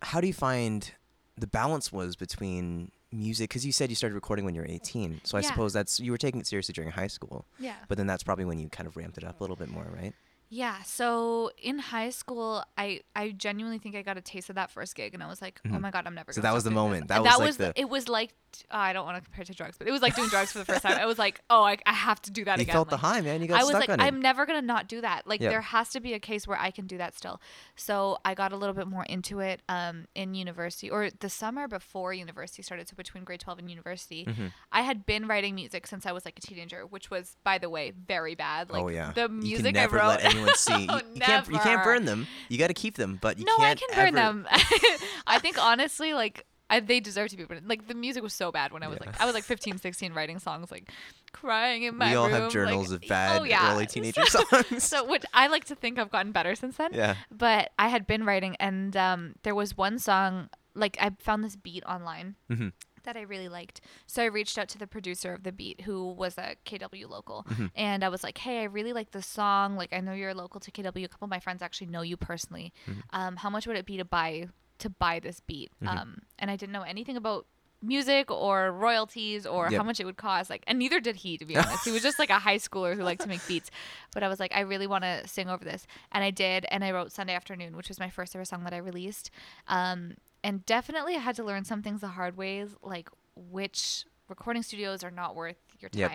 how 0.02 0.20
do 0.20 0.26
you 0.26 0.32
find 0.32 0.92
the 1.36 1.46
balance 1.46 1.92
was 1.92 2.16
between 2.16 2.90
music? 3.12 3.50
Because 3.50 3.64
you 3.66 3.72
said 3.72 3.90
you 3.90 3.96
started 3.96 4.14
recording 4.14 4.44
when 4.44 4.54
you 4.54 4.60
were 4.60 4.66
18, 4.68 5.20
so 5.24 5.36
I 5.38 5.40
Yeah. 5.40 5.48
suppose 5.48 5.72
that's 5.72 5.98
you 6.00 6.10
were 6.10 6.18
taking 6.18 6.40
it 6.40 6.46
seriously 6.46 6.72
during 6.72 6.90
high 6.90 7.06
school. 7.06 7.46
Yeah. 7.58 7.74
But 7.88 7.98
then 7.98 8.06
that's 8.06 8.22
probably 8.22 8.44
when 8.44 8.58
you 8.58 8.68
kind 8.68 8.86
of 8.86 8.96
ramped 8.96 9.18
it 9.18 9.24
up 9.24 9.40
a 9.40 9.42
little 9.42 9.56
bit 9.56 9.68
more, 9.68 9.84
right? 9.94 10.14
Yeah. 10.50 10.82
So 10.82 11.50
in 11.62 11.78
high 11.78 12.08
school, 12.10 12.64
I 12.78 13.00
I 13.14 13.30
genuinely 13.32 13.78
think 13.78 13.94
I 13.94 14.02
got 14.02 14.16
a 14.16 14.22
taste 14.22 14.48
of 14.48 14.54
that 14.56 14.70
first 14.70 14.94
gig, 14.94 15.12
and 15.12 15.22
I 15.22 15.26
was 15.26 15.42
like, 15.42 15.60
oh 15.70 15.78
my 15.78 15.90
god, 15.90 16.06
I'm 16.06 16.14
never. 16.14 16.30
Mm-hmm. 16.32 16.38
So 16.38 16.42
that 16.42 16.54
was 16.54 16.64
the 16.64 16.70
moment. 16.70 17.08
That 17.08 17.16
And 17.16 17.24
was 17.26 17.38
like 17.38 17.46
was 17.46 17.56
the- 17.58 17.72
It 17.76 17.88
was 17.90 18.08
like 18.08 18.32
oh, 18.70 18.76
I 18.78 18.92
don't 18.92 19.04
want 19.04 19.16
to 19.16 19.22
compare 19.22 19.42
it 19.42 19.46
to 19.46 19.54
drugs, 19.54 19.76
but 19.78 19.86
it 19.88 19.90
was 19.92 20.02
like 20.02 20.14
doing 20.16 20.28
drugs 20.28 20.52
for 20.52 20.58
the 20.58 20.64
first 20.64 20.82
time. 20.82 20.98
I 21.00 21.06
was 21.06 21.18
like, 21.18 21.40
oh, 21.50 21.62
I, 21.62 21.78
I 21.86 21.92
have 21.92 22.20
to 22.22 22.30
do 22.30 22.44
that 22.44 22.58
you 22.58 22.62
again. 22.62 22.72
felt 22.74 22.90
the 22.90 22.96
high, 22.96 23.20
man. 23.20 23.40
You 23.42 23.48
got 23.48 23.60
I 23.60 23.64
was 23.64 23.74
like. 23.74 23.88
I'm 23.90 24.20
never 24.20 24.46
gonna 24.46 24.62
not 24.62 24.88
do 24.88 25.00
that. 25.00 25.26
Like 25.26 25.40
there 25.40 25.60
has 25.60 25.90
to 25.90 26.00
be 26.00 26.14
a 26.14 26.20
case 26.20 26.46
where 26.46 26.58
I 26.58 26.70
can 26.70 26.86
do 26.86 26.98
that 26.98 27.16
still. 27.16 27.40
So 27.76 28.18
I 28.24 28.34
got 28.34 28.52
a 28.52 28.56
little 28.56 28.74
bit 28.74 28.86
more 28.86 29.04
into 29.04 29.40
it 29.40 29.62
um, 29.68 30.06
in 30.14 30.34
university 30.34 30.90
or 30.90 31.10
the 31.20 31.28
summer 31.28 31.68
before 31.68 32.12
university 32.12 32.62
started. 32.62 32.88
So 32.88 32.94
between 32.96 33.24
grade 33.24 33.40
12 33.40 33.58
and 33.60 33.70
university, 33.70 34.24
Mm-hmm. 34.28 34.46
I 34.72 34.82
had 34.82 35.06
been 35.06 35.26
writing 35.26 35.54
music 35.54 35.86
since 35.86 36.04
I 36.06 36.12
was 36.12 36.24
like 36.24 36.38
a 36.38 36.40
teenager, 36.40 36.84
which 36.86 37.10
was, 37.10 37.36
by 37.44 37.58
the 37.58 37.70
way, 37.70 37.92
very 37.92 38.34
bad. 38.34 38.70
Like 38.70 38.82
oh 38.82 38.88
yeah. 38.88 39.12
the 39.14 39.22
you 39.22 39.28
music 39.28 39.64
can 39.66 39.74
never 39.74 39.98
I 39.98 40.02
wrote. 40.02 40.08
let 40.22 40.24
anyone 40.24 40.54
see. 40.56 40.82
You, 40.82 40.86
Oh, 40.90 41.00
you 41.14 41.20
can't. 41.20 41.48
You 41.48 41.58
can't 41.58 41.82
burn 41.84 42.04
them. 42.04 42.26
You 42.48 42.58
got 42.58 42.66
to 42.68 42.74
keep 42.74 42.96
them, 42.96 43.18
but 43.20 43.38
you 43.38 43.44
no, 43.44 43.52
I 43.58 43.74
can't. 43.74 43.80
can 43.80 43.88
burn 44.12 44.18
ever- 44.18 44.42
them. 44.42 44.46
I 45.26 45.38
think 45.38 45.58
honestly, 45.62 46.14
like 46.14 46.44
I, 46.70 46.80
they 46.80 47.00
deserve 47.00 47.28
to 47.30 47.36
be 47.36 47.44
burned. 47.44 47.68
Like 47.68 47.88
the 47.88 47.94
music 47.94 48.22
was 48.22 48.34
so 48.34 48.52
bad 48.52 48.72
when 48.72 48.82
I 48.82 48.88
was 48.88 48.98
Yeah. 49.00 49.06
like 49.10 49.20
I 49.20 49.24
was 49.24 49.34
like 49.34 49.44
15, 49.44 49.78
16 49.78 50.12
writing 50.12 50.38
songs 50.38 50.70
like 50.70 50.90
crying 51.32 51.84
in 51.84 51.96
my 51.96 52.06
room. 52.06 52.10
We 52.12 52.16
all 52.16 52.28
room. 52.28 52.42
have 52.42 52.52
journals 52.52 52.90
like, 52.92 53.02
of 53.04 53.08
bad 53.08 53.40
oh, 53.40 53.44
yeah. 53.44 53.72
early 53.72 53.86
teenager 53.86 54.24
songs. 54.26 54.82
so 54.84 55.04
which 55.04 55.24
I 55.32 55.46
like 55.46 55.64
to 55.66 55.74
think 55.74 55.98
I've 55.98 56.10
gotten 56.10 56.32
better 56.32 56.54
since 56.54 56.76
then. 56.76 56.90
yeah. 56.92 57.16
But 57.30 57.70
I 57.78 57.88
had 57.88 58.06
been 58.06 58.24
writing, 58.24 58.56
and 58.60 58.96
um, 58.96 59.34
there 59.42 59.54
was 59.54 59.76
one 59.76 59.98
song 59.98 60.50
like 60.74 60.96
I 61.00 61.10
found 61.18 61.42
this 61.44 61.56
beat 61.56 61.84
online. 61.84 62.36
Mhm. 62.50 62.72
That 63.04 63.16
I 63.16 63.22
really 63.22 63.48
liked. 63.48 63.80
So 64.06 64.22
I 64.22 64.26
reached 64.26 64.58
out 64.58 64.68
to 64.70 64.78
the 64.78 64.86
producer 64.86 65.32
of 65.32 65.42
the 65.42 65.52
beat, 65.52 65.82
who 65.82 66.12
was 66.12 66.36
a 66.36 66.56
KW 66.66 67.08
local. 67.08 67.46
Mm-hmm. 67.48 67.66
And 67.74 68.04
I 68.04 68.10
was 68.10 68.22
like, 68.22 68.36
hey, 68.36 68.60
I 68.60 68.64
really 68.64 68.92
like 68.92 69.12
this 69.12 69.26
song. 69.26 69.76
Like, 69.76 69.94
I 69.94 70.00
know 70.00 70.12
you're 70.12 70.34
local 70.34 70.60
to 70.60 70.70
KW. 70.70 71.04
A 71.04 71.08
couple 71.08 71.24
of 71.24 71.30
my 71.30 71.38
friends 71.40 71.62
actually 71.62 71.86
know 71.86 72.02
you 72.02 72.18
personally. 72.18 72.74
Mm-hmm. 72.86 73.00
Um, 73.18 73.36
how 73.36 73.48
much 73.48 73.66
would 73.66 73.78
it 73.78 73.86
be 73.86 73.96
to 73.96 74.04
buy 74.04 74.48
to 74.78 74.90
buy 74.90 75.20
this 75.20 75.40
beat? 75.40 75.70
Um, 75.86 76.22
and 76.38 76.50
I 76.50 76.56
didn't 76.56 76.72
know 76.72 76.82
anything 76.82 77.16
about 77.16 77.46
music 77.80 78.28
or 78.28 78.72
royalties 78.72 79.46
or 79.46 79.70
Yep. 79.70 79.78
how 79.78 79.84
much 79.84 80.00
it 80.00 80.04
would 80.04 80.16
cost 80.16 80.50
like 80.50 80.64
and 80.66 80.80
neither 80.80 80.98
did 80.98 81.14
he 81.14 81.38
to 81.38 81.44
be 81.44 81.56
honest 81.56 81.84
he 81.84 81.92
was 81.92 82.02
just 82.02 82.18
like 82.18 82.28
a 82.28 82.40
high 82.40 82.56
schooler 82.56 82.96
who 82.96 83.04
liked 83.04 83.22
to 83.22 83.28
make 83.28 83.46
beats 83.46 83.70
but 84.12 84.24
i 84.24 84.26
was 84.28 84.40
like 84.40 84.50
i 84.52 84.58
really 84.62 84.88
want 84.88 85.04
to 85.04 85.22
sing 85.28 85.48
over 85.48 85.64
this 85.64 85.86
and 86.10 86.24
i 86.24 86.30
did 86.32 86.66
and 86.72 86.82
i 86.84 86.90
wrote 86.90 87.12
sunday 87.12 87.34
afternoon 87.36 87.76
which 87.76 87.86
was 87.86 88.00
my 88.00 88.10
first 88.10 88.34
ever 88.34 88.44
song 88.44 88.64
that 88.64 88.72
i 88.72 88.78
released 88.78 89.30
um, 89.68 90.14
and 90.42 90.66
definitely 90.66 91.14
i 91.14 91.20
had 91.20 91.36
to 91.36 91.44
learn 91.44 91.64
some 91.64 91.80
things 91.80 92.00
the 92.00 92.08
hard 92.08 92.36
ways 92.36 92.74
like 92.82 93.08
which 93.36 94.04
recording 94.28 94.64
studios 94.64 95.04
are 95.04 95.12
not 95.12 95.36
worth 95.36 95.58
your 95.78 95.88
Yep. 95.92 96.10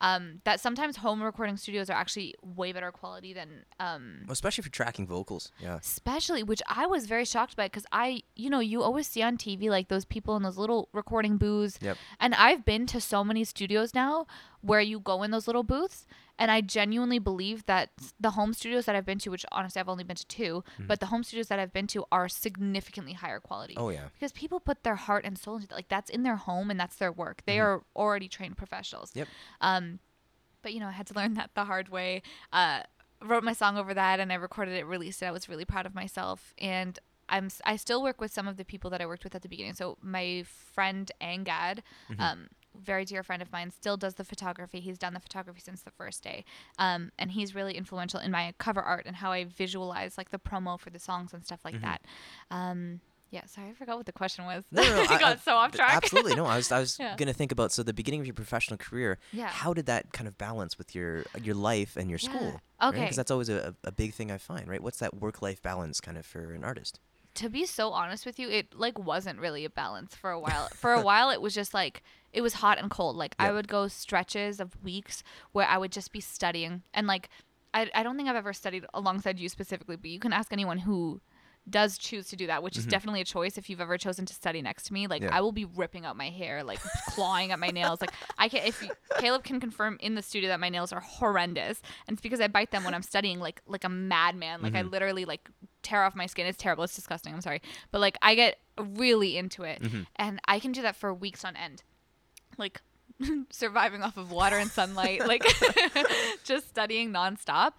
Um, 0.00 0.40
that 0.44 0.60
sometimes 0.60 0.96
home 0.98 1.22
recording 1.22 1.56
studios 1.56 1.90
are 1.90 1.94
actually 1.98 2.34
way 2.42 2.72
better 2.72 2.92
quality 2.92 3.32
than 3.32 3.64
um, 3.80 4.20
Especially 4.28 4.62
for 4.62 4.70
tracking 4.70 5.06
vocals. 5.06 5.50
Yeah. 5.60 5.76
especially 5.76 6.42
which 6.42 6.62
i 6.68 6.86
was 6.86 7.06
very 7.06 7.24
shocked 7.24 7.56
by 7.56 7.66
because 7.66 7.86
i 7.92 8.22
you 8.36 8.48
know 8.50 8.60
you 8.60 8.82
always 8.82 9.06
see 9.06 9.22
on 9.22 9.36
tv 9.36 9.68
like 9.70 9.88
those 9.88 10.04
people 10.04 10.36
in 10.36 10.42
those 10.42 10.56
little 10.58 10.88
recording 10.92 11.36
booths 11.36 11.78
Yep. 11.82 11.96
and 12.20 12.34
i've 12.34 12.64
been 12.64 12.86
to 12.86 13.00
so 13.00 13.24
many 13.24 13.44
studios 13.44 13.94
now 13.94 14.26
where 14.60 14.80
you 14.80 14.98
go 15.00 15.22
in 15.22 15.30
those 15.30 15.46
little 15.46 15.62
booths 15.62 16.06
and 16.38 16.50
i 16.50 16.60
genuinely 16.60 17.18
believe 17.18 17.64
that 17.66 17.90
the 18.18 18.30
home 18.30 18.52
studios 18.52 18.84
that 18.86 18.94
i've 18.96 19.06
been 19.06 19.18
to 19.18 19.30
which 19.30 19.44
honestly 19.52 19.80
i've 19.80 19.88
only 19.88 20.04
been 20.04 20.16
to 20.16 20.26
2 20.26 20.64
but 20.86 21.00
the 21.00 21.06
home 21.06 21.22
studios 21.22 21.48
that 21.48 21.58
i've 21.58 21.72
been 21.72 21.86
to 21.86 22.04
are 22.10 22.28
significantly 22.28 23.12
higher 23.12 23.40
quality 23.40 23.74
Oh 23.76 23.88
yeah. 23.90 24.08
because 24.14 24.32
people 24.32 24.60
put 24.60 24.82
their 24.84 24.96
heart 24.96 25.24
and 25.24 25.38
soul 25.38 25.56
into 25.56 25.68
that 25.68 25.74
like 25.74 25.88
that's 25.88 26.10
in 26.10 26.22
their 26.22 26.36
home 26.36 26.70
and 26.70 26.78
that's 26.78 26.96
their 26.96 27.12
work 27.12 27.42
they 27.46 27.60
are 27.60 27.82
already 27.94 28.28
trained 28.28 28.56
professionals 28.56 29.12
Yep. 29.14 29.28
um, 29.60 29.98
but 30.62 30.74
you 30.74 30.80
know, 30.80 30.88
I 30.88 30.92
had 30.92 31.06
to 31.06 31.14
learn 31.20 31.34
that 31.34 31.50
the 31.54 31.64
hard 31.66 31.88
way. 31.88 32.20
Uh, 32.52 32.80
wrote 33.24 33.44
my 33.44 33.52
song 33.52 33.78
over 33.78 33.94
that, 33.94 34.18
and 34.18 34.32
I 34.32 34.34
recorded 34.34 34.74
it, 34.74 34.84
released 34.86 35.22
it. 35.22 35.26
I 35.26 35.30
was 35.30 35.48
really 35.48 35.64
proud 35.64 35.86
of 35.86 35.94
myself, 35.94 36.52
and 36.58 36.98
I'm 37.28 37.48
I 37.64 37.76
still 37.76 38.02
work 38.02 38.20
with 38.20 38.32
some 38.32 38.48
of 38.48 38.56
the 38.56 38.64
people 38.64 38.90
that 38.90 39.00
I 39.00 39.06
worked 39.06 39.22
with 39.22 39.36
at 39.36 39.42
the 39.42 39.48
beginning. 39.48 39.74
So 39.74 39.98
my 40.02 40.44
friend 40.74 41.10
Angad, 41.22 41.78
um, 42.18 42.48
very 42.82 43.04
dear 43.04 43.22
friend 43.22 43.42
of 43.42 43.50
mine, 43.52 43.70
still 43.70 43.96
does 43.96 44.14
the 44.14 44.24
photography. 44.24 44.80
He's 44.80 44.98
done 44.98 45.14
the 45.14 45.20
photography 45.20 45.60
since 45.60 45.82
the 45.82 45.90
first 45.90 46.22
day, 46.22 46.44
um, 46.78 47.10
and 47.18 47.32
he's 47.32 47.54
really 47.54 47.76
influential 47.76 48.20
in 48.20 48.30
my 48.30 48.54
cover 48.58 48.80
art 48.82 49.04
and 49.06 49.16
how 49.16 49.32
I 49.32 49.44
visualize 49.44 50.16
like 50.16 50.30
the 50.30 50.38
promo 50.38 50.78
for 50.78 50.90
the 50.90 50.98
songs 50.98 51.32
and 51.32 51.44
stuff 51.44 51.60
like 51.64 51.80
that. 51.82 52.02
Um, 52.50 53.00
yeah, 53.30 53.44
sorry, 53.44 53.68
I 53.68 53.72
forgot 53.74 53.98
what 53.98 54.06
the 54.06 54.12
question 54.12 54.46
was. 54.46 54.64
No, 54.72 54.82
no, 54.82 54.88
no, 54.96 55.02
I 55.10 55.18
got 55.18 55.36
I- 55.36 55.40
so 55.40 55.54
off 55.54 55.72
track. 55.72 55.92
Absolutely. 55.96 56.34
No, 56.34 56.46
I 56.46 56.56
was 56.56 56.72
I 56.72 56.80
was 56.80 56.96
Yeah. 57.00 57.14
gonna 57.16 57.34
think 57.34 57.52
about 57.52 57.72
so 57.72 57.82
the 57.82 57.92
beginning 57.92 58.20
of 58.20 58.26
your 58.26 58.34
professional 58.34 58.78
career. 58.78 59.18
Yeah. 59.32 59.48
How 59.48 59.74
did 59.74 59.86
that 59.86 60.12
kind 60.12 60.26
of 60.26 60.38
balance 60.38 60.78
with 60.78 60.94
your 60.94 61.24
your 61.42 61.54
life 61.54 61.96
and 61.96 62.08
your 62.08 62.18
school? 62.18 62.60
Okay. 62.82 63.00
Because 63.00 63.16
that's 63.16 63.30
always 63.30 63.50
a, 63.50 63.74
a 63.84 63.92
big 63.92 64.14
thing 64.14 64.30
I 64.30 64.38
find, 64.38 64.66
right? 64.66 64.82
What's 64.82 64.98
that 65.00 65.14
work 65.14 65.42
life 65.42 65.60
balance 65.62 66.00
kind 66.00 66.16
of 66.16 66.24
for 66.24 66.52
an 66.54 66.64
artist? 66.64 67.00
to 67.34 67.48
be 67.48 67.64
so 67.66 67.90
honest 67.92 68.26
with 68.26 68.36
you, 68.40 68.48
it 68.48 68.74
like 68.74 68.98
wasn't 68.98 69.38
really 69.38 69.64
a 69.64 69.70
balance 69.70 70.12
for 70.12 70.30
a 70.32 70.40
while. 70.40 70.66
for 70.74 70.92
a 70.92 71.00
while, 71.00 71.30
it 71.30 71.40
was 71.40 71.54
just 71.54 71.72
like 71.72 72.02
it 72.32 72.42
was 72.42 72.54
hot 72.54 72.78
and 72.78 72.90
cold. 72.90 73.16
Like 73.16 73.34
I 73.38 73.50
would 73.52 73.68
go 73.68 73.88
stretches 73.88 74.60
of 74.60 74.82
weeks 74.82 75.22
where 75.52 75.66
I 75.66 75.78
would 75.78 75.92
just 75.92 76.12
be 76.12 76.20
studying, 76.20 76.82
and 76.94 77.06
like 77.06 77.28
I, 77.74 77.90
I 77.94 78.02
don't 78.02 78.16
think 78.16 78.28
I've 78.28 78.36
ever 78.36 78.52
studied 78.52 78.84
alongside 78.94 79.38
you 79.38 79.48
specifically, 79.48 79.96
but 79.96 80.10
you 80.10 80.18
can 80.20 80.32
ask 80.32 80.52
anyone 80.52 80.78
who 80.78 81.20
does 81.68 81.98
choose 81.98 82.28
to 82.28 82.34
do 82.36 82.46
that, 82.46 82.62
which 82.62 82.78
is 82.78 82.86
definitely 82.86 83.20
a 83.20 83.24
choice. 83.26 83.58
If 83.58 83.68
you've 83.68 83.80
ever 83.82 83.98
chosen 83.98 84.24
to 84.24 84.32
study 84.32 84.62
next 84.62 84.84
to 84.84 84.94
me, 84.94 85.06
like 85.06 85.20
Mm-hmm. 85.20 85.30
Yeah. 85.32 85.36
I 85.36 85.42
will 85.42 85.52
be 85.52 85.66
ripping 85.66 86.06
out 86.06 86.16
my 86.16 86.30
hair, 86.30 86.64
like 86.64 86.80
clawing 87.10 87.52
at 87.52 87.58
my 87.58 87.68
nails. 87.68 88.00
Like 88.00 88.12
I 88.38 88.48
can, 88.48 88.66
if 88.66 88.82
you, 88.82 88.88
Caleb 89.18 89.44
can 89.44 89.60
confirm 89.60 89.98
in 90.00 90.14
the 90.14 90.22
studio 90.22 90.48
that 90.48 90.60
my 90.60 90.70
nails 90.70 90.94
are 90.94 91.00
horrendous, 91.00 91.82
and 92.06 92.14
it's 92.14 92.22
because 92.22 92.40
I 92.40 92.48
bite 92.48 92.70
them 92.70 92.84
when 92.84 92.94
I'm 92.94 93.02
studying, 93.02 93.38
like 93.38 93.60
like 93.66 93.84
a 93.84 93.88
madman. 93.90 94.62
Like 94.62 94.74
I 94.74 94.80
Mm-hmm. 94.80 94.88
literally 94.90 95.24
like 95.26 95.50
tear 95.82 96.04
off 96.04 96.14
my 96.14 96.24
skin. 96.24 96.46
It's 96.46 96.56
terrible. 96.56 96.84
It's 96.84 96.94
disgusting. 96.96 97.34
I'm 97.34 97.42
sorry, 97.42 97.60
but 97.90 98.00
like 98.00 98.16
I 98.22 98.34
get 98.34 98.58
really 98.78 99.36
into 99.36 99.62
it, 99.64 99.82
Mm-hmm. 99.82 100.02
and 100.16 100.40
I 100.48 100.60
can 100.60 100.72
do 100.72 100.80
that 100.82 100.96
for 100.96 101.12
weeks 101.12 101.44
on 101.44 101.54
end, 101.54 101.82
like 102.58 102.80
surviving 103.50 104.02
off 104.02 104.16
of 104.16 104.30
water 104.30 104.58
and 104.58 104.70
sunlight, 104.70 105.26
like 105.26 105.44
just 106.44 106.68
studying 106.68 107.12
nonstop. 107.12 107.72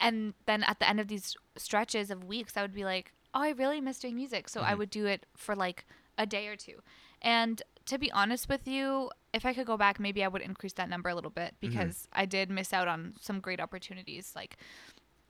And 0.00 0.34
then 0.46 0.62
at 0.64 0.78
the 0.78 0.88
end 0.88 1.00
of 1.00 1.08
these 1.08 1.34
stretches 1.56 2.10
of 2.10 2.24
weeks, 2.24 2.56
I 2.56 2.62
would 2.62 2.74
be 2.74 2.84
like, 2.84 3.12
oh, 3.34 3.40
I 3.42 3.50
really 3.50 3.80
miss 3.80 3.98
doing 3.98 4.16
music. 4.16 4.48
So 4.48 4.60
I 4.60 4.70
Mm-hmm. 4.70 4.78
would 4.78 4.90
do 4.90 5.06
it 5.06 5.26
for 5.36 5.54
like 5.56 5.86
a 6.18 6.26
day 6.26 6.48
or 6.48 6.56
two. 6.56 6.82
And 7.22 7.62
to 7.86 7.98
be 7.98 8.10
honest 8.12 8.48
with 8.48 8.66
you, 8.68 9.10
if 9.32 9.46
I 9.46 9.54
could 9.54 9.66
go 9.66 9.76
back, 9.76 9.98
maybe 10.00 10.22
I 10.24 10.28
would 10.28 10.42
increase 10.42 10.72
that 10.74 10.88
number 10.88 11.08
a 11.08 11.14
little 11.14 11.30
bit 11.30 11.54
Mm-hmm. 11.62 11.68
because 11.68 12.08
I 12.12 12.26
did 12.26 12.50
miss 12.50 12.72
out 12.72 12.88
on 12.88 13.14
some 13.20 13.40
great 13.40 13.60
opportunities. 13.60 14.32
Like, 14.36 14.56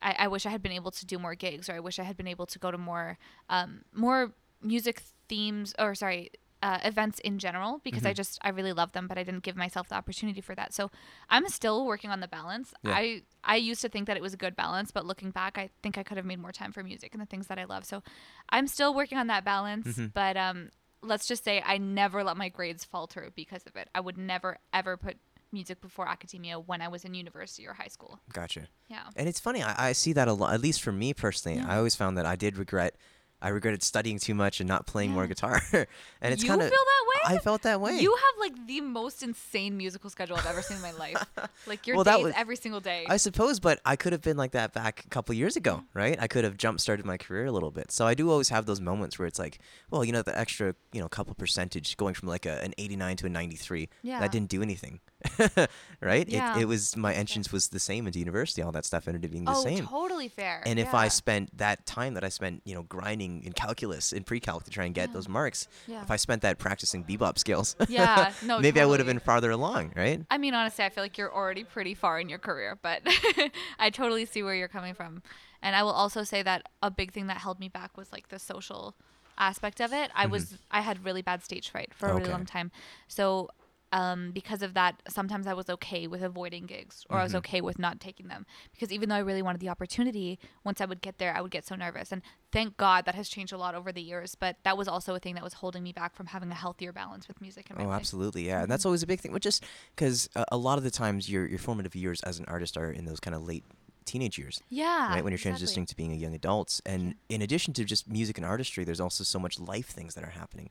I, 0.01 0.15
I 0.19 0.27
wish 0.27 0.45
I 0.45 0.49
had 0.49 0.61
been 0.61 0.71
able 0.73 0.91
to 0.91 1.05
do 1.05 1.17
more 1.17 1.33
gigs, 1.35 1.69
or 1.69 1.73
I 1.73 1.79
wish 1.79 1.97
I 1.99 2.03
had 2.03 2.17
been 2.17 2.27
able 2.27 2.45
to 2.47 2.59
go 2.59 2.71
to 2.71 2.77
more, 2.77 3.17
um, 3.49 3.81
more 3.93 4.33
music 4.61 5.01
themes, 5.27 5.73
or 5.79 5.95
sorry, 5.95 6.29
uh, 6.63 6.79
events 6.83 7.19
in 7.19 7.37
general 7.39 7.79
because 7.83 7.99
Mm-hmm. 8.01 8.07
I 8.09 8.13
just 8.13 8.39
I 8.41 8.49
really 8.49 8.73
love 8.73 8.91
them, 8.93 9.07
but 9.07 9.17
I 9.17 9.23
didn't 9.23 9.43
give 9.43 9.55
myself 9.55 9.89
the 9.89 9.95
opportunity 9.95 10.41
for 10.41 10.55
that. 10.55 10.73
So 10.73 10.89
I'm 11.29 11.47
still 11.49 11.85
working 11.85 12.09
on 12.09 12.19
the 12.19 12.27
balance. 12.27 12.73
Yeah. 12.83 12.91
I 12.93 13.21
I 13.43 13.55
used 13.57 13.81
to 13.81 13.89
think 13.89 14.07
that 14.07 14.17
it 14.17 14.23
was 14.23 14.33
a 14.33 14.37
good 14.37 14.55
balance, 14.55 14.91
but 14.91 15.05
looking 15.05 15.31
back, 15.31 15.57
I 15.57 15.69
think 15.83 15.97
I 15.97 16.03
could 16.03 16.17
have 16.17 16.25
made 16.25 16.39
more 16.39 16.51
time 16.51 16.71
for 16.71 16.83
music 16.83 17.13
and 17.13 17.21
the 17.21 17.25
things 17.27 17.47
that 17.47 17.59
I 17.59 17.65
love. 17.65 17.85
So 17.85 18.01
I'm 18.49 18.67
still 18.67 18.93
working 18.95 19.17
on 19.17 19.27
that 19.27 19.43
balance, 19.45 19.87
Mm-hmm. 19.87 20.07
but 20.13 20.35
um, 20.37 20.69
let's 21.03 21.27
just 21.27 21.43
say 21.43 21.61
I 21.65 21.77
never 21.77 22.23
let 22.23 22.37
my 22.37 22.49
grades 22.49 22.83
falter 22.83 23.31
because 23.35 23.63
of 23.67 23.75
it. 23.75 23.87
I 23.93 23.99
would 23.99 24.17
never 24.17 24.57
ever 24.73 24.97
put 24.97 25.17
music 25.51 25.79
before 25.79 26.07
academia 26.09 26.59
when 26.59 26.81
I 26.81 26.87
was 26.89 27.05
in 27.05 27.13
university 27.13 27.65
or 27.67 27.73
high 27.73 27.87
school. 27.87 28.19
Gotcha. 28.33 28.67
Yeah. 28.89 29.03
And 29.15 29.29
it's 29.29 29.39
funny, 29.39 29.63
I, 29.63 29.89
I 29.89 29.91
see 29.93 30.11
that 30.13 30.27
a 30.27 30.33
lot. 30.33 30.53
At 30.53 30.61
least 30.61 30.81
for 30.81 30.91
me 30.91 31.13
personally, 31.13 31.59
I 31.61 31.77
always 31.77 31.95
found 31.95 32.17
that 32.17 32.25
I 32.25 32.35
did 32.35 32.57
regret. 32.57 32.95
I 33.41 33.49
regretted 33.49 33.83
studying 33.83 34.17
too 34.17 34.33
much 34.33 34.59
and 34.59 34.67
not 34.67 34.87
playing 34.87 35.11
more 35.11 35.27
guitar. 35.27 35.61
and 35.73 36.33
it's 36.33 36.43
kind 36.43 36.59
of. 36.61 36.69
feel 36.69 36.77
that 36.77 37.05
way? 37.29 37.35
I 37.35 37.37
felt 37.39 37.61
that 37.63 37.79
way. 37.79 37.99
You 37.99 38.15
have 38.15 38.39
like 38.39 38.67
the 38.67 38.81
most 38.81 39.21
insane 39.21 39.77
musical 39.77 40.09
schedule 40.09 40.37
I've 40.37 40.45
ever 40.47 40.61
seen 40.61 40.77
in 40.77 40.83
my 40.83 40.91
life. 40.93 41.23
Like 41.67 41.85
your 41.85 41.97
Well, 41.97 42.03
that 42.05 42.15
days 42.17 42.25
was- 42.25 42.33
every 42.37 42.55
single 42.55 42.79
day. 42.79 43.05
I 43.09 43.17
suppose, 43.17 43.59
but 43.59 43.79
I 43.85 43.95
could 43.95 44.13
have 44.13 44.21
been 44.21 44.37
like 44.37 44.51
that 44.51 44.73
back 44.73 45.03
a 45.05 45.09
couple 45.09 45.35
years 45.35 45.55
ago, 45.55 45.75
Mm-hmm. 45.77 45.99
right? 45.99 46.17
I 46.19 46.27
could 46.27 46.43
have 46.45 46.57
jump 46.57 46.79
started 46.79 47.05
my 47.05 47.17
career 47.17 47.45
a 47.45 47.51
little 47.51 47.71
bit. 47.71 47.91
So 47.91 48.07
I 48.07 48.13
do 48.13 48.31
always 48.31 48.49
have 48.49 48.65
those 48.65 48.79
moments 48.81 49.19
where 49.19 49.27
it's 49.27 49.37
like, 49.39 49.59
well, 49.91 50.03
you 50.05 50.11
know, 50.13 50.21
the 50.21 50.37
extra, 50.37 50.73
you 50.93 51.01
know, 51.01 51.07
couple 51.09 51.33
percentage 51.35 51.95
going 51.97 52.13
from 52.13 52.29
like 52.29 52.45
a, 52.45 52.63
an 52.63 52.73
89 52.77 53.17
to 53.17 53.25
a 53.25 53.29
93, 53.29 53.89
Yeah. 54.01 54.19
that 54.19 54.31
didn't 54.31 54.49
do 54.49 54.61
anything, 54.61 54.99
right? 56.01 56.27
Yeah. 56.27 56.57
It, 56.57 56.61
it 56.63 56.65
was 56.65 56.95
my 56.95 57.13
entrance 57.13 57.51
was 57.51 57.69
the 57.69 57.79
same 57.79 58.07
into 58.07 58.19
university. 58.19 58.61
All 58.61 58.71
that 58.71 58.85
stuff 58.85 59.07
ended 59.07 59.25
up 59.25 59.31
being 59.31 59.45
the 59.45 59.53
same. 59.53 59.73
oh, 59.73 59.75
same. 59.77 59.87
totally 59.87 60.27
fair. 60.27 60.61
And 60.65 60.79
if 60.79 60.93
I 60.93 61.07
spent 61.07 61.57
that 61.57 61.85
time 61.85 62.13
that 62.15 62.23
I 62.23 62.29
spent, 62.29 62.61
you 62.65 62.75
know, 62.75 62.83
grinding 62.83 63.43
in 63.43 63.53
calculus 63.53 64.13
in 64.13 64.23
pre-calc 64.23 64.63
to 64.65 64.71
try 64.71 64.85
and 64.85 64.93
get 64.93 65.09
Yeah. 65.09 65.13
those 65.13 65.27
marks, 65.29 65.67
Yeah. 65.87 66.01
if 66.01 66.11
I 66.11 66.15
spent 66.17 66.41
that 66.43 66.57
practicing 66.59 67.03
bebop 67.03 67.37
skills, 67.37 67.75
Yeah, 67.87 68.31
no, 68.43 68.59
maybe 68.59 68.79
I 68.79 68.85
would 68.85 68.99
have 68.99 69.07
been 69.07 69.19
farther 69.19 69.51
along, 69.51 69.93
right? 69.95 70.21
I 70.29 70.37
mean, 70.37 70.53
honestly, 70.53 70.83
I 70.85 70.89
feel 70.89 71.03
like 71.03 71.17
you're 71.17 71.33
already 71.33 71.63
pretty 71.63 71.93
far 71.93 72.19
in 72.19 72.29
your 72.29 72.39
career, 72.39 72.77
but 72.81 73.01
I 73.79 73.89
totally 73.89 74.25
see 74.25 74.43
where 74.43 74.55
you're 74.55 74.67
coming 74.67 74.93
from. 74.93 75.23
And 75.61 75.75
I 75.75 75.81
will 75.83 75.91
also 75.91 76.23
say 76.23 76.43
that 76.43 76.63
a 76.83 76.91
big 76.91 77.11
thing 77.11 77.27
that 77.27 77.37
held 77.37 77.59
me 77.59 77.67
back 77.67 77.97
was 77.97 78.11
like 78.11 78.29
the 78.29 78.37
social 78.39 78.95
aspect 79.39 79.79
of 79.81 79.91
it. 79.93 80.11
I 80.15 80.25
was 80.27 80.57
I 80.71 80.81
had 80.81 81.03
really 81.05 81.21
bad 81.21 81.43
stage 81.43 81.69
fright 81.69 81.93
for 81.93 82.07
a 82.07 82.09
really 82.13 82.23
Mm-hmm. 82.25 82.31
Long 82.33 82.45
time. 82.45 82.71
So 83.07 83.49
um, 83.91 84.31
because 84.31 84.61
of 84.61 84.73
that, 84.73 85.01
sometimes 85.07 85.47
I 85.47 85.53
was 85.53 85.69
okay 85.69 86.07
with 86.07 86.21
avoiding 86.21 86.65
gigs 86.65 87.05
or 87.09 87.17
I 87.17 87.19
Mm-hmm. 87.19 87.23
was 87.23 87.35
okay 87.35 87.61
with 87.61 87.79
not 87.79 87.99
taking 87.99 88.27
them 88.27 88.45
because 88.73 88.91
even 88.91 89.09
though 89.09 89.15
I 89.15 89.19
really 89.19 89.41
wanted 89.41 89.61
the 89.61 89.69
opportunity, 89.69 90.39
once 90.63 90.81
I 90.81 90.85
would 90.85 91.01
get 91.01 91.17
there, 91.17 91.33
I 91.35 91.41
would 91.41 91.51
get 91.51 91.65
so 91.65 91.75
nervous. 91.75 92.11
And 92.11 92.21
thank 92.51 92.77
God 92.77 93.05
that 93.05 93.15
has 93.15 93.29
changed 93.29 93.53
a 93.53 93.57
lot 93.57 93.75
over 93.75 93.91
the 93.91 94.01
years. 94.01 94.35
But 94.35 94.57
that 94.63 94.77
was 94.77 94.87
also 94.87 95.15
a 95.15 95.19
thing 95.19 95.35
that 95.35 95.43
was 95.43 95.53
holding 95.53 95.83
me 95.83 95.93
back 95.93 96.15
from 96.15 96.27
having 96.27 96.51
a 96.51 96.55
healthier 96.55 96.91
balance 96.91 97.27
with 97.27 97.39
music 97.41 97.67
Oh, 97.77 97.85
life. 97.85 97.91
absolutely, 97.91 98.47
yeah, 98.47 98.55
and 98.55 98.63
Mm-hmm. 98.63 98.71
that's 98.71 98.85
always 98.85 99.03
a 99.03 99.07
big 99.07 99.19
thing. 99.21 99.31
But 99.31 99.41
just 99.41 99.63
because 99.95 100.29
uh, 100.35 100.43
a 100.51 100.57
lot 100.57 100.77
of 100.77 100.83
the 100.83 100.91
times 100.91 101.29
your 101.29 101.45
your 101.47 101.59
formative 101.59 101.95
years 101.95 102.21
as 102.23 102.39
an 102.39 102.45
artist 102.47 102.77
are 102.77 102.91
in 102.91 103.05
those 103.05 103.19
kind 103.19 103.35
of 103.35 103.43
late 103.43 103.63
teenage 104.07 104.37
years, 104.39 104.61
Yeah. 104.69 105.09
right? 105.13 105.23
When 105.23 105.31
you're 105.31 105.35
exactly. 105.37 105.67
transitioning 105.67 105.87
to 105.87 105.95
being 105.95 106.11
a 106.11 106.15
young 106.15 106.33
adult, 106.33 106.81
and 106.85 107.13
in 107.29 107.41
addition 107.43 107.73
to 107.75 107.83
just 107.83 108.07
music 108.09 108.37
and 108.37 108.45
artistry, 108.45 108.83
there's 108.83 108.99
also 108.99 109.23
so 109.23 109.37
much 109.39 109.59
life 109.59 109.87
things 109.89 110.15
that 110.15 110.23
are 110.23 110.31
happening, 110.41 110.69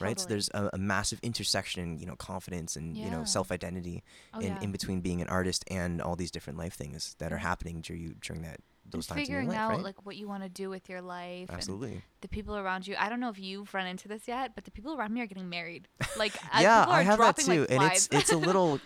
right? 0.00 0.18
So 0.18 0.26
there's 0.26 0.48
a, 0.54 0.70
a 0.72 0.78
massive 0.78 1.20
intersection, 1.22 1.82
in, 1.82 1.98
you 1.98 2.06
know, 2.06 2.16
confidence 2.16 2.74
and 2.74 2.96
you 2.96 3.10
know 3.10 3.22
self 3.24 3.52
identity, 3.52 4.02
Oh, 4.34 4.40
in, 4.40 4.46
yeah. 4.54 4.60
in 4.62 4.72
between 4.72 5.00
being 5.00 5.20
an 5.22 5.28
artist 5.28 5.64
and 5.70 6.02
all 6.02 6.16
these 6.16 6.30
different 6.32 6.58
life 6.58 6.74
things 6.74 7.14
that 7.18 7.32
are 7.32 7.38
happening 7.38 7.80
during 7.82 8.02
you 8.02 8.14
during 8.20 8.42
that 8.42 8.60
those 8.90 9.06
times 9.06 9.18
in 9.28 9.32
your 9.32 9.40
figuring 9.40 9.48
life, 9.48 9.58
out 9.58 9.70
right? 9.70 9.82
like 9.82 10.06
what 10.06 10.16
you 10.16 10.28
want 10.28 10.42
to 10.42 10.48
do 10.48 10.70
with 10.70 10.88
your 10.88 11.00
life 11.00 11.48
and 11.48 11.58
Absolutely. 11.58 12.02
the 12.20 12.28
people 12.28 12.56
around 12.56 12.86
you 12.86 12.94
i 12.98 13.08
don't 13.08 13.20
know 13.20 13.28
if 13.28 13.38
you've 13.38 13.72
run 13.74 13.86
into 13.86 14.08
this 14.08 14.26
yet 14.26 14.54
but 14.54 14.64
the 14.64 14.70
people 14.70 14.94
around 14.94 15.12
me 15.12 15.20
are 15.20 15.26
getting 15.26 15.48
married 15.48 15.88
like 16.16 16.34
uh, 16.54 16.60
yeah, 16.60 16.84
I 16.88 17.02
have 17.02 17.18
that 17.18 17.36
too, 17.36 17.60
like 17.60 17.70
and 17.70 17.82
it's 17.82 18.08
it's 18.12 18.32
a 18.32 18.36
little, 18.36 18.80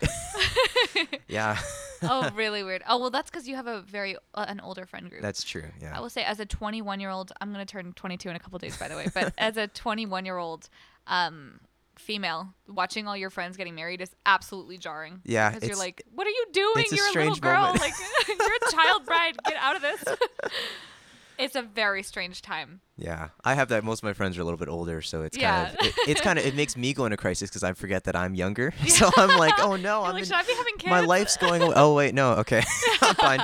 yeah, 1.28 1.59
oh 2.03 2.30
really 2.34 2.62
weird 2.62 2.82
oh 2.88 2.98
well 2.98 3.11
that's 3.11 3.30
because 3.30 3.46
you 3.48 3.57
have 3.57 3.66
a 3.66 3.82
very 3.82 4.16
uh, 4.34 4.44
an 4.48 4.61
older 4.61 4.86
friend 4.86 5.09
group 5.09 5.22
that's 5.22 5.42
true. 5.44 5.64
Yeah. 5.80 5.96
i 5.96 6.00
will 6.00 6.11
say 6.11 6.24
as 6.24 6.40
a 6.40 6.46
21 6.46 7.00
year 7.00 7.11
old 7.11 7.32
i'm 7.40 7.53
going 7.53 7.64
to 7.64 7.70
turn 7.70 7.92
22 7.92 8.28
in 8.28 8.36
a 8.36 8.38
couple 8.38 8.59
days 8.59 8.76
by 8.76 8.88
the 8.88 8.96
way 8.96 9.07
but 9.14 9.32
as 9.38 9.57
a 9.57 9.68
21 9.68 10.24
year 10.24 10.38
old 10.38 10.68
um 11.07 11.61
female 12.03 12.53
watching 12.68 13.07
all 13.09 13.16
your 13.16 13.30
friends 13.30 13.57
getting 13.57 13.74
married 13.74 14.00
is 14.00 14.11
absolutely 14.26 14.76
jarring 14.78 15.20
Yeah, 15.24 15.50
because 15.50 15.68
you're 15.68 15.78
like 15.78 16.03
what 16.14 16.26
are 16.26 16.30
you 16.30 16.46
doing 16.53 16.84
you're 16.90 17.09
a 17.09 17.12
little 17.12 17.36
girl 17.36 17.62
moment. 17.62 17.80
like 17.80 17.94
you're 18.28 18.36
a 18.38 18.72
child 18.72 19.07
bride 19.07 19.36
get 19.46 19.57
out 19.57 19.76
of 19.76 19.82
this 19.82 20.05
it's 21.38 21.57
a 21.57 21.62
very 21.62 22.03
strange 22.03 22.42
time 22.42 22.80
Yeah, 22.96 23.30
I 23.44 23.55
have 23.55 23.68
that. 23.70 23.82
Most 23.82 24.00
of 24.00 24.05
my 24.05 24.12
friends 24.12 24.38
are 24.38 24.42
a 24.42 24.44
little 24.44 24.59
bit 24.59 24.68
older, 24.68 25.00
so 25.03 25.22
it's 25.22 25.36
Yeah. 25.36 25.66
kind 25.70 25.78
of 25.80 25.86
it, 25.86 25.94
it's 26.09 26.20
kind 26.20 26.38
of 26.38 26.44
it 26.46 26.55
makes 26.55 26.76
me 26.76 26.92
go 26.92 27.05
into 27.07 27.16
crisis 27.16 27.50
because 27.50 27.64
I 27.64 27.72
forget 27.72 28.05
that 28.05 28.14
I'm 28.14 28.34
younger. 28.34 28.72
So 28.86 29.11
I'm 29.16 29.36
like, 29.38 29.55
oh 29.59 29.74
no, 29.76 30.03
I'm 30.05 30.12
like, 30.12 30.20
in- 30.22 30.26
should 30.26 30.36
I 30.36 30.42
be 30.42 30.53
having 30.55 30.76
kids? 30.76 30.90
my 30.90 31.00
life's 31.00 31.36
going. 31.38 31.62
Away. 31.62 31.72
Oh 31.74 31.94
wait, 31.94 32.14
no, 32.14 32.32
okay, 32.34 32.62
I'm 33.00 33.14
fine. 33.16 33.40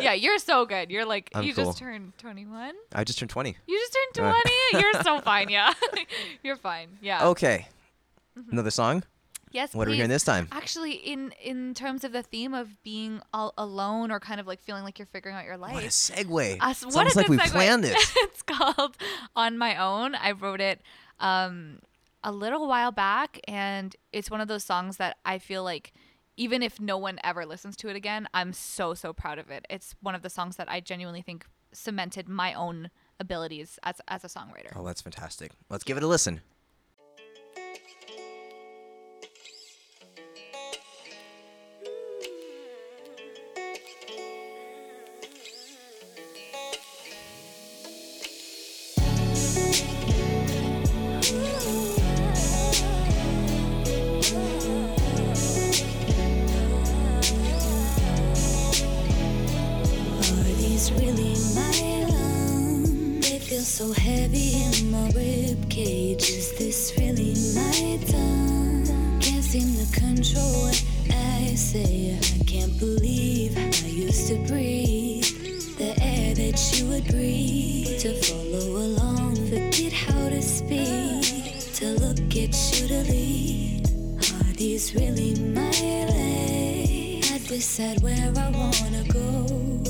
yeah, 0.00 0.14
you're 0.14 0.38
so 0.38 0.64
good. 0.66 0.90
You're 0.90 1.04
like 1.04 1.30
I'm 1.34 1.44
you 1.44 1.54
cool. 1.54 1.66
just 1.66 1.78
turned 1.78 2.16
21. 2.18 2.74
I 2.94 3.04
just 3.04 3.18
turned 3.18 3.30
20. 3.30 3.56
You 3.66 3.78
just 3.78 3.92
turned 4.14 4.26
Uh. 4.26 4.32
20. 4.72 4.82
you're 4.82 5.02
so 5.02 5.20
fine. 5.20 5.48
Yeah, 5.50 5.72
you're 6.42 6.56
fine. 6.56 6.88
Yeah. 7.00 7.26
Okay, 7.28 7.68
another 8.50 8.70
song. 8.70 9.02
Yes. 9.52 9.74
What 9.74 9.86
are 9.86 9.90
we 9.90 9.96
hearing 9.96 10.10
this 10.10 10.24
time? 10.24 10.48
Actually, 10.52 10.92
in 10.92 11.32
in 11.42 11.72
terms 11.72 12.04
of 12.04 12.12
the 12.12 12.22
theme 12.22 12.52
of 12.52 12.82
being 12.82 13.22
all 13.32 13.54
alone 13.56 14.10
or 14.10 14.20
kind 14.20 14.40
of 14.40 14.46
like 14.46 14.60
feeling 14.60 14.82
like 14.82 14.98
you're 14.98 15.06
figuring 15.06 15.36
out 15.36 15.44
your 15.44 15.56
life. 15.56 15.72
What 15.72 15.84
a 15.84 15.88
segue! 15.88 16.58
It's 16.62 16.84
what 16.84 17.14
a 17.14 17.16
like 17.16 17.28
we 17.28 17.38
segue. 17.38 17.50
planned 17.50 17.84
this. 17.84 18.12
it's 18.16 18.42
called 18.42 18.96
On 19.34 19.56
My 19.56 19.76
Own. 19.76 20.14
I 20.14 20.32
wrote 20.32 20.60
it 20.60 20.82
um, 21.20 21.78
a 22.22 22.32
little 22.32 22.66
while 22.68 22.92
back, 22.92 23.40
and 23.46 23.94
it's 24.12 24.30
one 24.30 24.40
of 24.40 24.48
those 24.48 24.64
songs 24.64 24.96
that 24.98 25.16
I 25.24 25.38
feel 25.38 25.62
like 25.64 25.92
even 26.36 26.62
if 26.62 26.80
no 26.80 26.98
one 26.98 27.18
ever 27.24 27.46
listens 27.46 27.76
to 27.76 27.88
it 27.88 27.96
again, 27.96 28.28
I'm 28.34 28.52
so, 28.52 28.94
so 28.94 29.12
proud 29.12 29.38
of 29.38 29.50
it. 29.50 29.64
It's 29.70 29.94
one 30.00 30.14
of 30.14 30.22
the 30.22 30.28
songs 30.28 30.56
that 30.56 30.70
I 30.70 30.80
genuinely 30.80 31.22
think 31.22 31.46
cemented 31.72 32.28
my 32.28 32.52
own 32.52 32.90
abilities 33.18 33.78
as, 33.82 34.00
as 34.08 34.22
a 34.24 34.28
songwriter. 34.28 34.72
Oh, 34.74 34.84
that's 34.84 35.00
fantastic. 35.00 35.52
Let's 35.70 35.84
give 35.84 35.96
it 35.96 36.02
a 36.02 36.06
listen. 36.06 36.42
So 63.76 63.92
heavy 63.92 64.54
in 64.54 64.90
my 64.90 65.06
rib 65.10 65.68
cage. 65.68 66.30
Is 66.30 66.56
this 66.56 66.94
really 66.96 67.34
my 67.54 68.02
tongue? 68.06 69.20
Can't 69.20 69.44
seem 69.44 69.68
to 69.76 70.00
control 70.00 70.62
what 70.62 70.82
I 71.10 71.54
say. 71.54 72.18
I 72.18 72.44
can't 72.44 72.78
believe 72.78 73.54
I 73.58 73.86
used 73.86 74.28
to 74.28 74.36
breathe 74.48 75.26
the 75.76 75.92
air 76.00 76.34
that 76.34 76.58
you 76.72 76.88
would 76.88 77.06
breathe. 77.08 78.00
To 78.00 78.14
follow 78.14 78.78
along, 78.78 79.36
forget 79.50 79.92
how 79.92 80.30
to 80.30 80.40
speak. 80.40 81.74
To 81.74 81.86
look 82.00 82.32
at 82.32 82.56
you 82.72 82.88
to 82.88 83.02
lead. 83.12 83.90
Are 84.40 84.52
these 84.54 84.94
really 84.94 85.34
my 85.52 85.68
legs? 86.16 87.30
I 87.30 87.38
decide 87.46 88.00
where 88.00 88.32
I 88.38 88.48
wanna 88.56 89.04
go. 89.12 89.82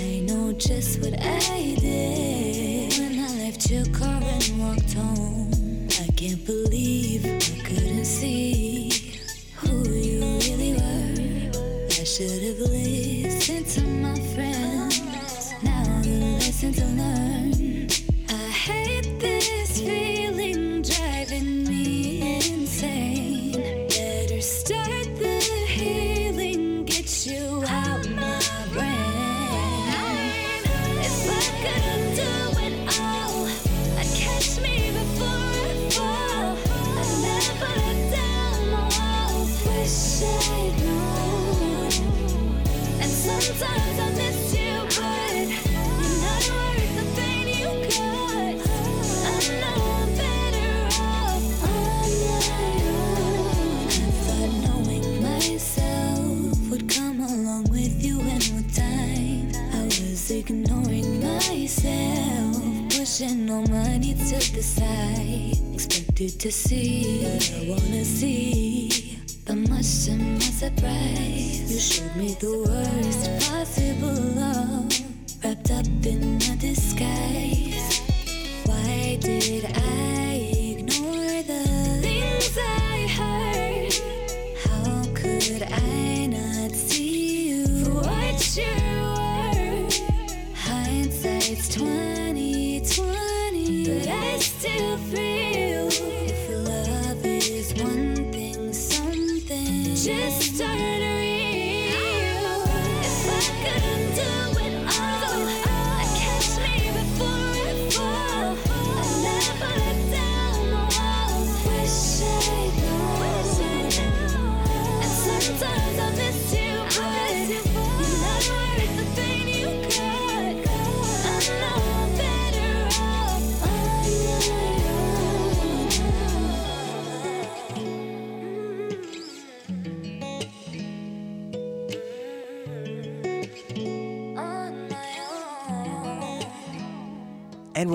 I 0.00 0.20
know 0.20 0.54
just 0.54 1.02
what 1.02 1.12
I 1.20 1.76
did 1.78 2.53
your 3.74 3.86
car 3.86 4.22
and 4.22 4.60
walked 4.60 4.92
home. 4.92 5.88
I 6.00 6.06
can't 6.14 6.46
believe 6.46 7.26
I 7.26 7.40
couldn't 7.66 8.04
see 8.04 8.88
who 9.56 9.88
you 9.88 10.20
really 10.46 10.74
were. 10.74 11.50
I 11.88 12.04
should 12.04 12.40
have 12.46 12.60
listened 12.60 13.03
the 64.54 64.62
side. 64.62 65.74
Expected 65.74 66.38
to 66.40 66.52
see 66.52 67.24
what 67.24 67.52
I 67.58 67.70
wanna 67.70 68.04
see, 68.04 69.18
but 69.44 69.56
much 69.68 70.04
to 70.04 70.12
my 70.14 70.38
surprise, 70.38 71.72
you 71.72 71.80
showed 71.80 72.14
me 72.16 72.36
the 72.38 72.52
worst 72.64 73.50
possible 73.50 74.14
love, 74.38 74.92
wrapped 75.42 75.70
up 75.72 75.86
in 76.06 76.36
a 76.52 76.56
disguise. 76.56 78.00
Why 78.64 79.18
did 79.20 79.64
I 79.76 79.83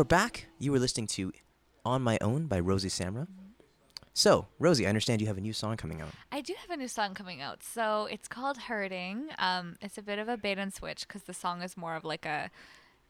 back. 0.10 0.47
You 0.57 0.72
were 0.72 0.80
listening 0.80 1.07
to 1.07 1.32
On 1.86 2.01
My 2.01 2.18
Own 2.20 2.47
by 2.47 2.60
Rosie 2.60 2.89
Samra. 2.89 3.28
So, 4.14 4.47
Rosie, 4.57 4.86
I 4.86 4.89
understand 4.89 5.22
you 5.22 5.28
have 5.28 5.38
a 5.38 5.41
new 5.41 5.53
song 5.53 5.78
coming 5.78 6.01
out. 6.01 6.10
I 6.32 6.41
do 6.41 6.53
have 6.60 6.72
a 6.72 6.76
new 6.76 6.89
song 6.89 7.14
coming 7.14 7.41
out. 7.41 7.64
So 7.64 8.07
it's 8.12 8.28
called 8.28 8.57
Hurting. 8.57 9.30
Um, 9.38 9.78
it's 9.82 9.97
a 9.97 10.01
bit 10.01 10.20
of 10.20 10.28
a 10.28 10.36
bait 10.36 10.57
and 10.57 10.74
switch 10.74 11.07
because 11.07 11.24
the 11.24 11.34
song 11.34 11.62
is 11.62 11.78
more 11.78 11.95
of 11.95 12.03
like 12.03 12.26
a, 12.26 12.49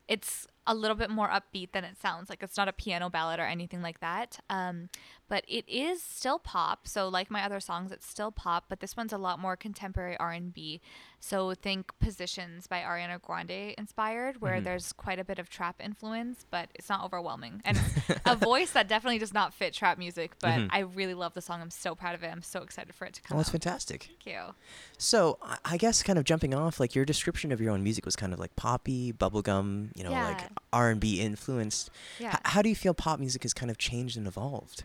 it's 0.08 0.46
a 0.68 0.76
little 0.76 0.96
bit 0.96 1.10
more 1.10 1.30
upbeat 1.30 1.72
than 1.72 1.84
it 1.84 2.00
sounds. 2.00 2.30
Like 2.30 2.44
it's 2.44 2.58
not 2.58 2.68
a 2.68 2.74
piano 2.74 3.10
ballad 3.10 3.40
or 3.40 3.46
anything 3.46 3.82
like 3.82 4.02
that. 4.02 4.40
Um, 4.50 4.90
but 5.30 5.46
it 5.48 5.64
is 5.68 6.02
still 6.02 6.40
pop. 6.40 6.88
So 6.88 7.08
like 7.08 7.32
my 7.32 7.44
other 7.44 7.60
songs, 7.60 7.92
it's 7.92 8.08
still 8.08 8.32
pop. 8.32 8.66
But 8.68 8.82
this 8.82 8.98
one's 8.98 9.14
a 9.14 9.18
lot 9.18 9.40
more 9.40 9.56
contemporary 9.56 10.18
R 10.18 10.32
and 10.32 10.54
B. 10.54 10.82
So 11.22 11.54
think 11.54 11.92
Positions 12.00 12.66
by 12.66 12.80
Ariana 12.80 13.22
Grande 13.22 13.76
inspired, 13.78 14.42
where 14.42 14.56
mm-hmm. 14.56 14.64
there's 14.64 14.94
quite 14.94 15.20
a 15.20 15.24
bit 15.24 15.38
of 15.38 15.50
trap 15.50 15.76
influence, 15.80 16.46
but 16.50 16.70
it's 16.74 16.90
not 16.90 17.04
overwhelming. 17.04 17.62
And 17.64 17.80
a 18.26 18.36
voice 18.36 18.72
that 18.72 18.88
definitely 18.88 19.20
does 19.20 19.34
not 19.34 19.54
fit 19.54 19.74
trap 19.74 19.98
music. 19.98 20.32
But 20.40 20.52
mm-hmm. 20.52 20.68
I 20.72 20.80
really 20.80 21.14
love 21.14 21.36
the 21.36 21.42
song. 21.42 21.62
I'm 21.62 21.70
so 21.70 21.94
proud 21.94 22.16
of 22.16 22.24
it. 22.24 22.28
I'm 22.28 22.42
so 22.42 22.62
excited 22.64 22.96
for 22.96 23.06
it 23.06 23.14
to 23.14 23.22
come 23.22 23.36
Oh, 23.36 23.40
that's 23.40 23.52
fantastic. 23.52 24.04
Thank 24.04 24.26
you. 24.26 24.56
So, 24.98 25.38
I- 25.66 25.78
guess 25.80 26.04
kind 26.04 26.20
of 26.20 26.26
jumping 26.26 26.54
off, 26.54 26.80
like 26.80 26.94
your 26.94 27.06
description 27.06 27.54
of 27.54 27.62
your 27.62 27.72
own 27.72 27.84
music 27.84 28.06
was 28.06 28.18
kind 28.18 28.34
of 28.34 28.40
like 28.40 28.54
poppy, 28.58 29.14
bubblegum, 29.14 29.96
you 29.96 30.04
know, 30.04 30.12
like 30.12 30.50
R&B 30.74 31.22
influenced. 31.22 31.90
Yeah. 32.20 32.32
H- 32.32 32.42
how 32.44 32.62
do 32.62 32.68
you 32.68 32.76
feel 32.76 32.94
pop 32.94 33.18
music 33.18 33.44
has 33.44 33.54
kind 33.54 33.72
of 33.72 33.78
changed 33.78 34.18
and 34.18 34.28
evolved? 34.28 34.84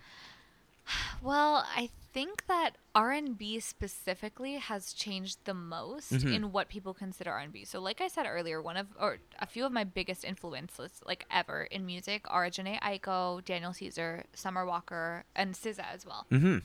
Well, 1.22 1.66
I 1.74 1.91
think 2.12 2.47
that 2.47 2.76
R&B 2.95 3.59
specifically 3.61 4.55
has 4.57 4.93
changed 4.93 5.39
the 5.45 5.55
most 5.55 6.12
Mhm. 6.12 6.35
in 6.35 6.53
what 6.53 6.68
people 6.68 6.95
consider 6.95 7.32
R&B. 7.32 7.64
So 7.64 7.80
like 7.80 8.01
I 8.01 8.09
said 8.09 8.26
earlier, 8.26 8.61
one 8.62 8.76
of 8.76 8.89
or 9.01 9.18
a 9.39 9.47
few 9.47 9.64
of 9.64 9.72
my 9.72 9.85
biggest 9.85 10.24
influences 10.24 11.01
like 11.05 11.26
ever 11.30 11.64
in 11.64 11.87
music 11.87 12.22
are 12.28 12.47
Jhené 12.47 12.78
Aiko, 12.80 13.45
Daniel 13.45 13.72
Caesar, 13.72 14.24
Summer 14.35 14.64
Walker, 14.66 15.24
and 15.35 15.55
SZA 15.55 15.87
as 15.93 16.05
well. 16.07 16.26
Mm-hmm. 16.30 16.59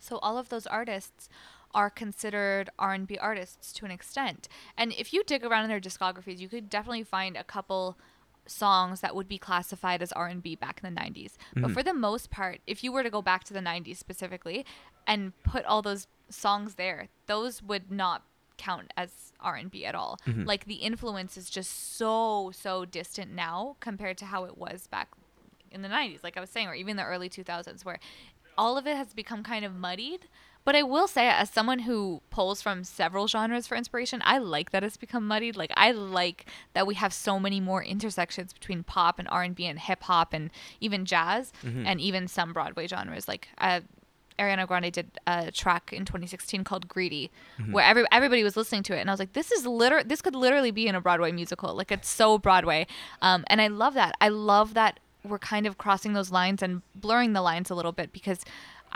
So 0.00 0.18
all 0.18 0.38
of 0.38 0.48
those 0.48 0.66
artists 0.66 1.28
are 1.74 1.90
considered 1.90 2.70
R&B 2.78 3.18
artists 3.18 3.72
to 3.74 3.84
an 3.84 3.90
extent. 3.90 4.48
And 4.78 4.92
if 4.92 5.12
you 5.12 5.24
dig 5.24 5.44
around 5.44 5.64
in 5.64 5.68
their 5.68 5.80
discographies, 5.80 6.38
you 6.38 6.48
could 6.48 6.70
definitely 6.70 7.02
find 7.04 7.36
a 7.36 7.44
couple 7.44 7.98
songs 8.46 9.00
that 9.00 9.14
would 9.14 9.28
be 9.28 9.38
classified 9.38 10.02
as 10.02 10.12
R&B 10.12 10.56
back 10.56 10.80
in 10.82 10.94
the 10.94 11.00
90s. 11.00 11.32
But 11.54 11.62
mm-hmm. 11.62 11.72
for 11.72 11.82
the 11.82 11.94
most 11.94 12.30
part, 12.30 12.60
if 12.66 12.82
you 12.84 12.92
were 12.92 13.02
to 13.02 13.10
go 13.10 13.22
back 13.22 13.44
to 13.44 13.52
the 13.52 13.60
90s 13.60 13.96
specifically 13.96 14.64
and 15.06 15.32
put 15.42 15.64
all 15.64 15.82
those 15.82 16.06
songs 16.28 16.74
there, 16.74 17.08
those 17.26 17.62
would 17.62 17.90
not 17.90 18.22
count 18.56 18.92
as 18.96 19.32
R&B 19.40 19.84
at 19.84 19.94
all. 19.94 20.18
Mm-hmm. 20.26 20.44
Like 20.44 20.64
the 20.64 20.76
influence 20.76 21.36
is 21.36 21.50
just 21.50 21.96
so 21.96 22.50
so 22.54 22.84
distant 22.84 23.32
now 23.32 23.76
compared 23.80 24.18
to 24.18 24.24
how 24.24 24.44
it 24.44 24.56
was 24.56 24.86
back 24.86 25.08
in 25.70 25.82
the 25.82 25.88
90s 25.88 26.22
like 26.22 26.36
I 26.36 26.40
was 26.40 26.48
saying 26.48 26.68
or 26.68 26.74
even 26.74 26.96
the 26.96 27.04
early 27.04 27.28
2000s 27.28 27.84
where 27.84 27.98
all 28.56 28.78
of 28.78 28.86
it 28.86 28.96
has 28.96 29.12
become 29.12 29.42
kind 29.42 29.64
of 29.64 29.74
muddied. 29.74 30.28
But 30.66 30.74
I 30.74 30.82
will 30.82 31.06
say, 31.06 31.28
as 31.28 31.48
someone 31.48 31.78
who 31.78 32.22
pulls 32.28 32.60
from 32.60 32.82
several 32.82 33.28
genres 33.28 33.68
for 33.68 33.76
inspiration, 33.76 34.20
I 34.24 34.38
like 34.38 34.72
that 34.72 34.82
it's 34.82 34.96
become 34.96 35.24
muddied. 35.24 35.56
Like 35.56 35.70
I 35.76 35.92
like 35.92 36.46
that 36.74 36.88
we 36.88 36.96
have 36.96 37.12
so 37.12 37.38
many 37.38 37.60
more 37.60 37.84
intersections 37.84 38.52
between 38.52 38.82
pop 38.82 39.20
and 39.20 39.28
R 39.30 39.44
and 39.44 39.54
B 39.54 39.64
and 39.66 39.78
hip 39.78 40.02
hop 40.02 40.34
and 40.34 40.50
even 40.80 41.04
jazz 41.04 41.52
and 41.86 42.00
even 42.00 42.26
some 42.26 42.52
Broadway 42.52 42.88
genres. 42.88 43.28
Like 43.28 43.46
uh, 43.58 43.82
Ariana 44.40 44.66
Grande 44.66 44.92
did 44.92 45.20
a 45.24 45.52
track 45.52 45.92
in 45.92 46.04
2016 46.04 46.64
called 46.64 46.88
"Greedy," 46.88 47.30
where 47.70 47.84
every 47.84 48.04
everybody 48.10 48.42
was 48.42 48.56
listening 48.56 48.82
to 48.84 48.96
it, 48.96 48.98
and 48.98 49.08
I 49.08 49.12
was 49.12 49.20
like, 49.20 49.34
"This 49.34 49.52
is 49.52 49.66
liter 49.66 50.02
This 50.02 50.20
could 50.20 50.34
literally 50.34 50.72
be 50.72 50.88
in 50.88 50.96
a 50.96 51.00
Broadway 51.00 51.30
musical. 51.30 51.76
Like 51.76 51.92
it's 51.92 52.08
so 52.08 52.38
Broadway." 52.38 52.88
Um, 53.22 53.44
and 53.46 53.60
I 53.60 53.68
love 53.68 53.94
that. 53.94 54.16
I 54.20 54.30
love 54.30 54.74
that 54.74 54.98
we're 55.28 55.38
kind 55.38 55.66
of 55.66 55.78
crossing 55.78 56.12
those 56.12 56.30
lines 56.30 56.62
and 56.62 56.82
blurring 56.94 57.32
the 57.32 57.42
lines 57.42 57.70
a 57.70 57.74
little 57.74 57.92
bit 57.92 58.12
because 58.12 58.40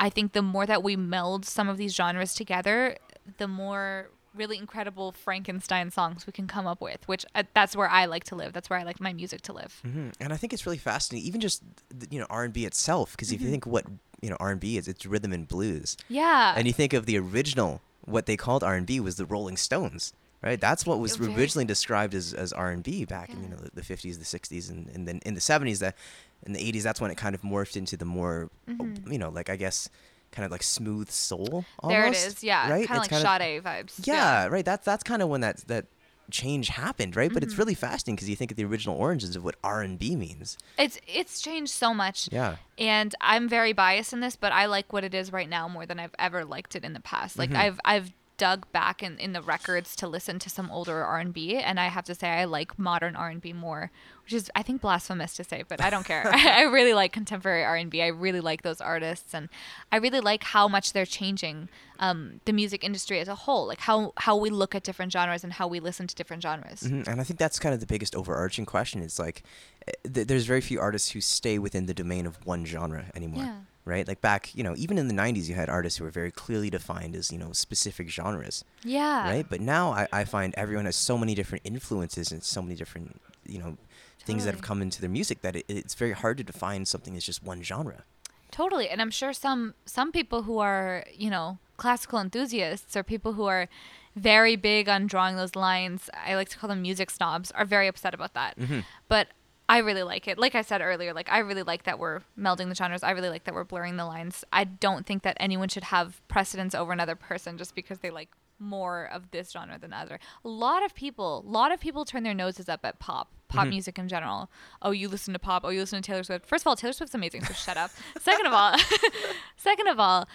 I 0.01 0.09
think 0.11 0.33
the 0.33 0.43
more 0.43 0.67
that 0.67 0.83
we 0.83 0.97
meld 0.97 1.45
some 1.45 1.69
of 1.69 1.77
these 1.77 1.95
genres 1.95 2.35
together, 2.35 2.97
the 3.39 3.47
more 3.47 4.11
really 4.35 4.57
incredible 4.57 5.11
Frankenstein 5.13 5.91
songs 5.91 6.25
we 6.27 6.33
can 6.33 6.47
come 6.47 6.67
up 6.67 6.81
with. 6.81 7.07
Which 7.09 7.27
uh, 7.35 7.43
that's 7.53 7.75
where 7.77 7.89
I 7.89 8.07
like 8.07 8.25
to 8.25 8.35
live. 8.37 8.53
That's 8.53 8.71
where 8.71 8.79
I 8.79 8.85
like 8.85 9.01
my 9.01 9.13
music 9.13 9.43
to 9.43 9.53
live. 9.53 9.81
hmm 9.85 10.09
And 10.21 10.33
I 10.33 10.37
think 10.37 10.53
it's 10.53 10.65
really 10.67 10.79
fascinating, 10.79 11.27
even 11.29 11.41
just 11.41 11.63
you 12.11 12.19
know 12.21 12.27
R 12.31 12.45
and 12.45 12.53
B 12.53 12.65
itself, 12.65 13.13
because 13.13 13.31
if 13.33 13.41
you 13.41 13.51
think 13.51 13.67
what 13.67 13.85
you 14.23 14.31
know 14.31 14.37
R 14.41 14.51
and 14.51 14.61
B 14.61 14.77
is, 14.77 14.89
it's 14.89 15.05
rhythm 15.05 15.33
and 15.33 15.47
blues, 15.49 15.97
Yeah. 16.09 16.55
and 16.57 16.67
you 16.67 16.73
think 16.73 16.93
of 16.93 17.07
the 17.07 17.19
original, 17.19 17.81
what 18.05 18.27
they 18.27 18.37
called 18.37 18.63
R 18.65 18.75
and 18.75 18.87
B 18.87 19.01
was 19.01 19.17
the 19.17 19.27
Rolling 19.27 19.57
Stones, 19.57 20.13
right? 20.43 20.61
That's 20.61 20.87
what 20.87 20.99
was 21.01 21.17
Very- 21.17 21.35
originally 21.35 21.65
described 21.67 22.15
as, 22.15 22.33
as 22.33 22.53
R 22.53 22.71
and 22.71 22.83
B 22.83 23.05
back 23.05 23.31
in 23.31 23.43
you 23.43 23.49
know 23.49 23.57
the- 23.57 23.71
the 23.75 23.83
fifties, 23.83 24.19
the 24.19 24.25
sixties, 24.25 24.71
and, 24.71 24.89
and 24.95 25.09
then 25.09 25.19
in 25.27 25.35
the 25.35 25.41
seventies, 25.41 25.81
that 25.81 25.97
in 26.45 26.53
the 26.53 26.61
eighties, 26.61 26.85
that's 26.85 27.01
when 27.01 27.11
it 27.11 27.17
kind 27.17 27.35
of 27.35 27.43
morphed 27.43 27.77
into 27.77 27.97
the 27.97 28.05
more, 28.05 28.51
you 28.67 29.19
know, 29.19 29.29
like 29.31 29.51
I 29.51 29.57
guess, 29.57 29.89
kind 30.33 30.45
of 30.47 30.51
like 30.53 30.63
smooth 30.63 31.11
soul. 31.11 31.65
Mm-hmm. 31.83 31.89
there 31.89 32.07
it 32.07 32.17
is. 32.17 32.43
Yeah. 32.43 32.71
right. 32.71 32.87
Kind 32.87 33.05
of 33.05 33.11
like 33.11 33.21
Sade 33.41 33.63
vibes. 33.65 34.07
yeah, 34.07 34.47
right. 34.47 34.65
That's 34.65 34.85
that's 34.85 35.03
kind 35.03 35.23
of 35.23 35.29
when 35.29 35.41
that 35.43 35.59
that 35.69 35.87
change 36.31 36.69
happened, 36.69 37.17
right? 37.17 37.33
But 37.35 37.43
it's 37.43 37.55
Mm-hmm. 37.55 37.61
really 37.63 37.75
fascinating 37.75 38.15
because 38.15 38.29
you 38.31 38.37
think 38.37 38.53
of 38.53 38.57
the 38.57 38.65
original 38.65 38.97
origins 38.97 39.35
of 39.35 39.43
what 39.43 39.57
R 39.65 39.83
and 39.83 39.99
B 39.99 40.15
means. 40.15 40.57
It's 40.79 40.99
it's 41.09 41.41
changed 41.41 41.73
so 41.73 41.93
much. 41.93 42.29
Yeah. 42.31 42.57
And 42.79 43.15
I'm 43.21 43.49
very 43.49 43.73
biased 43.73 44.13
in 44.13 44.21
this, 44.21 44.37
but 44.37 44.53
I 44.53 44.67
like 44.67 44.93
what 44.93 45.03
it 45.03 45.13
is 45.13 45.33
right 45.33 45.49
now 45.49 45.67
more 45.69 45.87
than 45.87 45.99
I've 45.99 46.15
ever 46.19 46.45
liked 46.45 46.77
it 46.77 46.85
in 46.85 46.93
the 46.93 47.01
past. 47.01 47.37
Like 47.39 47.51
Mm-hmm. 47.51 47.59
I've 47.61 47.81
I've 47.85 48.13
dug 48.41 48.61
back 48.73 49.03
in, 49.03 49.19
in 49.19 49.33
the 49.37 49.43
records 49.43 49.95
to 49.97 50.09
listen 50.17 50.39
to 50.39 50.49
some 50.49 50.71
older 50.71 51.05
R&B 51.05 51.57
and 51.59 51.79
I 51.79 51.89
have 51.97 52.05
to 52.07 52.15
say 52.15 52.29
I 52.31 52.45
like 52.59 52.79
modern 52.79 53.15
R&B 53.15 53.53
more, 53.53 53.91
which 54.25 54.33
is 54.33 54.51
I 54.55 54.63
think 54.63 54.81
blasphemous 54.81 55.35
to 55.35 55.45
say, 55.45 55.63
but 55.71 55.79
I 55.87 55.91
don't 55.91 56.07
care. 56.07 56.25
I, 56.33 56.61
I 56.61 56.63
really 56.63 56.95
like 56.95 57.13
contemporary 57.13 57.65
R&B. 57.65 58.01
I 58.03 58.07
really 58.27 58.41
like 58.41 58.63
those 58.63 58.81
artists 58.81 59.35
and 59.35 59.49
I 59.93 59.97
really 60.05 60.21
like 60.21 60.43
how 60.57 60.67
much 60.69 60.87
they're 60.95 61.05
changing 61.21 61.69
um, 61.99 62.41
the 62.47 62.53
music 62.55 62.83
industry 62.83 63.21
as 63.21 63.29
a 63.29 63.35
whole, 63.45 63.67
like 63.67 63.81
how 63.81 63.99
how 64.17 64.35
we 64.45 64.49
look 64.49 64.75
at 64.75 64.83
different 64.85 65.13
genres 65.13 65.45
and 65.45 65.53
how 65.53 65.67
we 65.69 65.79
listen 65.81 66.07
to 66.07 66.15
different 66.15 66.43
genres. 66.43 66.81
Mhm, 66.83 67.07
And 67.07 67.21
I 67.21 67.25
think 67.25 67.39
that's 67.39 67.59
kind 67.59 67.75
of 67.75 67.81
the 67.81 67.91
biggest 67.95 68.17
overarching 68.17 68.65
question. 68.65 69.03
It's 69.03 69.19
like 69.19 69.43
eh, 69.87 69.93
th- 70.15 70.27
there's 70.29 70.47
very 70.47 70.63
few 70.63 70.81
artists 70.81 71.11
who 71.11 71.21
stay 71.21 71.59
within 71.59 71.85
the 71.87 71.95
domain 71.95 72.25
of 72.27 72.35
one 72.47 72.65
genre 72.65 73.05
anymore. 73.15 73.45
Yeah. 73.45 73.57
Right? 73.85 74.07
Like 74.07 74.21
back, 74.21 74.55
you 74.55 74.63
know, 74.63 74.75
even 74.77 74.99
in 74.99 75.09
the 75.09 75.15
'90s, 75.15 75.49
you 75.49 75.55
had 75.55 75.69
artists 75.69 75.99
who 75.99 76.05
were 76.05 76.11
very 76.11 76.31
clearly 76.31 76.71
defined 76.71 77.15
as 77.17 77.33
you 77.33 77.39
know 77.39 77.53
specific 77.53 78.09
genres, 78.09 78.65
Yeah. 78.85 79.25
right? 79.29 79.47
But 79.49 79.61
now 79.61 79.93
I, 79.93 80.07
I 80.13 80.25
find 80.25 80.55
everyone 80.57 80.85
has 80.87 80.97
so 80.97 81.17
many 81.19 81.35
different 81.35 81.63
influences 81.65 82.31
and 82.33 82.43
so 82.43 82.63
many 82.63 82.75
different 82.75 83.21
you 83.47 83.59
know 83.59 83.77
things 84.23 84.45
that 84.45 84.53
have 84.55 84.63
come 84.63 84.83
into 84.83 85.01
their 85.01 85.11
music 85.11 85.41
that 85.43 85.57
it, 85.57 85.65
it's 85.69 85.95
very 85.95 86.13
hard 86.13 86.37
to 86.39 86.45
define 86.45 86.85
something 86.85 87.17
as 87.17 87.25
just 87.25 87.43
one 87.43 87.63
genre. 87.63 88.05
Totally. 88.51 88.89
And 88.89 89.01
I'm 89.01 89.11
sure 89.11 89.33
some 89.33 89.75
some 89.87 90.13
people 90.13 90.43
who 90.43 90.59
are, 90.59 91.05
you 91.15 91.31
know, 91.31 91.59
classical 91.77 92.19
enthusiasts 92.19 92.97
or 92.97 93.03
people 93.03 93.33
who 93.35 93.45
are 93.47 93.69
very 94.17 94.57
big 94.57 94.89
on 94.89 95.07
drawing 95.07 95.37
those 95.37 95.55
lines, 95.55 96.11
I 96.27 96.35
like 96.35 96.49
to 96.51 96.59
call 96.59 96.69
them 96.69 96.83
music 96.83 97.11
snobs, 97.11 97.51
are 97.53 97.65
very 97.65 97.87
upset 97.87 98.13
about 98.13 98.35
that. 98.35 98.59
Mm-hmm. 98.59 98.81
But 99.09 99.29
I 99.71 99.79
really 99.79 100.03
like 100.03 100.27
it. 100.27 100.37
Like 100.37 100.57
I 100.57 100.63
said 100.63 100.81
earlier, 100.81 101.15
like 101.15 101.31
I 101.31 101.39
really 101.39 101.63
like 101.63 101.85
that 101.85 102.01
we're 102.01 102.23
melding 102.37 102.69
the 102.69 102.75
genres. 102.75 103.05
I 103.05 103.13
really 103.13 103.29
like 103.29 103.45
that 103.45 103.55
we're 103.55 103.63
blurring 103.63 103.97
the 103.97 104.05
lines. 104.05 104.45
I 104.53 104.65
don't 104.65 105.07
think 105.07 105.23
that 105.23 105.37
anyone 105.39 105.69
should 105.69 105.85
have 105.85 106.21
precedence 106.27 106.75
over 106.75 106.91
another 106.91 107.15
person 107.15 107.57
just 107.57 107.77
because 107.77 108.01
they 108.01 108.11
like 108.11 108.31
more 108.59 109.09
of 109.13 109.31
this 109.31 109.53
genre 109.53 109.79
than 109.79 109.93
other. 109.93 110.19
A 110.45 110.49
lot 110.49 110.85
of 110.85 110.93
people, 110.93 111.45
a 111.47 111.49
lot 111.49 111.71
of 111.71 111.79
people 111.79 112.05
turn 112.05 112.25
their 112.25 112.35
noses 112.35 112.69
up 112.69 112.81
at 112.83 112.99
pop, 112.99 113.31
pop 113.47 113.61
mm-hmm. 113.63 113.71
music 113.71 113.97
in 113.97 114.09
general. 114.09 114.51
Oh, 114.83 114.91
you 114.91 115.09
listen 115.09 115.33
to 115.35 115.39
pop. 115.39 115.63
Oh, 115.65 115.69
you 115.69 115.79
listen 115.79 116.03
to 116.03 116.07
Taylor 116.07 116.25
Swift. 116.25 116.47
First 116.47 116.65
of 116.65 116.67
all, 116.67 116.75
Taylor 116.75 116.93
Swift's 116.93 117.15
amazing, 117.15 117.45
so 117.45 117.53
shut 117.55 117.77
up. 117.77 117.93
Second 118.21 118.47
of 118.47 118.53
all, 118.53 118.75
second 119.57 119.87
of 119.87 120.01
all, 120.01 120.29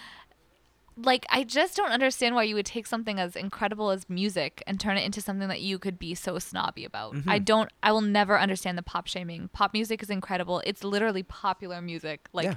like 0.96 1.26
I 1.28 1.44
just 1.44 1.76
don't 1.76 1.90
understand 1.90 2.34
why 2.34 2.44
you 2.44 2.54
would 2.54 2.66
take 2.66 2.86
something 2.86 3.20
as 3.20 3.36
incredible 3.36 3.90
as 3.90 4.08
music 4.08 4.62
and 4.66 4.80
turn 4.80 4.96
it 4.96 5.04
into 5.04 5.20
something 5.20 5.48
that 5.48 5.60
you 5.60 5.78
could 5.78 5.98
be 5.98 6.14
so 6.14 6.38
snobby 6.38 6.84
about. 6.84 7.14
Mm-hmm. 7.14 7.28
I 7.30 7.38
don't 7.38 7.70
I 7.82 7.92
will 7.92 8.00
never 8.00 8.38
understand 8.38 8.78
the 8.78 8.82
pop 8.82 9.06
shaming. 9.06 9.48
Pop 9.52 9.72
music 9.74 10.02
is 10.02 10.08
incredible. 10.10 10.62
It's 10.64 10.82
literally 10.84 11.22
popular 11.22 11.82
music. 11.82 12.28
Like 12.32 12.44
Yeah. 12.46 12.54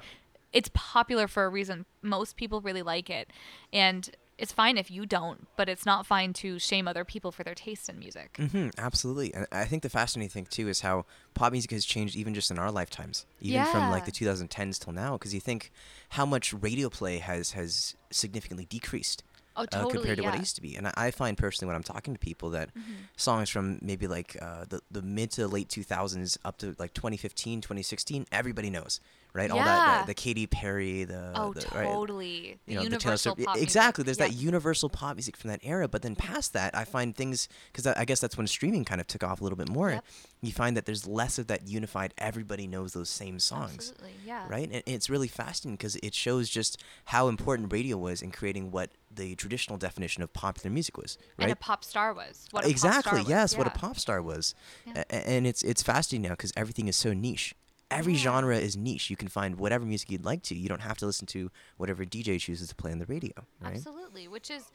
it's 0.53 0.69
popular 0.73 1.27
for 1.27 1.43
a 1.45 1.49
reason. 1.49 1.85
Most 2.01 2.37
people 2.37 2.61
really 2.61 2.81
like 2.81 3.09
it. 3.09 3.29
And 3.73 4.09
it's 4.39 4.51
fine 4.53 4.77
if 4.77 4.89
you 4.89 5.05
don't, 5.05 5.47
but 5.55 5.67
it's 5.69 5.85
not 5.85 6.05
fine 6.05 6.33
to 6.33 6.59
shame 6.59 6.87
other 6.87 7.03
people 7.03 7.31
for 7.31 7.43
their 7.43 7.55
taste 7.55 7.89
in 7.89 7.99
music. 7.99 8.39
hmm 8.39 8.69
absolutely, 8.77 9.33
and 9.33 9.45
I 9.51 9.65
think 9.65 9.83
the 9.83 9.89
fascinating 9.89 10.29
thing 10.29 10.45
too 10.45 10.67
is 10.69 10.81
how 10.81 11.05
pop 11.33 11.51
music 11.51 11.71
has 11.71 11.85
changed 11.85 12.15
even 12.15 12.33
just 12.33 12.49
in 12.51 12.57
our 12.57 12.71
lifetimes, 12.71 13.25
even 13.41 13.65
from 13.65 13.89
like 13.89 14.05
the 14.05 14.11
2010s 14.11 14.79
till 14.79 14.93
now. 14.93 15.13
Because 15.17 15.33
you 15.33 15.39
think 15.41 15.71
how 16.09 16.25
much 16.25 16.53
radio 16.53 16.89
play 16.89 17.17
has 17.19 17.51
has 17.51 17.95
significantly 18.11 18.65
decreased 18.65 19.23
Oh, 19.57 19.65
uh, 19.73 19.83
compared 19.85 20.17
to 20.17 20.23
what 20.23 20.35
it 20.35 20.39
used 20.39 20.55
to 20.55 20.61
be. 20.61 20.75
And 20.77 20.87
I, 20.87 20.93
I 20.95 21.11
find 21.11 21.37
personally 21.37 21.67
when 21.67 21.75
I'm 21.75 21.83
talking 21.83 22.13
to 22.13 22.19
people 22.19 22.49
that 22.51 22.69
Mm-hmm. 22.77 23.03
songs 23.17 23.49
from 23.49 23.77
maybe 23.81 24.07
like 24.07 24.37
uh, 24.41 24.63
the 24.69 24.79
the 24.89 25.01
mid 25.01 25.31
to 25.31 25.47
late 25.47 25.67
2000s 25.69 26.37
up 26.45 26.57
to 26.59 26.75
like 26.79 26.93
2015, 26.93 27.59
2016, 27.61 28.25
everybody 28.31 28.69
knows, 28.69 29.01
right? 29.34 29.49
All 29.51 29.57
that 29.57 29.65
Yeah. 29.65 30.01
the, 30.01 30.07
the 30.07 30.13
Katy 30.13 30.47
Perry, 30.47 31.03
the 31.03 31.32
Oh, 31.36 31.53
the, 31.53 31.61
right? 31.75 31.86
totally. 31.86 32.59
The 32.65 32.73
you 32.73 32.80
know, 32.80 32.84
the 32.86 32.89
Taylor 32.97 33.13
universal 33.13 33.36
Swift. 33.36 33.57
exactly. 33.57 34.03
There's 34.03 34.17
that 34.17 34.34
universal 34.34 34.89
pop 34.89 35.15
music 35.15 35.38
from 35.38 35.49
that 35.49 35.59
era, 35.63 35.88
but 35.88 36.01
then 36.01 36.15
mm-hmm. 36.15 36.34
past 36.34 36.53
that, 36.53 36.75
I 36.75 36.86
find 36.86 37.15
things 37.15 37.47
because 37.71 37.86
I 37.88 38.05
guess 38.05 38.19
that's 38.19 38.38
when 38.38 38.47
streaming 38.47 38.86
kind 38.86 38.99
of 39.01 39.07
took 39.07 39.23
off 39.23 39.41
a 39.41 39.43
little 39.43 39.57
bit 39.57 39.69
more. 39.69 39.91
Yep. 39.91 40.05
You 40.41 40.51
find 40.53 40.77
that 40.77 40.86
there's 40.86 41.05
less 41.05 41.38
of 41.38 41.47
that 41.47 41.67
unified. 41.67 42.13
Everybody 42.17 42.65
knows 42.65 42.93
those 42.93 43.09
same 43.09 43.39
songs, 43.39 43.89
Absolutely. 43.91 44.11
Yeah. 44.25 44.45
right? 44.49 44.69
And 44.71 44.84
it's 44.86 45.09
really 45.09 45.27
fascinating 45.27 45.75
because 45.75 45.97
it 45.97 46.13
shows 46.13 46.49
just 46.49 46.82
how 47.05 47.27
important 47.27 47.71
radio 47.73 47.97
was 47.97 48.21
in 48.21 48.32
creating 48.32 48.71
what 48.71 48.91
the 49.11 49.36
traditional 49.36 49.77
definition 49.77 50.23
of 50.23 50.32
popular 50.34 50.71
music 50.71 50.95
was, 50.97 51.17
Right? 51.38 51.45
And 51.45 51.51
a 51.51 51.55
pop 51.55 51.84
star 51.84 52.13
was. 52.13 52.47
What 52.51 52.61
a 52.63 52.67
pop 52.67 52.71
exactly. 52.71 53.01
star 53.09 53.19
was. 53.19 53.30
yes, 53.30 53.57
what 53.57 53.67
a 53.67 53.71
pop 53.71 53.97
star 53.97 54.21
was, 54.21 54.55
Yeah. 54.86 55.03
A- 55.09 55.27
and 55.27 55.45
it's 55.47 55.63
it's 55.63 55.82
fascinating 55.84 56.23
now 56.23 56.36
because 56.36 56.53
everything 56.55 56.88
is 56.88 56.95
so 56.95 57.13
niche. 57.13 57.53
Every 57.91 58.15
genre 58.15 58.55
is 58.57 58.77
niche. 58.77 59.09
You 59.09 59.15
can 59.17 59.27
find 59.27 59.57
whatever 59.57 59.85
music 59.85 60.11
you'd 60.11 60.25
like 60.25 60.43
to. 60.43 60.55
You 60.55 60.69
don't 60.69 60.81
have 60.81 60.97
to 60.99 61.05
listen 61.05 61.25
to 61.27 61.49
whatever 61.77 62.05
DJ 62.05 62.39
chooses 62.39 62.69
to 62.69 62.75
play 62.75 62.91
on 62.91 62.99
the 62.99 63.05
radio, 63.05 63.31
right? 63.61 63.75
Absolutely, 63.75 64.27
which 64.27 64.51
is 64.51 64.65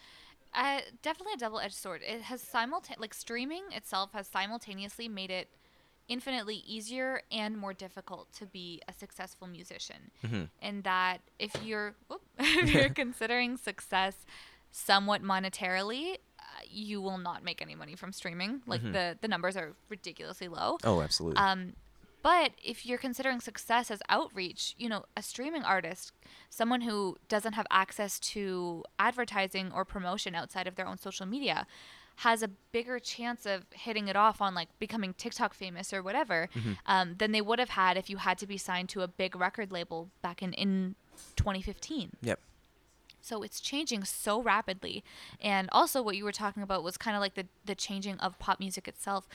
uh, 0.53 0.81
definitely 1.03 1.35
a 1.35 1.39
double-edged 1.39 1.75
sword. 1.75 2.03
It 2.07 2.23
has 2.23 2.43
simultan 2.43 2.99
like 2.99 3.15
streaming 3.15 3.63
itself 3.71 4.13
has 4.13 4.27
simultaneously 4.27 5.09
made 5.09 5.31
it 5.31 5.49
infinitely 6.09 6.57
easier 6.67 7.23
and 7.33 7.57
more 7.57 7.73
difficult 7.73 8.33
to 8.35 8.47
be 8.47 8.81
a 8.89 8.93
successful 8.93 9.47
musician. 9.47 10.11
Mhm. 10.27 10.49
In 10.61 10.83
that, 10.83 11.19
if 11.39 11.55
you're 11.65 11.95
whoop, 12.09 12.23
if 12.39 12.69
you're 12.75 12.89
considering 12.91 13.57
success 13.57 14.15
somewhat 14.71 15.23
monetarily, 15.23 16.15
uh, 16.39 16.43
you 16.69 17.01
will 17.01 17.19
not 17.19 17.43
make 17.45 17.63
any 17.63 17.75
money 17.75 17.95
from 17.95 18.13
streaming. 18.13 18.61
Like 18.67 18.83
the 18.83 19.17
the 19.21 19.29
numbers 19.29 19.57
are 19.57 19.73
ridiculously 19.89 20.49
low. 20.49 20.79
Oh, 20.85 21.01
absolutely. 21.01 21.39
Um, 21.39 21.73
but 22.25 22.53
if 22.65 22.87
you're 22.87 22.97
considering 22.97 23.39
success 23.39 23.91
as 23.91 24.01
outreach, 24.09 24.75
you 24.79 24.89
know, 24.89 25.05
a 25.15 25.21
streaming 25.21 25.63
artist, 25.63 26.11
someone 26.49 26.81
who 26.81 27.19
doesn't 27.29 27.53
have 27.53 27.67
access 27.71 28.19
to 28.19 28.83
advertising 28.99 29.71
or 29.71 29.85
promotion 29.85 30.35
outside 30.35 30.67
of 30.67 30.75
their 30.75 30.87
own 30.87 30.97
social 30.97 31.27
media, 31.27 31.67
has 32.17 32.43
a 32.43 32.49
bigger 32.49 32.99
chance 32.99 33.45
of 33.45 33.67
hitting 33.73 34.09
it 34.09 34.17
off 34.17 34.41
on 34.41 34.55
like 34.55 34.69
becoming 34.79 35.13
TikTok 35.13 35.53
famous 35.53 35.93
or 35.93 36.03
whatever 36.03 36.49
um, 36.87 37.17
than 37.19 37.33
they 37.33 37.43
would 37.43 37.59
have 37.59 37.71
had 37.71 37.99
if 37.99 38.09
you 38.09 38.17
had 38.17 38.39
to 38.39 38.47
be 38.47 38.57
signed 38.57 38.89
to 38.89 39.03
a 39.03 39.09
big 39.09 39.37
record 39.37 39.71
label 39.71 40.09
back 40.23 40.43
in, 40.43 40.55
in 40.55 40.95
2015. 41.37 42.13
yep. 42.23 42.41
So 43.21 43.43
it's 43.43 43.61
changing 43.61 44.05
so 44.05 44.43
rapidly. 44.43 45.03
And 45.41 45.71
also 45.73 46.03
what 46.03 46.17
you 46.17 46.25
were 46.25 46.33
talking 46.33 46.63
about 46.63 46.83
was 46.83 46.99
kind 46.99 47.17
of 47.17 47.23
like 47.23 47.35
the 47.35 47.47
the 47.65 47.75
changing 47.75 48.19
of 48.19 48.39
pop 48.39 48.61
music 48.61 48.87
itself. 48.87 49.27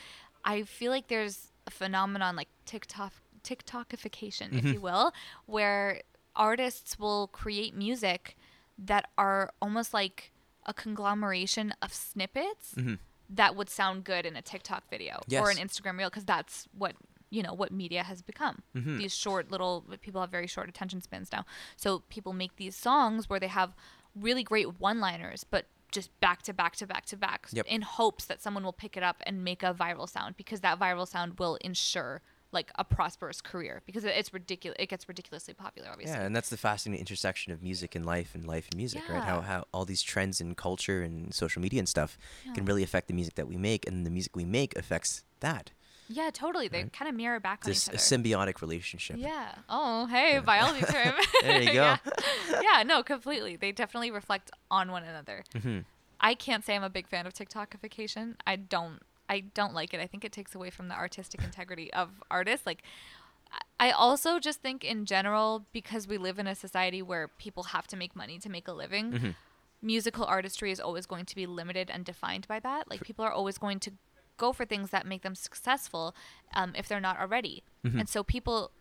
I 0.46 0.62
feel 0.64 0.92
like 0.92 1.08
there's 1.08 1.49
a 1.70 1.72
phenomenon 1.72 2.36
like 2.36 2.50
TikTok 2.66 3.14
TikTokification, 3.44 4.54
if 4.54 4.64
mm-hmm. 4.64 4.74
you 4.74 4.82
will, 4.82 5.14
where 5.46 6.02
artists 6.36 7.00
will 7.00 7.28
create 7.28 7.74
music 7.76 8.36
that 8.78 9.10
are 9.18 9.52
almost 9.62 9.94
like 9.94 10.32
a 10.66 10.74
conglomeration 10.74 11.74
of 11.82 11.94
snippets 11.94 12.74
mm-hmm. 12.76 12.96
that 13.30 13.56
would 13.56 13.70
sound 13.70 14.04
good 14.04 14.26
in 14.26 14.36
a 14.36 14.42
TikTok 14.42 14.90
video 14.90 15.22
or 15.32 15.50
an 15.50 15.58
Instagram 15.58 15.98
reel 15.98 16.10
because 16.10 16.26
that's 16.26 16.68
what 16.78 16.96
you 17.30 17.44
know 17.44 17.54
what 17.54 17.72
media 17.72 18.04
has 18.04 18.22
become. 18.22 18.64
Mm-hmm. 18.76 18.98
These 18.98 19.16
short 19.16 19.52
little 19.52 19.86
people 20.02 20.20
have 20.22 20.32
very 20.32 20.48
short 20.48 20.68
attention 20.68 21.02
spans 21.02 21.32
now. 21.32 21.46
So 21.78 22.00
people 22.10 22.34
make 22.34 22.56
these 22.58 22.76
songs 22.76 23.30
where 23.30 23.40
they 23.40 23.48
have 23.48 23.74
really 24.16 24.44
great 24.44 24.80
one-liners, 24.80 25.44
but 25.44 25.66
just 25.92 26.18
back 26.20 26.42
to 26.44 26.54
back 26.54 26.76
to 26.78 26.86
back 26.88 27.06
to 27.06 27.18
back 27.18 27.48
Yep. 27.52 27.66
in 27.68 27.82
hopes 27.82 28.26
that 28.26 28.42
someone 28.42 28.64
will 28.64 28.74
pick 28.74 28.96
it 28.96 29.04
up 29.04 29.18
and 29.24 29.44
make 29.44 29.64
a 29.64 29.74
viral 29.74 30.08
sound 30.08 30.38
because 30.38 30.62
that 30.62 30.80
viral 30.80 31.08
sound 31.08 31.40
will 31.40 31.56
ensure 31.62 32.22
like 32.52 32.72
a 32.76 32.84
prosperous 32.84 33.42
career 33.42 33.82
because 33.86 34.04
it's 34.04 34.34
ridiculous 34.34 34.76
it 34.80 34.90
gets 34.90 35.08
ridiculously 35.08 35.54
popular 35.54 35.90
obviously. 35.92 36.16
Yeah, 36.18 36.26
and 36.26 36.36
that's 36.36 36.50
the 36.50 36.58
fascinating 36.58 37.00
intersection 37.00 37.54
of 37.54 37.62
music 37.62 37.94
and 37.96 38.04
life 38.06 38.34
and 38.34 38.48
life 38.48 38.68
and 38.72 38.78
music, 38.78 39.08
right? 39.08 39.24
How 39.24 39.42
how 39.42 39.66
all 39.72 39.86
these 39.86 40.02
trends 40.02 40.42
in 40.42 40.56
culture 40.56 41.04
and 41.04 41.34
social 41.34 41.62
media 41.62 41.80
and 41.80 41.88
stuff 41.88 42.18
can 42.56 42.66
really 42.66 42.82
affect 42.84 43.08
the 43.08 43.14
music 43.14 43.36
that 43.36 43.48
we 43.48 43.58
make, 43.58 43.88
and 43.88 44.06
the 44.06 44.10
music 44.10 44.36
we 44.36 44.46
make 44.46 44.76
affects 44.76 45.24
that. 45.42 45.72
Yeah, 46.12 46.32
totally. 46.34 46.68
They 46.68 46.84
kind 46.86 47.08
of 47.08 47.14
mirror 47.16 47.40
back 47.40 47.62
on 47.66 47.72
It's 47.72 47.88
each 47.88 47.94
a 47.94 47.98
other. 47.98 48.24
symbiotic 48.24 48.62
relationship. 48.62 49.18
Yeah. 49.20 49.54
Oh, 49.70 50.08
hey, 50.08 50.40
biology 50.40 50.84
term. 50.86 51.14
There 51.44 51.62
you 51.62 51.68
go. 51.74 51.74
yeah. 51.74 51.98
yeah, 52.62 52.84
no, 52.84 53.04
completely. 53.04 53.56
They 53.56 53.72
definitely 53.72 54.10
reflect 54.12 54.50
on 54.72 54.92
one 54.92 55.04
another. 55.04 55.44
Mhm. 55.54 55.86
I 56.20 56.34
can't 56.34 56.66
say 56.66 56.76
I'm 56.76 56.84
a 56.84 56.90
big 56.90 57.08
fan 57.08 57.26
of 57.28 57.34
TikTokification. 57.34 58.36
I 58.46 58.56
don't. 58.56 59.02
I 59.30 59.42
don't 59.42 59.74
like 59.76 59.94
it. 59.94 60.00
I 60.00 60.08
think 60.08 60.26
it 60.26 60.32
takes 60.32 60.56
away 60.56 60.72
from 60.72 60.88
the 60.88 60.96
artistic 60.96 61.44
integrity 61.44 61.94
of 61.94 62.10
artists. 62.32 62.66
Like, 62.66 62.82
I- 63.54 63.88
I 63.90 63.92
also 63.92 64.40
just 64.40 64.62
think 64.62 64.84
in 64.84 65.06
general 65.06 65.66
because 65.72 66.08
we 66.08 66.18
live 66.18 66.40
in 66.40 66.48
a 66.48 66.56
society 66.56 67.02
where 67.04 67.28
people 67.28 67.64
have 67.76 67.86
to 67.88 67.96
make 67.96 68.16
money 68.16 68.40
to 68.40 68.50
make 68.50 68.68
a 68.68 68.74
living. 68.74 69.12
Mm-hmm. 69.12 69.30
Musical 69.82 70.26
artistry 70.26 70.72
is 70.72 70.80
always 70.82 71.06
going 71.06 71.26
to 71.26 71.36
be 71.36 71.46
limited 71.46 71.90
and 71.90 72.04
defined 72.04 72.48
by 72.48 72.60
that. 72.60 72.90
Like 72.90 73.02
people 73.02 73.24
are 73.24 73.32
always 73.32 73.58
going 73.58 73.80
to 73.82 73.92
go 74.40 74.52
for 74.52 74.66
things 74.66 74.90
that 74.90 75.06
make 75.06 75.22
them 75.22 75.36
successful 75.36 76.16
um, 76.56 76.74
if 76.76 76.88
they're 76.88 77.00
not 77.10 77.20
already. 77.20 77.62
Mm-hmm. 77.86 78.00
And 78.00 78.10
so 78.10 78.24
people 78.24 78.72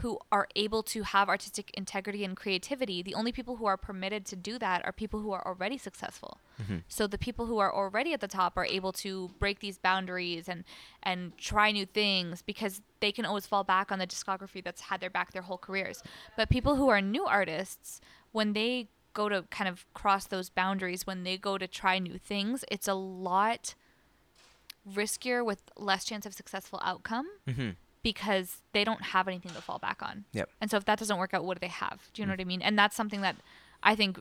who 0.00 0.18
are 0.32 0.48
able 0.56 0.82
to 0.82 1.02
have 1.02 1.28
artistic 1.28 1.70
integrity 1.74 2.24
and 2.24 2.34
creativity, 2.34 3.02
the 3.02 3.14
only 3.14 3.32
people 3.32 3.56
who 3.56 3.66
are 3.66 3.76
permitted 3.76 4.24
to 4.24 4.36
do 4.36 4.58
that 4.58 4.82
are 4.84 4.92
people 4.92 5.20
who 5.20 5.32
are 5.32 5.46
already 5.46 5.76
successful. 5.76 6.38
So 6.88 7.06
the 7.06 7.18
people 7.18 7.46
who 7.46 7.58
are 7.58 7.74
already 7.74 8.12
at 8.12 8.20
the 8.20 8.28
top 8.28 8.56
are 8.56 8.64
able 8.64 8.92
to 8.92 9.30
break 9.38 9.60
these 9.60 9.78
boundaries 9.78 10.48
and 10.48 10.64
and 11.02 11.36
try 11.38 11.70
new 11.70 11.86
things 11.86 12.42
because 12.42 12.80
they 13.00 13.12
can 13.12 13.24
always 13.24 13.46
fall 13.46 13.64
back 13.64 13.92
on 13.92 13.98
the 13.98 14.06
discography 14.06 14.62
that's 14.62 14.82
had 14.82 15.00
their 15.00 15.10
back 15.10 15.32
their 15.32 15.42
whole 15.42 15.58
careers. 15.58 16.02
But 16.36 16.48
people 16.48 16.76
who 16.76 16.88
are 16.88 17.00
new 17.00 17.24
artists, 17.26 18.00
when 18.32 18.52
they 18.52 18.88
go 19.12 19.28
to 19.28 19.42
kind 19.50 19.68
of 19.68 19.86
cross 19.94 20.26
those 20.26 20.50
boundaries, 20.50 21.06
when 21.06 21.24
they 21.24 21.36
go 21.36 21.58
to 21.58 21.66
try 21.66 21.98
new 21.98 22.18
things, 22.18 22.64
it's 22.70 22.88
a 22.88 22.94
lot 22.94 23.74
riskier 24.88 25.44
with 25.44 25.62
less 25.76 26.04
chance 26.04 26.26
of 26.26 26.34
successful 26.34 26.80
outcome 26.84 27.26
Mm-hmm. 27.48 27.70
because 28.02 28.62
they 28.72 28.82
don't 28.84 29.02
have 29.02 29.28
anything 29.28 29.52
to 29.52 29.60
fall 29.60 29.78
back 29.78 30.02
on. 30.02 30.24
Yep. 30.32 30.48
And 30.60 30.70
so 30.70 30.76
if 30.76 30.84
that 30.86 30.98
doesn't 30.98 31.18
work 31.18 31.34
out, 31.34 31.44
what 31.44 31.56
do 31.60 31.60
they 31.60 31.72
have? 31.72 32.08
Do 32.14 32.22
you 32.22 32.26
know 32.26 32.32
what 32.32 32.40
I 32.40 32.44
mean? 32.44 32.62
And 32.62 32.78
that's 32.78 32.96
something 32.96 33.20
that 33.20 33.36
I 33.82 33.94
think 33.94 34.20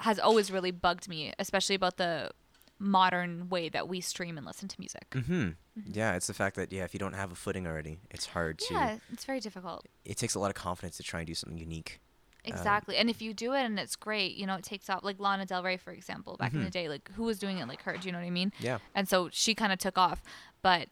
has 0.00 0.18
always 0.18 0.50
really 0.50 0.70
bugged 0.70 1.08
me, 1.08 1.32
especially 1.38 1.74
about 1.76 1.96
the 1.98 2.30
modern 2.78 3.48
way 3.48 3.68
that 3.68 3.86
we 3.88 4.00
stream 4.00 4.36
and 4.36 4.44
listen 4.46 4.66
to 4.66 4.76
music. 4.80 5.08
Mm-hmm. 5.10 5.50
Yeah, 5.86 6.14
it's 6.16 6.26
the 6.26 6.34
fact 6.34 6.56
that 6.56 6.72
yeah, 6.72 6.82
if 6.84 6.92
you 6.94 6.98
don't 6.98 7.12
have 7.14 7.30
a 7.30 7.34
footing 7.36 7.66
already, 7.66 8.00
it's 8.10 8.26
hard 8.26 8.58
to. 8.58 8.74
Yeah, 8.74 8.96
it's 9.12 9.24
very 9.24 9.38
difficult. 9.40 9.86
It 10.04 10.16
takes 10.16 10.34
a 10.34 10.40
lot 10.40 10.48
of 10.48 10.54
confidence 10.54 10.96
to 10.96 11.02
try 11.02 11.20
and 11.20 11.26
do 11.26 11.34
something 11.34 11.58
unique. 11.58 12.00
Exactly. 12.44 12.96
and 12.96 13.08
if 13.08 13.22
you 13.22 13.32
do 13.32 13.52
it 13.52 13.62
and 13.62 13.78
it's 13.78 13.96
great, 13.96 14.34
you 14.34 14.46
know, 14.46 14.56
it 14.56 14.64
takes 14.64 14.90
off. 14.90 15.04
Like 15.04 15.20
Lana 15.20 15.46
Del 15.46 15.62
Rey, 15.62 15.76
for 15.76 15.92
example, 15.92 16.36
back 16.36 16.52
in 16.52 16.64
the 16.64 16.70
day, 16.70 16.88
like 16.88 17.10
who 17.12 17.24
was 17.24 17.38
doing 17.38 17.58
it 17.58 17.68
like 17.68 17.82
her? 17.82 17.96
Do 17.96 18.06
you 18.06 18.12
know 18.12 18.18
what 18.18 18.26
I 18.26 18.30
mean? 18.30 18.50
Mm-hmm. 18.50 18.64
Yeah. 18.64 18.78
And 18.94 19.08
so 19.08 19.28
she 19.32 19.54
kind 19.54 19.72
of 19.72 19.78
took 19.78 19.96
off. 19.96 20.22
But 20.60 20.88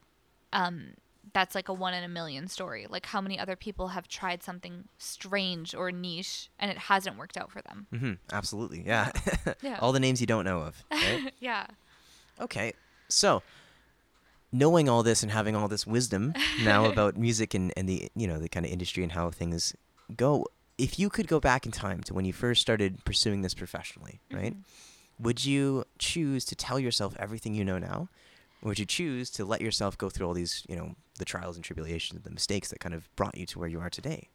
um, 0.53 0.95
that's 1.33 1.55
like 1.55 1.69
a 1.69 1.73
one 1.73 1.95
in 1.95 2.05
a 2.05 2.09
million 2.09 2.49
story. 2.49 2.87
Like 2.89 3.07
how 3.07 3.21
many 3.21 3.39
other 3.39 3.57
people 3.57 3.89
have 3.89 4.09
tried 4.09 4.43
something 4.43 4.85
strange 4.99 5.75
or 5.75 5.91
niche 5.93 6.51
and 6.59 6.71
it 6.71 6.79
hasn't 6.79 7.17
worked 7.19 7.37
out 7.37 7.51
for 7.51 7.63
them? 7.63 7.87
Mm-hmm. 7.93 8.13
Absolutely. 8.33 8.83
Yeah. 8.87 9.11
Yeah. 9.63 9.79
All 9.81 9.93
the 9.93 10.01
names 10.01 10.21
you 10.21 10.27
don't 10.27 10.45
know 10.45 10.61
of. 10.61 10.83
Right? 10.91 11.33
yeah. 11.41 11.67
okay. 12.41 12.73
So, 13.09 13.43
knowing 14.53 14.89
all 14.89 15.03
this 15.03 15.23
and 15.23 15.33
having 15.33 15.57
all 15.57 15.67
this 15.69 15.87
wisdom 15.87 16.33
now 16.63 16.85
about 16.85 17.17
music 17.17 17.55
and, 17.55 17.73
and 17.77 17.89
the 17.89 18.09
you 18.15 18.27
know 18.27 18.39
the 18.39 18.49
kind 18.49 18.65
of 18.65 18.71
industry 18.71 19.03
and 19.03 19.13
how 19.13 19.31
things 19.31 19.75
go, 20.17 20.47
if 20.81 20.99
you 20.99 21.11
could 21.11 21.29
go 21.29 21.39
back 21.39 21.67
in 21.67 21.73
time 21.73 22.03
to 22.05 22.15
when 22.15 22.25
you 22.25 22.33
first 22.33 22.63
started 22.63 23.05
pursuing 23.05 23.43
this 23.43 23.55
professionally, 23.55 24.21
mm-hmm. 24.31 24.43
right? 24.43 24.57
Would 25.19 25.45
you 25.45 25.85
choose 25.99 26.47
to 26.47 26.57
tell 26.57 26.79
yourself 26.79 27.15
everything 27.19 27.55
you 27.55 27.65
know 27.65 27.79
now? 27.79 28.09
Or 28.63 28.69
would 28.69 28.79
you 28.79 28.87
choose 28.87 29.31
to 29.33 29.45
let 29.45 29.61
yourself 29.61 29.99
go 29.99 30.09
through 30.09 30.27
all 30.27 30.35
these, 30.35 30.65
you 30.69 30.77
know, 30.77 30.95
the 31.19 31.25
trials 31.27 31.57
and 31.57 31.65
tribulations, 31.65 32.23
the 32.23 32.31
mistakes 32.31 32.69
that 32.71 32.81
kind 32.81 32.95
of 32.95 33.15
brought 33.17 33.37
you 33.37 33.45
to 33.47 33.59
where 33.59 33.69
you 33.69 33.81
are 33.81 33.91
today? 33.91 34.29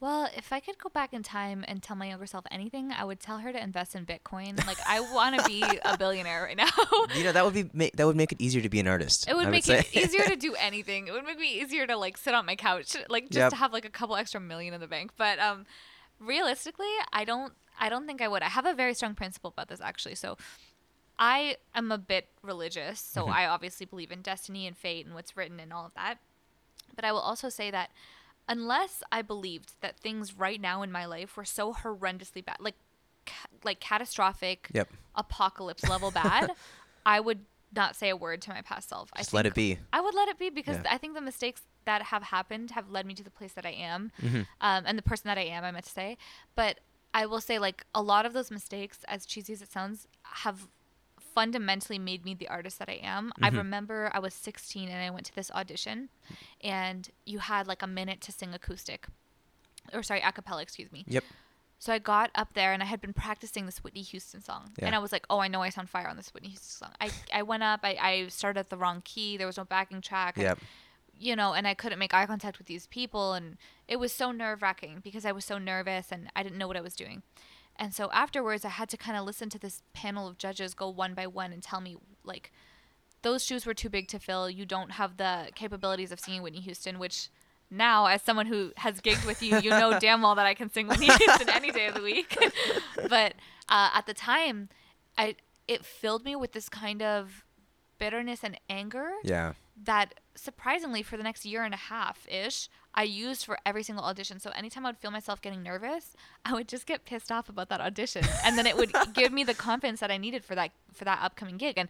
Well, 0.00 0.28
if 0.36 0.52
I 0.52 0.60
could 0.60 0.78
go 0.78 0.88
back 0.90 1.12
in 1.12 1.24
time 1.24 1.64
and 1.66 1.82
tell 1.82 1.96
my 1.96 2.06
younger 2.08 2.26
self 2.26 2.44
anything, 2.52 2.92
I 2.92 3.04
would 3.04 3.18
tell 3.18 3.38
her 3.38 3.52
to 3.52 3.60
invest 3.60 3.96
in 3.96 4.06
Bitcoin. 4.06 4.64
Like 4.64 4.78
I 4.86 5.00
want 5.00 5.36
to 5.40 5.44
be 5.44 5.64
a 5.84 5.98
billionaire 5.98 6.44
right 6.44 6.56
now. 6.56 6.68
You 7.16 7.24
know, 7.24 7.32
that 7.32 7.44
would 7.44 7.54
be 7.54 7.90
that 7.94 8.06
would 8.06 8.14
make 8.16 8.30
it 8.30 8.40
easier 8.40 8.60
to 8.62 8.68
be 8.68 8.78
an 8.78 8.86
artist. 8.86 9.28
It 9.28 9.34
would 9.34 9.48
I 9.48 9.50
make 9.50 9.64
say. 9.64 9.80
it 9.80 9.96
easier 9.96 10.24
to 10.26 10.36
do 10.48 10.54
anything. 10.54 11.08
It 11.08 11.12
would 11.12 11.24
make 11.24 11.38
me 11.38 11.60
easier 11.60 11.86
to 11.86 11.96
like 11.96 12.16
sit 12.16 12.32
on 12.34 12.46
my 12.46 12.54
couch, 12.54 12.96
like 13.08 13.24
just 13.24 13.36
Yep. 13.38 13.50
to 13.50 13.56
have 13.56 13.72
like 13.72 13.84
a 13.84 13.90
couple 13.90 14.14
extra 14.14 14.40
million 14.40 14.72
in 14.72 14.80
the 14.80 14.86
bank. 14.86 15.12
But 15.16 15.38
um, 15.40 15.66
realistically, 16.20 16.86
I 17.12 17.24
don't. 17.24 17.52
I 17.80 17.88
don't 17.88 18.06
think 18.06 18.20
I 18.20 18.28
would. 18.28 18.42
I 18.42 18.48
have 18.48 18.66
a 18.66 18.74
very 18.74 18.94
strong 18.94 19.14
principle 19.14 19.50
about 19.50 19.68
this 19.68 19.80
actually. 19.80 20.14
So, 20.16 20.36
I 21.18 21.56
am 21.74 21.90
a 21.90 21.98
bit 21.98 22.28
religious. 22.42 23.00
So 23.00 23.22
Mm-hmm. 23.22 23.32
I 23.32 23.46
obviously 23.46 23.86
believe 23.86 24.12
in 24.12 24.22
destiny 24.22 24.66
and 24.66 24.76
fate 24.76 25.06
and 25.06 25.14
what's 25.14 25.36
written 25.36 25.58
and 25.58 25.72
all 25.72 25.86
of 25.86 25.94
that. 25.94 26.18
But 26.94 27.04
I 27.04 27.12
will 27.12 27.20
also 27.20 27.48
say 27.48 27.70
that 27.72 27.90
unless 28.48 29.02
I 29.12 29.22
believed 29.22 29.72
that 29.80 29.98
things 29.98 30.34
right 30.36 30.60
now 30.60 30.82
in 30.82 30.90
my 30.92 31.04
life 31.04 31.36
were 31.36 31.44
so 31.44 31.72
horrendously 31.74 32.44
bad, 32.44 32.56
like 32.60 32.76
ca- 33.26 33.48
like 33.64 33.80
catastrophic, 33.80 34.68
Yep. 34.72 34.88
apocalypse 35.14 35.88
level 35.88 36.10
bad, 36.22 36.50
I 37.04 37.20
would 37.20 37.40
not 37.74 37.96
say 37.96 38.08
a 38.08 38.16
word 38.16 38.40
to 38.42 38.50
my 38.50 38.62
past 38.62 38.88
self. 38.88 39.10
Just 39.16 39.34
I 39.34 39.36
let 39.36 39.46
it 39.46 39.54
be. 39.54 39.78
I 39.92 40.00
would 40.00 40.14
let 40.14 40.28
it 40.28 40.38
be 40.38 40.48
because 40.50 40.76
Yeah. 40.76 40.90
I 40.94 40.98
think 40.98 41.14
the 41.14 41.20
mistakes 41.20 41.62
that 41.84 42.02
have 42.02 42.22
happened 42.24 42.70
have 42.72 42.90
led 42.90 43.04
me 43.06 43.14
to 43.14 43.22
the 43.22 43.30
place 43.30 43.52
that 43.52 43.66
I 43.66 43.70
am, 43.70 44.10
Mm-hmm. 44.22 44.42
um, 44.60 44.84
and 44.86 44.96
the 44.98 45.02
person 45.02 45.28
that 45.28 45.38
I 45.38 45.42
am. 45.44 45.64
I 45.64 45.70
meant 45.70 45.84
to 45.84 45.90
say, 45.90 46.16
but 46.54 46.80
I 47.14 47.26
will 47.26 47.40
say 47.40 47.58
like 47.58 47.84
a 47.94 48.02
lot 48.02 48.26
of 48.26 48.32
those 48.32 48.50
mistakes, 48.50 48.98
as 49.08 49.24
cheesy 49.26 49.52
as 49.52 49.62
it 49.62 49.70
sounds, 49.70 50.06
have 50.22 50.68
fundamentally 51.38 51.98
made 51.98 52.24
me 52.24 52.34
the 52.34 52.48
artist 52.48 52.78
that 52.80 52.88
I 52.88 52.98
am. 53.02 53.32
I 53.40 53.48
Mm-hmm. 53.48 53.58
remember 53.58 54.10
I 54.12 54.18
was 54.18 54.34
16 54.34 54.88
and 54.88 55.00
I 55.06 55.10
went 55.10 55.26
to 55.26 55.34
this 55.34 55.50
audition, 55.52 56.08
and 56.62 57.08
you 57.24 57.38
had 57.38 57.66
like 57.66 57.82
a 57.82 57.86
minute 57.86 58.20
to 58.22 58.32
sing 58.32 58.52
acoustic, 58.54 59.06
or 59.92 60.02
sorry, 60.02 60.20
a 60.20 60.32
cappella, 60.32 60.62
excuse 60.62 60.90
me. 60.90 61.04
Yep. 61.06 61.24
So 61.78 61.92
I 61.92 61.98
got 62.00 62.30
up 62.34 62.54
there 62.54 62.72
and 62.72 62.82
I 62.82 62.86
had 62.86 63.00
been 63.00 63.12
practicing 63.12 63.64
this 63.66 63.84
Whitney 63.84 64.02
Houston 64.02 64.40
song. 64.40 64.72
Yeah. 64.78 64.86
And 64.86 64.94
I 64.96 64.98
was 64.98 65.12
like, 65.12 65.24
oh, 65.30 65.38
I 65.38 65.46
know 65.46 65.62
I 65.62 65.70
sound 65.70 65.88
fire 65.88 66.08
on 66.08 66.16
this 66.16 66.34
Whitney 66.34 66.48
Houston 66.48 66.86
song. 66.86 66.92
I, 67.00 67.10
I 67.32 67.42
went 67.44 67.62
up, 67.62 67.80
I, 67.84 67.96
I 68.00 68.28
started 68.28 68.58
at 68.58 68.68
the 68.68 68.76
wrong 68.76 69.00
key. 69.04 69.36
There 69.36 69.46
was 69.46 69.56
no 69.58 69.64
backing 69.64 70.00
track. 70.00 70.34
I- 70.38 70.42
Yep. 70.42 70.58
you 71.16 71.36
know, 71.36 71.52
and 71.52 71.68
I 71.68 71.74
couldn't 71.74 72.00
make 72.00 72.12
eye 72.14 72.26
contact 72.26 72.58
with 72.58 72.66
these 72.66 72.86
people. 72.88 73.32
And 73.34 73.58
it 73.86 73.96
was 74.00 74.10
so 74.12 74.32
nerve 74.32 74.60
wracking 74.60 75.00
because 75.04 75.24
I 75.24 75.30
was 75.32 75.44
so 75.44 75.56
nervous 75.58 76.10
and 76.10 76.22
I 76.34 76.42
didn't 76.42 76.58
know 76.58 76.66
what 76.66 76.76
I 76.76 76.80
was 76.80 76.96
doing. 76.96 77.22
And 77.78 77.94
so 77.94 78.10
afterwards, 78.12 78.64
I 78.64 78.70
had 78.70 78.88
to 78.90 78.96
kind 78.96 79.16
of 79.16 79.24
listen 79.24 79.48
to 79.50 79.58
this 79.58 79.82
panel 79.92 80.26
of 80.26 80.36
judges 80.38 80.74
go 80.74 80.88
one 80.88 81.14
by 81.14 81.26
one 81.26 81.52
and 81.52 81.62
tell 81.62 81.80
me, 81.80 81.96
like, 82.24 82.50
those 83.22 83.44
shoes 83.44 83.66
were 83.66 83.74
too 83.74 83.88
big 83.88 84.08
to 84.08 84.18
fill. 84.18 84.50
You 84.50 84.66
don't 84.66 84.92
have 84.92 85.16
the 85.16 85.50
capabilities 85.54 86.10
of 86.12 86.20
singing 86.20 86.42
Whitney 86.42 86.60
Houston, 86.60 86.98
which 86.98 87.28
now, 87.70 88.06
as 88.06 88.22
someone 88.22 88.46
who 88.46 88.72
has 88.78 89.00
gigged 89.00 89.26
with 89.26 89.42
you, 89.42 89.58
you 89.60 89.70
know 89.70 89.98
damn 90.00 90.22
well 90.22 90.34
that 90.36 90.46
I 90.46 90.54
can 90.54 90.70
sing 90.70 90.86
Whitney 90.88 91.06
Houston 91.18 91.48
any 91.50 91.70
day 91.70 91.86
of 91.86 91.94
the 91.94 92.02
week. 92.02 92.36
but 93.08 93.34
uh, 93.68 93.90
at 93.94 94.06
the 94.06 94.14
time, 94.14 94.68
I 95.16 95.36
it 95.66 95.84
filled 95.84 96.24
me 96.24 96.34
with 96.34 96.52
this 96.52 96.68
kind 96.68 97.02
of 97.02 97.44
bitterness 97.98 98.42
and 98.42 98.58
anger 98.70 99.10
Yeah. 99.22 99.52
that 99.84 100.14
surprisingly 100.34 101.02
for 101.02 101.16
the 101.16 101.22
next 101.22 101.44
year 101.44 101.62
and 101.64 101.74
a 101.74 101.78
half 101.78 102.26
ish 102.30 102.68
I 102.98 103.04
used 103.04 103.44
for 103.44 103.56
every 103.64 103.84
single 103.84 104.04
audition. 104.04 104.40
So 104.40 104.50
anytime 104.56 104.84
I 104.84 104.88
would 104.88 104.98
feel 104.98 105.12
myself 105.12 105.40
getting 105.40 105.62
nervous, 105.62 106.16
I 106.44 106.52
would 106.52 106.66
just 106.66 106.84
get 106.84 107.04
pissed 107.04 107.30
off 107.30 107.48
about 107.48 107.68
that 107.68 107.80
audition, 107.80 108.24
and 108.44 108.58
then 108.58 108.66
it 108.66 108.76
would 108.76 108.92
give 109.14 109.32
me 109.32 109.44
the 109.44 109.54
confidence 109.54 110.00
that 110.00 110.10
I 110.10 110.16
needed 110.16 110.44
for 110.44 110.56
that 110.56 110.72
for 110.92 111.04
that 111.04 111.20
upcoming 111.22 111.58
gig. 111.58 111.78
And 111.78 111.88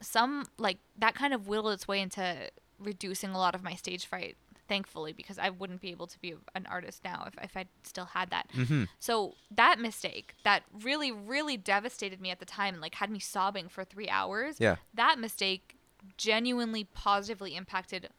some 0.00 0.46
like 0.58 0.78
that 0.98 1.14
kind 1.14 1.32
of 1.32 1.46
whittled 1.46 1.72
its 1.74 1.86
way 1.86 2.00
into 2.00 2.50
reducing 2.80 3.30
a 3.30 3.38
lot 3.38 3.54
of 3.54 3.62
my 3.62 3.76
stage 3.76 4.06
fright. 4.06 4.36
Thankfully, 4.66 5.12
because 5.12 5.38
I 5.38 5.50
wouldn't 5.50 5.80
be 5.80 5.90
able 5.90 6.06
to 6.08 6.18
be 6.20 6.34
an 6.54 6.66
artist 6.70 7.02
now 7.04 7.26
if, 7.26 7.34
if 7.42 7.56
I 7.56 7.66
still 7.82 8.04
had 8.04 8.30
that. 8.30 8.48
Mm-hmm. 8.56 8.84
So 9.00 9.34
that 9.52 9.80
mistake 9.80 10.34
that 10.44 10.62
really, 10.82 11.10
really 11.10 11.56
devastated 11.56 12.20
me 12.20 12.30
at 12.30 12.38
the 12.38 12.44
time 12.44 12.74
and 12.74 12.80
like 12.80 12.94
had 12.96 13.10
me 13.10 13.18
sobbing 13.18 13.68
for 13.68 13.84
three 13.84 14.08
hours. 14.08 14.56
Yeah. 14.60 14.76
That 14.94 15.18
mistake 15.18 15.76
genuinely 16.16 16.84
positively 16.84 17.56
impacted 17.56 18.10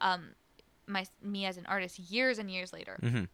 um, 0.00 0.34
my 0.88 1.06
me 1.22 1.46
as 1.46 1.56
an 1.56 1.66
artist 1.66 1.98
years 1.98 2.38
and 2.38 2.50
years 2.50 2.72
later. 2.72 2.98
Mm-hmm. 3.02 3.24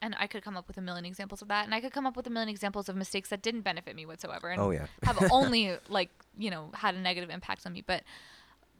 And 0.00 0.14
I 0.16 0.28
could 0.28 0.44
come 0.44 0.56
up 0.56 0.68
with 0.68 0.76
a 0.78 0.80
million 0.80 1.04
examples 1.04 1.42
of 1.42 1.48
that, 1.48 1.64
and 1.64 1.74
I 1.74 1.80
could 1.80 1.92
come 1.92 2.06
up 2.06 2.16
with 2.16 2.24
a 2.28 2.30
million 2.30 2.48
examples 2.48 2.88
of 2.88 2.94
mistakes 2.94 3.30
that 3.30 3.42
didn't 3.42 3.62
benefit 3.62 3.96
me 3.96 4.06
whatsoever, 4.06 4.48
and 4.48 4.60
Oh, 4.60 4.70
yeah. 4.70 4.86
have 5.02 5.18
only 5.32 5.76
like 5.88 6.10
you 6.38 6.50
know 6.50 6.70
had 6.74 6.94
a 6.94 7.00
negative 7.00 7.30
impact 7.30 7.66
on 7.66 7.72
me. 7.72 7.82
But 7.84 8.04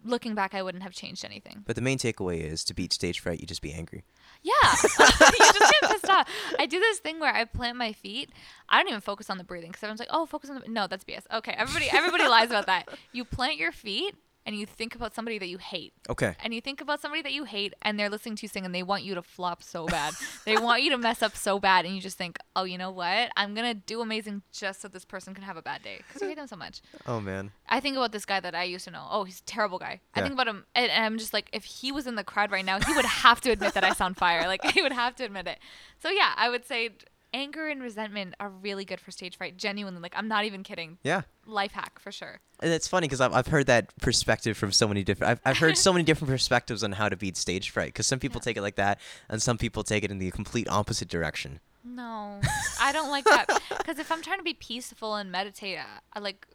looking 0.04 0.36
back, 0.36 0.54
I 0.54 0.62
wouldn't 0.62 0.84
have 0.84 0.92
changed 0.92 1.24
anything. 1.24 1.64
But 1.66 1.74
the 1.74 1.82
main 1.82 1.98
takeaway 1.98 2.40
is 2.40 2.62
to 2.64 2.74
beat 2.74 2.92
stage 2.92 3.18
fright, 3.18 3.40
you 3.40 3.48
just 3.48 3.62
be 3.62 3.72
angry. 3.72 4.04
Yeah, 4.44 4.52
you 4.62 4.78
just 4.78 5.74
get 5.80 5.90
pissed 5.90 6.08
off. 6.08 6.28
I 6.56 6.66
do 6.66 6.78
this 6.78 7.00
thing 7.00 7.18
where 7.18 7.34
I 7.34 7.44
plant 7.44 7.76
my 7.76 7.92
feet. 7.92 8.30
I 8.68 8.78
don't 8.78 8.88
even 8.88 9.00
focus 9.00 9.28
on 9.28 9.38
the 9.38 9.44
breathing 9.44 9.70
because 9.70 9.82
everyone's 9.82 9.98
like, 9.98 10.10
"Oh, 10.12 10.24
focus 10.24 10.50
on 10.50 10.60
the." 10.60 10.68
No, 10.68 10.86
that's 10.86 11.02
BS. 11.02 11.24
Okay, 11.32 11.52
everybody, 11.56 11.88
everybody 11.90 12.28
lies 12.28 12.50
about 12.50 12.66
that. 12.66 12.88
You 13.12 13.24
plant 13.24 13.56
your 13.56 13.72
feet 13.72 14.14
and 14.48 14.56
you 14.58 14.64
think 14.64 14.94
about 14.94 15.14
somebody 15.14 15.38
that 15.38 15.48
you 15.48 15.58
hate, 15.58 15.92
Okay. 16.08 16.34
and 16.42 16.54
you 16.54 16.62
think 16.62 16.80
about 16.80 17.02
somebody 17.02 17.20
that 17.20 17.32
you 17.34 17.44
hate, 17.44 17.74
and 17.82 17.98
they're 18.00 18.08
listening 18.08 18.34
to 18.36 18.42
you 18.44 18.48
sing, 18.48 18.64
and 18.64 18.74
they 18.74 18.82
want 18.82 19.02
you 19.02 19.14
to 19.14 19.20
flop 19.22 19.62
so 19.62 19.84
bad. 19.86 20.14
they 20.46 20.56
want 20.56 20.82
you 20.82 20.88
to 20.90 20.96
mess 20.96 21.20
up 21.22 21.36
so 21.36 21.58
bad, 21.58 21.84
and 21.84 21.94
you 21.94 22.00
just 22.00 22.16
think, 22.16 22.38
"Oh, 22.56 22.64
you 22.64 22.78
know 22.78 22.90
what? 22.90 23.30
I'm 23.36 23.54
gonna 23.54 23.74
do 23.74 24.00
amazing 24.00 24.40
just 24.52 24.80
so 24.80 24.88
this 24.88 25.04
person 25.04 25.34
can 25.34 25.44
have 25.44 25.58
a 25.58 25.62
bad 25.62 25.82
day 25.82 25.98
because 26.06 26.22
you 26.22 26.28
hate 26.28 26.36
them 26.38 26.46
so 26.46 26.56
much." 26.56 26.80
Oh 27.06 27.20
man. 27.20 27.52
I 27.68 27.80
think 27.80 27.96
about 27.98 28.12
this 28.12 28.24
guy 28.24 28.40
that 28.40 28.54
I 28.54 28.62
used 28.64 28.86
to 28.86 28.90
know. 28.90 29.06
Oh, 29.10 29.24
he's 29.24 29.40
a 29.40 29.44
terrible 29.44 29.78
guy. 29.78 30.00
Yeah. 30.16 30.20
I 30.20 30.22
think 30.22 30.32
about 30.32 30.48
him, 30.48 30.64
and, 30.74 30.90
and 30.90 31.04
I'm 31.04 31.18
just 31.18 31.34
like, 31.34 31.50
if 31.52 31.64
he 31.64 31.92
was 31.92 32.06
in 32.06 32.14
the 32.14 32.24
crowd 32.24 32.50
right 32.50 32.64
now, 32.64 32.80
he 32.80 32.94
would 32.94 33.04
have 33.04 33.42
to 33.42 33.50
admit 33.50 33.74
that 33.74 33.84
I 33.84 33.92
sound 33.92 34.16
fire. 34.16 34.46
Like 34.46 34.64
he 34.72 34.80
would 34.80 34.92
have 34.92 35.14
to 35.16 35.24
admit 35.24 35.46
it. 35.46 35.58
So 36.02 36.08
yeah, 36.08 36.32
I 36.36 36.48
would 36.48 36.64
say 36.64 36.90
anger 37.32 37.68
and 37.68 37.82
resentment 37.82 38.34
are 38.40 38.48
really 38.48 38.84
good 38.84 39.00
for 39.00 39.10
stage 39.10 39.36
fright. 39.36 39.56
Genuinely, 39.56 40.00
like 40.00 40.14
I'm 40.16 40.28
not 40.28 40.44
even 40.44 40.62
kidding. 40.62 40.98
Yeah. 41.02 41.22
Life 41.46 41.72
hack 41.72 41.98
for 41.98 42.12
sure. 42.12 42.40
And 42.60 42.72
it's 42.72 42.88
funny 42.88 43.06
because 43.06 43.20
I've, 43.20 43.32
I've 43.32 43.46
heard 43.48 43.66
that 43.66 43.96
perspective 44.00 44.56
from 44.56 44.72
so 44.72 44.88
many 44.88 45.04
different. 45.04 45.30
I've, 45.32 45.40
I've 45.44 45.58
heard 45.58 45.76
so 45.76 45.92
many 45.92 46.04
different 46.04 46.30
perspectives 46.30 46.82
on 46.82 46.92
how 46.92 47.08
to 47.08 47.16
beat 47.16 47.36
stage 47.36 47.70
fright. 47.70 47.88
Because 47.88 48.06
some 48.06 48.18
people 48.18 48.38
Yeah. 48.40 48.44
take 48.44 48.56
it 48.56 48.62
like 48.62 48.76
that, 48.76 49.00
and 49.28 49.40
some 49.42 49.58
people 49.58 49.82
take 49.84 50.04
it 50.04 50.10
in 50.10 50.18
the 50.18 50.30
complete 50.30 50.68
opposite 50.68 51.08
direction. 51.08 51.60
No, 51.84 52.40
I 52.80 52.92
don't 52.92 53.08
like 53.10 53.24
that 53.24 53.46
because 53.78 53.98
if 53.98 54.10
I'm 54.12 54.20
trying 54.22 54.38
to 54.38 54.44
be 54.44 54.54
peaceful 54.54 55.14
and 55.14 55.30
meditate, 55.32 55.78
I, 55.78 55.84
I 56.12 56.20
like 56.20 56.46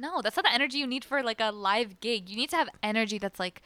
no, 0.00 0.22
that's 0.22 0.36
not 0.36 0.44
the 0.44 0.52
energy 0.52 0.78
you 0.78 0.86
need 0.86 1.04
for 1.04 1.22
like 1.24 1.40
a 1.40 1.50
live 1.50 1.98
gig. 2.00 2.28
You 2.30 2.36
need 2.36 2.50
to 2.50 2.56
have 2.56 2.68
energy 2.84 3.18
that's 3.18 3.40
like 3.40 3.62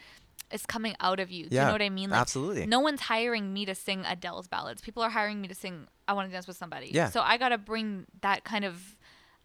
is 0.53 0.67
coming 0.67 0.95
out 1.01 1.21
of 1.21 1.31
you. 1.31 1.49
Do 1.49 1.57
you 1.57 1.63
know 1.63 1.73
what 1.73 1.83
I 1.83 1.91
mean? 1.91 2.11
Like, 2.11 2.21
absolutely. 2.21 2.67
No 2.67 2.81
one's 2.81 3.03
hiring 3.03 3.53
me 3.53 3.65
to 3.67 3.75
sing 3.75 4.05
Adele's 4.07 4.49
ballads. 4.49 4.81
People 4.83 5.03
are 5.03 5.11
hiring 5.11 5.41
me 5.41 5.49
to 5.49 5.55
sing 5.55 5.87
I 6.09 6.13
Want 6.13 6.29
to 6.29 6.33
Dance 6.33 6.47
with 6.47 6.57
Somebody. 6.57 6.91
Yeah. 6.93 7.11
So 7.11 7.21
I 7.21 7.37
got 7.37 7.51
to 7.51 7.59
bring 7.59 8.07
that 8.21 8.45
kind 8.45 8.65
of 8.65 8.97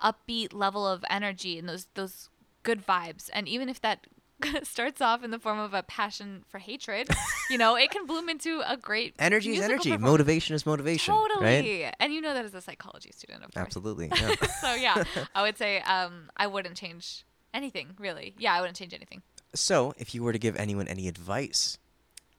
upbeat 0.04 0.54
level 0.54 0.86
of 0.88 1.04
energy 1.10 1.58
and 1.58 1.68
those 1.68 1.88
those 1.94 2.30
good 2.64 2.86
vibes. 2.86 3.30
And 3.34 3.48
even 3.48 3.70
if 3.70 3.82
that 3.82 4.08
starts 4.64 5.02
off 5.02 5.24
in 5.24 5.32
the 5.32 5.40
form 5.40 5.60
of 5.60 5.74
a 5.74 5.84
passion 5.84 6.44
for 6.48 6.60
hatred, 6.60 7.10
you 7.50 7.58
know, 7.58 7.76
it 7.76 7.92
can 7.92 8.06
bloom 8.06 8.30
into 8.30 8.62
a 8.68 8.78
great 8.78 9.16
Energy 9.20 9.56
is 9.56 9.62
energy. 9.64 9.96
Motivation 9.98 10.56
is 10.56 10.66
motivation. 10.66 11.14
Totally. 11.14 11.84
Right? 11.84 11.96
And 12.00 12.14
you 12.14 12.22
know 12.22 12.34
that 12.34 12.46
as 12.46 12.54
a 12.54 12.62
psychology 12.62 13.12
student, 13.14 13.44
of 13.44 13.54
course. 13.54 13.66
Absolutely. 13.66 14.12
Yeah. 14.18 14.36
so 14.62 14.74
yeah, 14.74 15.04
I 15.34 15.42
would 15.42 15.58
say 15.58 15.80
um, 15.82 16.30
I 16.36 16.48
wouldn't 16.48 16.76
change 16.76 17.26
anything 17.54 17.96
really. 18.00 18.36
Yeah, 18.38 18.54
I 18.54 18.60
wouldn't 18.60 18.78
change 18.78 18.94
anything. 18.94 19.22
So, 19.54 19.94
if 19.98 20.14
you 20.16 20.24
were 20.24 20.34
to 20.34 20.40
give 20.40 20.56
anyone 20.56 20.88
any 20.88 21.08
advice, 21.08 21.78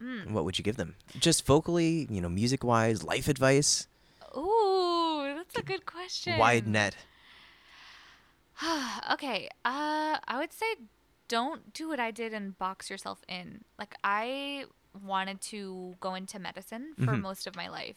Mm. 0.00 0.30
what 0.30 0.44
would 0.44 0.58
you 0.58 0.62
give 0.64 0.76
them? 0.76 0.94
Just 1.18 1.44
vocally, 1.44 2.06
you 2.08 2.20
know, 2.20 2.28
music 2.28 2.62
wise, 2.62 3.02
life 3.02 3.26
advice, 3.26 3.88
Ooh, 4.36 5.32
that's 5.36 5.56
a 5.58 5.62
good 5.62 5.84
question. 5.86 6.38
wide 6.38 6.68
net. 6.68 6.94
okay. 9.12 9.48
Uh, 9.64 10.18
I 10.26 10.38
would 10.38 10.52
say 10.52 10.66
don't 11.28 11.72
do 11.72 11.88
what 11.88 12.00
I 12.00 12.10
did 12.10 12.32
and 12.32 12.56
box 12.58 12.90
yourself 12.90 13.20
in. 13.28 13.64
Like 13.78 13.94
I 14.04 14.64
wanted 15.04 15.40
to 15.42 15.96
go 16.00 16.14
into 16.14 16.38
medicine 16.38 16.94
for 16.96 17.12
Mhm. 17.12 17.20
most 17.20 17.46
of 17.46 17.54
my 17.56 17.68
life. 17.68 17.96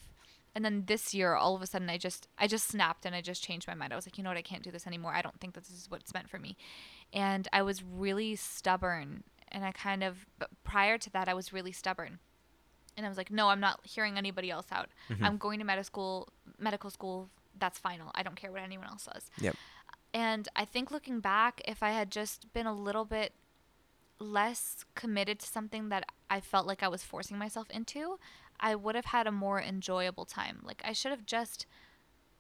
and 0.54 0.66
then 0.66 0.84
this 0.86 1.14
year 1.14 1.34
all 1.34 1.56
of 1.56 1.62
a 1.62 1.66
sudden 1.66 1.90
I 1.90 1.98
just 1.98 2.28
I 2.38 2.46
just 2.46 2.68
snapped 2.68 3.06
and 3.06 3.16
I 3.16 3.22
just 3.22 3.42
changed 3.42 3.70
my 3.70 3.74
mind. 3.74 3.94
I 3.94 3.96
was 3.96 4.06
like, 4.06 4.18
you 4.18 4.24
know 4.24 4.30
what, 4.32 4.36
I 4.38 4.42
can't 4.42 4.62
do 4.64 4.70
this 4.70 4.86
anymore. 4.86 5.14
I 5.16 5.22
don't 5.22 5.40
think 5.40 5.54
that 5.54 5.64
this 5.64 5.72
is 5.78 5.90
what's 5.90 6.14
meant 6.14 6.30
for 6.30 6.40
me. 6.40 6.58
And 7.14 7.48
I 7.52 7.62
was 7.62 7.84
really 7.84 8.36
stubborn 8.36 9.24
and 9.52 9.66
I 9.66 9.72
kind 9.72 10.04
of 10.04 10.26
but 10.40 10.50
prior 10.64 10.98
to 10.98 11.10
that 11.12 11.28
I 11.28 11.34
was 11.34 11.52
really 11.52 11.72
stubborn. 11.72 12.20
And 12.98 13.06
I 13.06 13.10
was 13.10 13.18
like, 13.18 13.32
no, 13.32 13.50
I'm 13.50 13.60
not 13.60 13.80
hearing 13.84 14.18
anybody 14.18 14.52
else 14.52 14.68
out. 14.72 14.90
Mm-hmm. 15.10 15.24
I'm 15.24 15.38
going 15.38 15.60
to 15.60 15.66
medical 15.66 15.84
school 15.84 16.30
medical 16.58 16.90
school. 16.90 17.30
That's 17.58 17.78
final. 17.78 18.12
I 18.16 18.24
don't 18.24 18.36
care 18.36 18.52
what 18.52 18.62
anyone 18.62 18.88
else 18.88 19.08
says. 19.12 19.30
Yep. 19.40 19.56
And 20.14 20.48
I 20.56 20.66
think 20.66 20.92
looking 20.92 21.20
back, 21.20 21.62
if 21.66 21.82
I 21.84 21.92
had 21.92 22.12
just 22.12 22.52
been 22.54 22.66
a 22.66 22.74
little 22.74 23.06
bit 23.06 23.34
less 24.20 24.86
committed 24.94 25.40
to 25.40 25.48
something 25.48 25.90
that 25.90 26.06
I 26.30 26.40
felt 26.40 26.68
like 26.68 26.84
I 26.84 26.88
was 26.88 27.04
forcing 27.04 27.38
myself 27.38 27.70
into, 27.70 28.20
I 28.60 28.76
would 28.76 28.96
have 28.96 29.06
had 29.06 29.26
a 29.26 29.32
more 29.32 29.62
enjoyable 29.62 30.26
time. 30.26 30.60
Like 30.64 30.82
I 30.86 30.94
should 30.94 31.12
have 31.12 31.26
just 31.26 31.66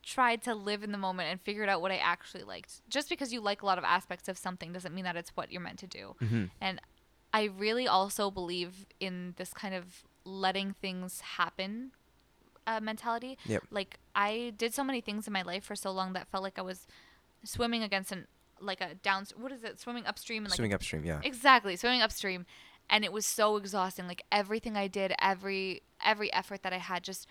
tried 0.04 0.42
to 0.44 0.56
live 0.56 0.84
in 0.84 0.92
the 0.92 0.98
moment 0.98 1.30
and 1.30 1.40
figured 1.42 1.70
out 1.70 1.82
what 1.82 1.92
I 1.92 1.98
actually 1.98 2.44
liked. 2.44 2.82
Just 2.90 3.10
because 3.10 3.32
you 3.32 3.42
like 3.42 3.62
a 3.62 3.66
lot 3.66 3.78
of 3.78 3.84
aspects 3.84 4.28
of 4.28 4.38
something 4.38 4.74
doesn't 4.74 4.94
mean 4.94 5.06
that 5.06 5.16
it's 5.16 5.32
what 5.32 5.52
you're 5.52 5.62
meant 5.62 5.80
to 5.80 5.88
do. 5.88 6.16
Mm-hmm. 6.22 6.46
And 6.60 6.82
I 7.34 7.46
really 7.46 7.88
also 7.88 8.32
believe 8.32 8.86
in 9.00 9.36
this 9.38 9.54
kind 9.54 9.74
of 9.76 10.04
letting 10.26 10.74
things 10.74 11.22
happen 11.22 11.92
uh, 12.68 12.80
mentality. 12.80 13.38
Yep. 13.46 13.64
Like 13.72 14.00
I 14.16 14.54
did 14.58 14.74
so 14.74 14.84
many 14.84 15.02
things 15.02 15.28
in 15.28 15.34
my 15.34 15.42
life 15.42 15.64
for 15.64 15.76
so 15.76 15.92
long 15.92 16.14
that 16.14 16.28
felt 16.28 16.44
like 16.44 16.60
I 16.60 16.62
was 16.62 16.88
swimming 17.44 17.84
against 17.84 18.12
an 18.12 18.28
like 18.60 18.80
a 18.80 18.94
down 18.96 19.26
what 19.38 19.52
is 19.52 19.64
it 19.64 19.80
swimming 19.80 20.06
upstream 20.06 20.44
and 20.44 20.52
like 20.52 20.58
Swimming 20.58 20.74
upstream, 20.74 21.04
yeah. 21.04 21.20
exactly 21.24 21.76
swimming 21.76 22.04
upstream 22.04 22.46
and 22.92 23.04
it 23.04 23.12
was 23.12 23.26
so 23.26 23.58
exhausting 23.58 24.08
like 24.08 24.24
everything 24.32 24.78
i 24.78 24.88
did 24.88 25.16
every 25.20 25.82
every 26.06 26.32
effort 26.32 26.62
that 26.62 26.72
i 26.72 26.78
had 26.78 27.04
just 27.04 27.26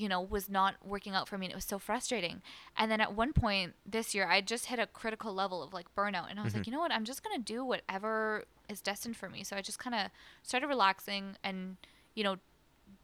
you 0.00 0.08
know 0.08 0.20
was 0.20 0.48
not 0.48 0.74
working 0.84 1.14
out 1.14 1.28
for 1.28 1.36
me 1.36 1.46
and 1.46 1.52
it 1.52 1.56
was 1.56 1.64
so 1.64 1.78
frustrating. 1.78 2.40
And 2.76 2.90
then 2.90 3.00
at 3.00 3.14
one 3.14 3.32
point 3.32 3.74
this 3.84 4.14
year 4.14 4.26
i 4.26 4.40
just 4.40 4.66
hit 4.66 4.78
a 4.78 4.86
critical 4.86 5.32
level 5.34 5.62
of 5.62 5.74
like 5.74 5.94
burnout 5.94 6.30
and 6.30 6.40
i 6.40 6.42
was 6.42 6.54
like 6.54 6.66
you 6.66 6.72
know 6.72 6.80
what? 6.80 6.92
I'm 6.92 7.04
just 7.04 7.22
going 7.22 7.36
to 7.36 7.42
do 7.42 7.64
whatever 7.64 8.44
is 8.68 8.80
destined 8.80 9.16
for 9.16 9.28
me. 9.28 9.44
So 9.44 9.56
i 9.56 9.62
just 9.62 9.78
kind 9.78 9.94
of 9.94 10.10
started 10.42 10.68
relaxing 10.68 11.36
and 11.44 11.76
you 12.14 12.24
know 12.24 12.36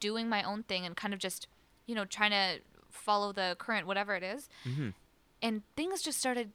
doing 0.00 0.28
my 0.28 0.42
own 0.42 0.62
thing 0.62 0.86
and 0.86 0.96
kind 0.96 1.12
of 1.14 1.20
just 1.20 1.46
you 1.86 1.94
know 1.94 2.04
trying 2.04 2.30
to 2.30 2.60
follow 2.90 3.32
the 3.32 3.56
current 3.58 3.86
whatever 3.86 4.14
it 4.14 4.22
is. 4.22 4.48
Mm-hmm. 4.66 4.88
and 5.42 5.62
things 5.76 6.00
just 6.02 6.18
started 6.18 6.50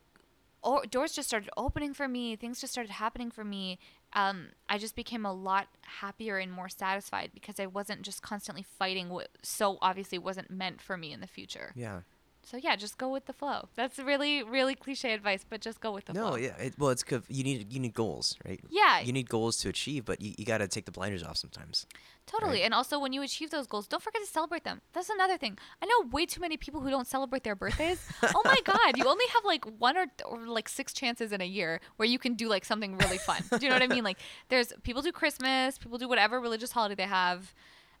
or 0.64 0.84
doors 0.86 1.12
just 1.12 1.28
started 1.28 1.50
opening 1.56 1.92
for 1.94 2.06
me. 2.06 2.36
Things 2.36 2.60
just 2.60 2.72
started 2.72 2.92
happening 2.92 3.30
for 3.30 3.44
me 3.44 3.78
um, 4.14 4.48
i 4.68 4.78
just 4.78 4.94
became 4.96 5.24
a 5.24 5.32
lot 5.32 5.66
happier 5.82 6.38
and 6.38 6.52
more 6.52 6.68
satisfied 6.68 7.30
because 7.34 7.58
i 7.58 7.66
wasn't 7.66 8.02
just 8.02 8.22
constantly 8.22 8.62
fighting 8.62 9.08
what 9.08 9.28
so 9.42 9.78
obviously 9.80 10.18
wasn't 10.18 10.50
meant 10.50 10.80
for 10.80 10.96
me 10.96 11.12
in 11.12 11.20
the 11.20 11.26
future 11.26 11.72
Yeah. 11.74 12.00
So 12.44 12.56
yeah 12.56 12.76
just 12.76 12.98
go 12.98 13.08
with 13.08 13.26
the 13.26 13.32
flow 13.32 13.68
that's 13.74 13.98
really 13.98 14.42
really 14.42 14.74
cliche 14.74 15.12
advice 15.12 15.44
but 15.48 15.60
just 15.60 15.80
go 15.80 15.92
with 15.92 16.04
the 16.06 16.12
No, 16.12 16.28
flow 16.28 16.30
No, 16.30 16.36
yeah. 16.36 16.56
It, 16.58 16.74
well, 16.78 16.90
it's 16.90 17.04
you 17.28 17.44
need 17.44 17.72
you 17.72 17.80
need 17.80 17.94
goals, 17.94 18.36
right? 18.46 18.60
yeah 18.70 19.00
You 19.00 19.12
need 19.12 19.28
goals 19.28 19.56
to 19.58 19.68
achieve, 19.68 20.04
but 20.04 20.20
you, 20.20 20.34
you 20.38 20.44
got 20.44 20.58
to 20.58 20.68
take 20.68 20.84
the 20.86 20.92
blinders 20.92 21.22
off 21.22 21.36
sometimes. 21.36 21.86
Totally. 22.26 22.58
Right. 22.58 22.64
And 22.64 22.74
also, 22.74 22.98
when 23.00 23.12
you 23.12 23.22
achieve 23.22 23.50
those 23.50 23.66
goals, 23.66 23.86
don't 23.88 24.02
forget 24.02 24.22
to 24.22 24.28
celebrate 24.28 24.64
them. 24.64 24.80
That's 24.92 25.10
another 25.10 25.36
thing. 25.36 25.58
I 25.82 25.86
know 25.86 26.08
way 26.10 26.24
too 26.24 26.40
many 26.40 26.56
people 26.56 26.80
who 26.80 26.88
don't 26.90 27.06
celebrate 27.06 27.42
their 27.42 27.56
birthdays. 27.56 28.00
oh 28.22 28.42
my 28.44 28.58
God. 28.64 28.96
You 28.96 29.04
only 29.06 29.26
have 29.34 29.44
like 29.44 29.64
one 29.80 29.96
or, 29.96 30.06
or 30.24 30.38
like 30.46 30.68
six 30.68 30.92
chances 30.92 31.32
in 31.32 31.40
a 31.40 31.44
year 31.46 31.80
where 31.96 32.08
you 32.08 32.18
can 32.18 32.34
do 32.34 32.48
like 32.48 32.64
something 32.64 32.96
really 32.96 33.18
fun. 33.18 33.42
do 33.50 33.58
you 33.64 33.68
know 33.68 33.74
what 33.74 33.82
I 33.82 33.88
mean? 33.88 34.04
Like, 34.04 34.18
there's 34.48 34.72
people 34.84 35.02
do 35.02 35.10
Christmas, 35.12 35.78
people 35.78 35.98
do 35.98 36.08
whatever 36.08 36.40
religious 36.40 36.70
holiday 36.72 36.94
they 36.94 37.08
have, 37.08 37.52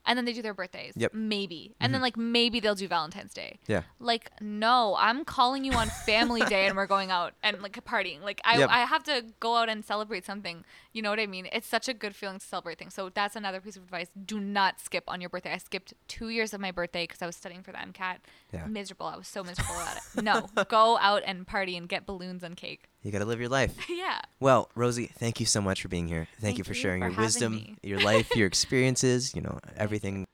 and 0.04 0.16
then 0.16 0.24
they 0.24 0.32
do 0.32 0.42
their 0.42 0.54
birthdays. 0.54 0.94
Yep. 0.96 1.14
Maybe. 1.14 1.74
And 1.80 1.92
then 1.92 1.98
mm-hmm. 1.98 2.02
like 2.02 2.16
maybe 2.16 2.60
they'll 2.60 2.74
do 2.74 2.88
Valentine's 2.88 3.32
Day. 3.32 3.58
Yeah. 3.66 3.82
Like, 4.00 4.30
no, 4.40 4.96
I'm 4.98 5.24
calling 5.24 5.64
you 5.64 5.72
on 5.72 5.88
family 5.88 6.40
day 6.48 6.66
and 6.66 6.76
we're 6.76 6.86
going 6.86 7.10
out 7.10 7.34
and 7.42 7.60
like 7.62 7.72
partying. 7.84 8.22
Like, 8.22 8.40
I, 8.44 8.58
Yep. 8.58 8.70
I 8.70 8.80
have 8.80 9.02
to 9.04 9.24
go 9.40 9.56
out 9.56 9.68
and 9.68 9.84
celebrate 9.84 10.24
something. 10.24 10.64
You 10.92 11.02
know 11.02 11.10
what 11.10 11.20
I 11.20 11.26
mean? 11.26 11.48
It's 11.52 11.66
such 11.66 11.88
a 11.88 11.94
good 11.94 12.14
feeling 12.14 12.38
to 12.38 12.46
celebrate 12.46 12.78
things. 12.78 12.94
So 12.94 13.08
that's 13.08 13.36
another 13.36 13.60
piece 13.60 13.76
of 13.76 13.82
advice. 13.82 14.08
Do 14.24 14.38
not 14.38 14.80
skip 14.80 15.04
on 15.08 15.20
your 15.20 15.30
birthday. 15.30 15.52
I 15.52 15.58
skipped 15.58 15.94
two 16.08 16.28
years 16.28 16.52
of 16.52 16.60
my 16.60 16.70
birthday 16.70 17.04
because 17.04 17.22
I 17.22 17.26
was 17.26 17.36
studying 17.36 17.62
for 17.62 17.72
the 17.72 17.78
MCAT. 17.78 18.18
Yeah. 18.52 18.66
Miserable. 18.66 19.06
I 19.06 19.16
was 19.16 19.28
so 19.28 19.42
miserable 19.42 19.74
about 19.74 19.96
it. 19.96 20.02
No, 20.22 20.46
go 20.68 20.98
out 20.98 21.22
and 21.26 21.44
party 21.46 21.76
and 21.76 21.88
get 21.88 22.06
balloons 22.06 22.44
and 22.44 22.56
cake. 22.56 22.88
You 23.02 23.10
got 23.10 23.18
to 23.18 23.24
live 23.24 23.40
your 23.40 23.48
life. 23.48 23.74
yeah. 23.88 24.20
Well, 24.40 24.70
Rosie, 24.74 25.06
thank 25.18 25.40
you 25.40 25.46
so 25.46 25.60
much 25.60 25.82
for 25.82 25.88
being 25.88 26.06
here. 26.06 26.28
Thank, 26.32 26.42
Thank 26.42 26.58
you 26.58 26.64
for 26.64 26.70
you 26.70 26.80
sharing 26.80 27.02
for 27.02 27.08
your 27.10 27.18
wisdom, 27.18 27.54
me. 27.56 27.76
your 27.82 28.00
life, 28.00 28.34
your 28.36 28.46
experiences, 28.52 29.34
you 29.34 29.42
know, 29.42 29.58
everything. 29.76 30.26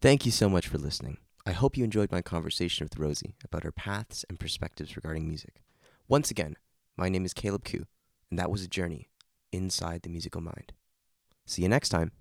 Thank 0.00 0.26
you 0.26 0.32
so 0.32 0.48
much 0.48 0.68
for 0.68 0.76
listening. 0.78 1.16
I 1.46 1.52
hope 1.52 1.76
you 1.76 1.84
enjoyed 1.84 2.12
my 2.12 2.22
conversation 2.22 2.84
with 2.84 2.98
Rosie 2.98 3.36
about 3.44 3.64
her 3.64 3.72
paths 3.72 4.24
and 4.28 4.38
perspectives 4.38 4.96
regarding 4.96 5.26
music. 5.28 5.62
Once 6.08 6.30
again, 6.30 6.56
my 6.96 7.08
name 7.08 7.24
is 7.24 7.34
Caleb 7.34 7.64
Koo, 7.64 7.86
and 8.30 8.38
that 8.38 8.50
was 8.50 8.62
a 8.62 8.68
journey 8.68 9.08
inside 9.52 10.02
the 10.02 10.08
musical 10.10 10.40
mind. 10.40 10.72
See 11.46 11.62
you 11.62 11.68
next 11.68 11.90
time. 11.90 12.12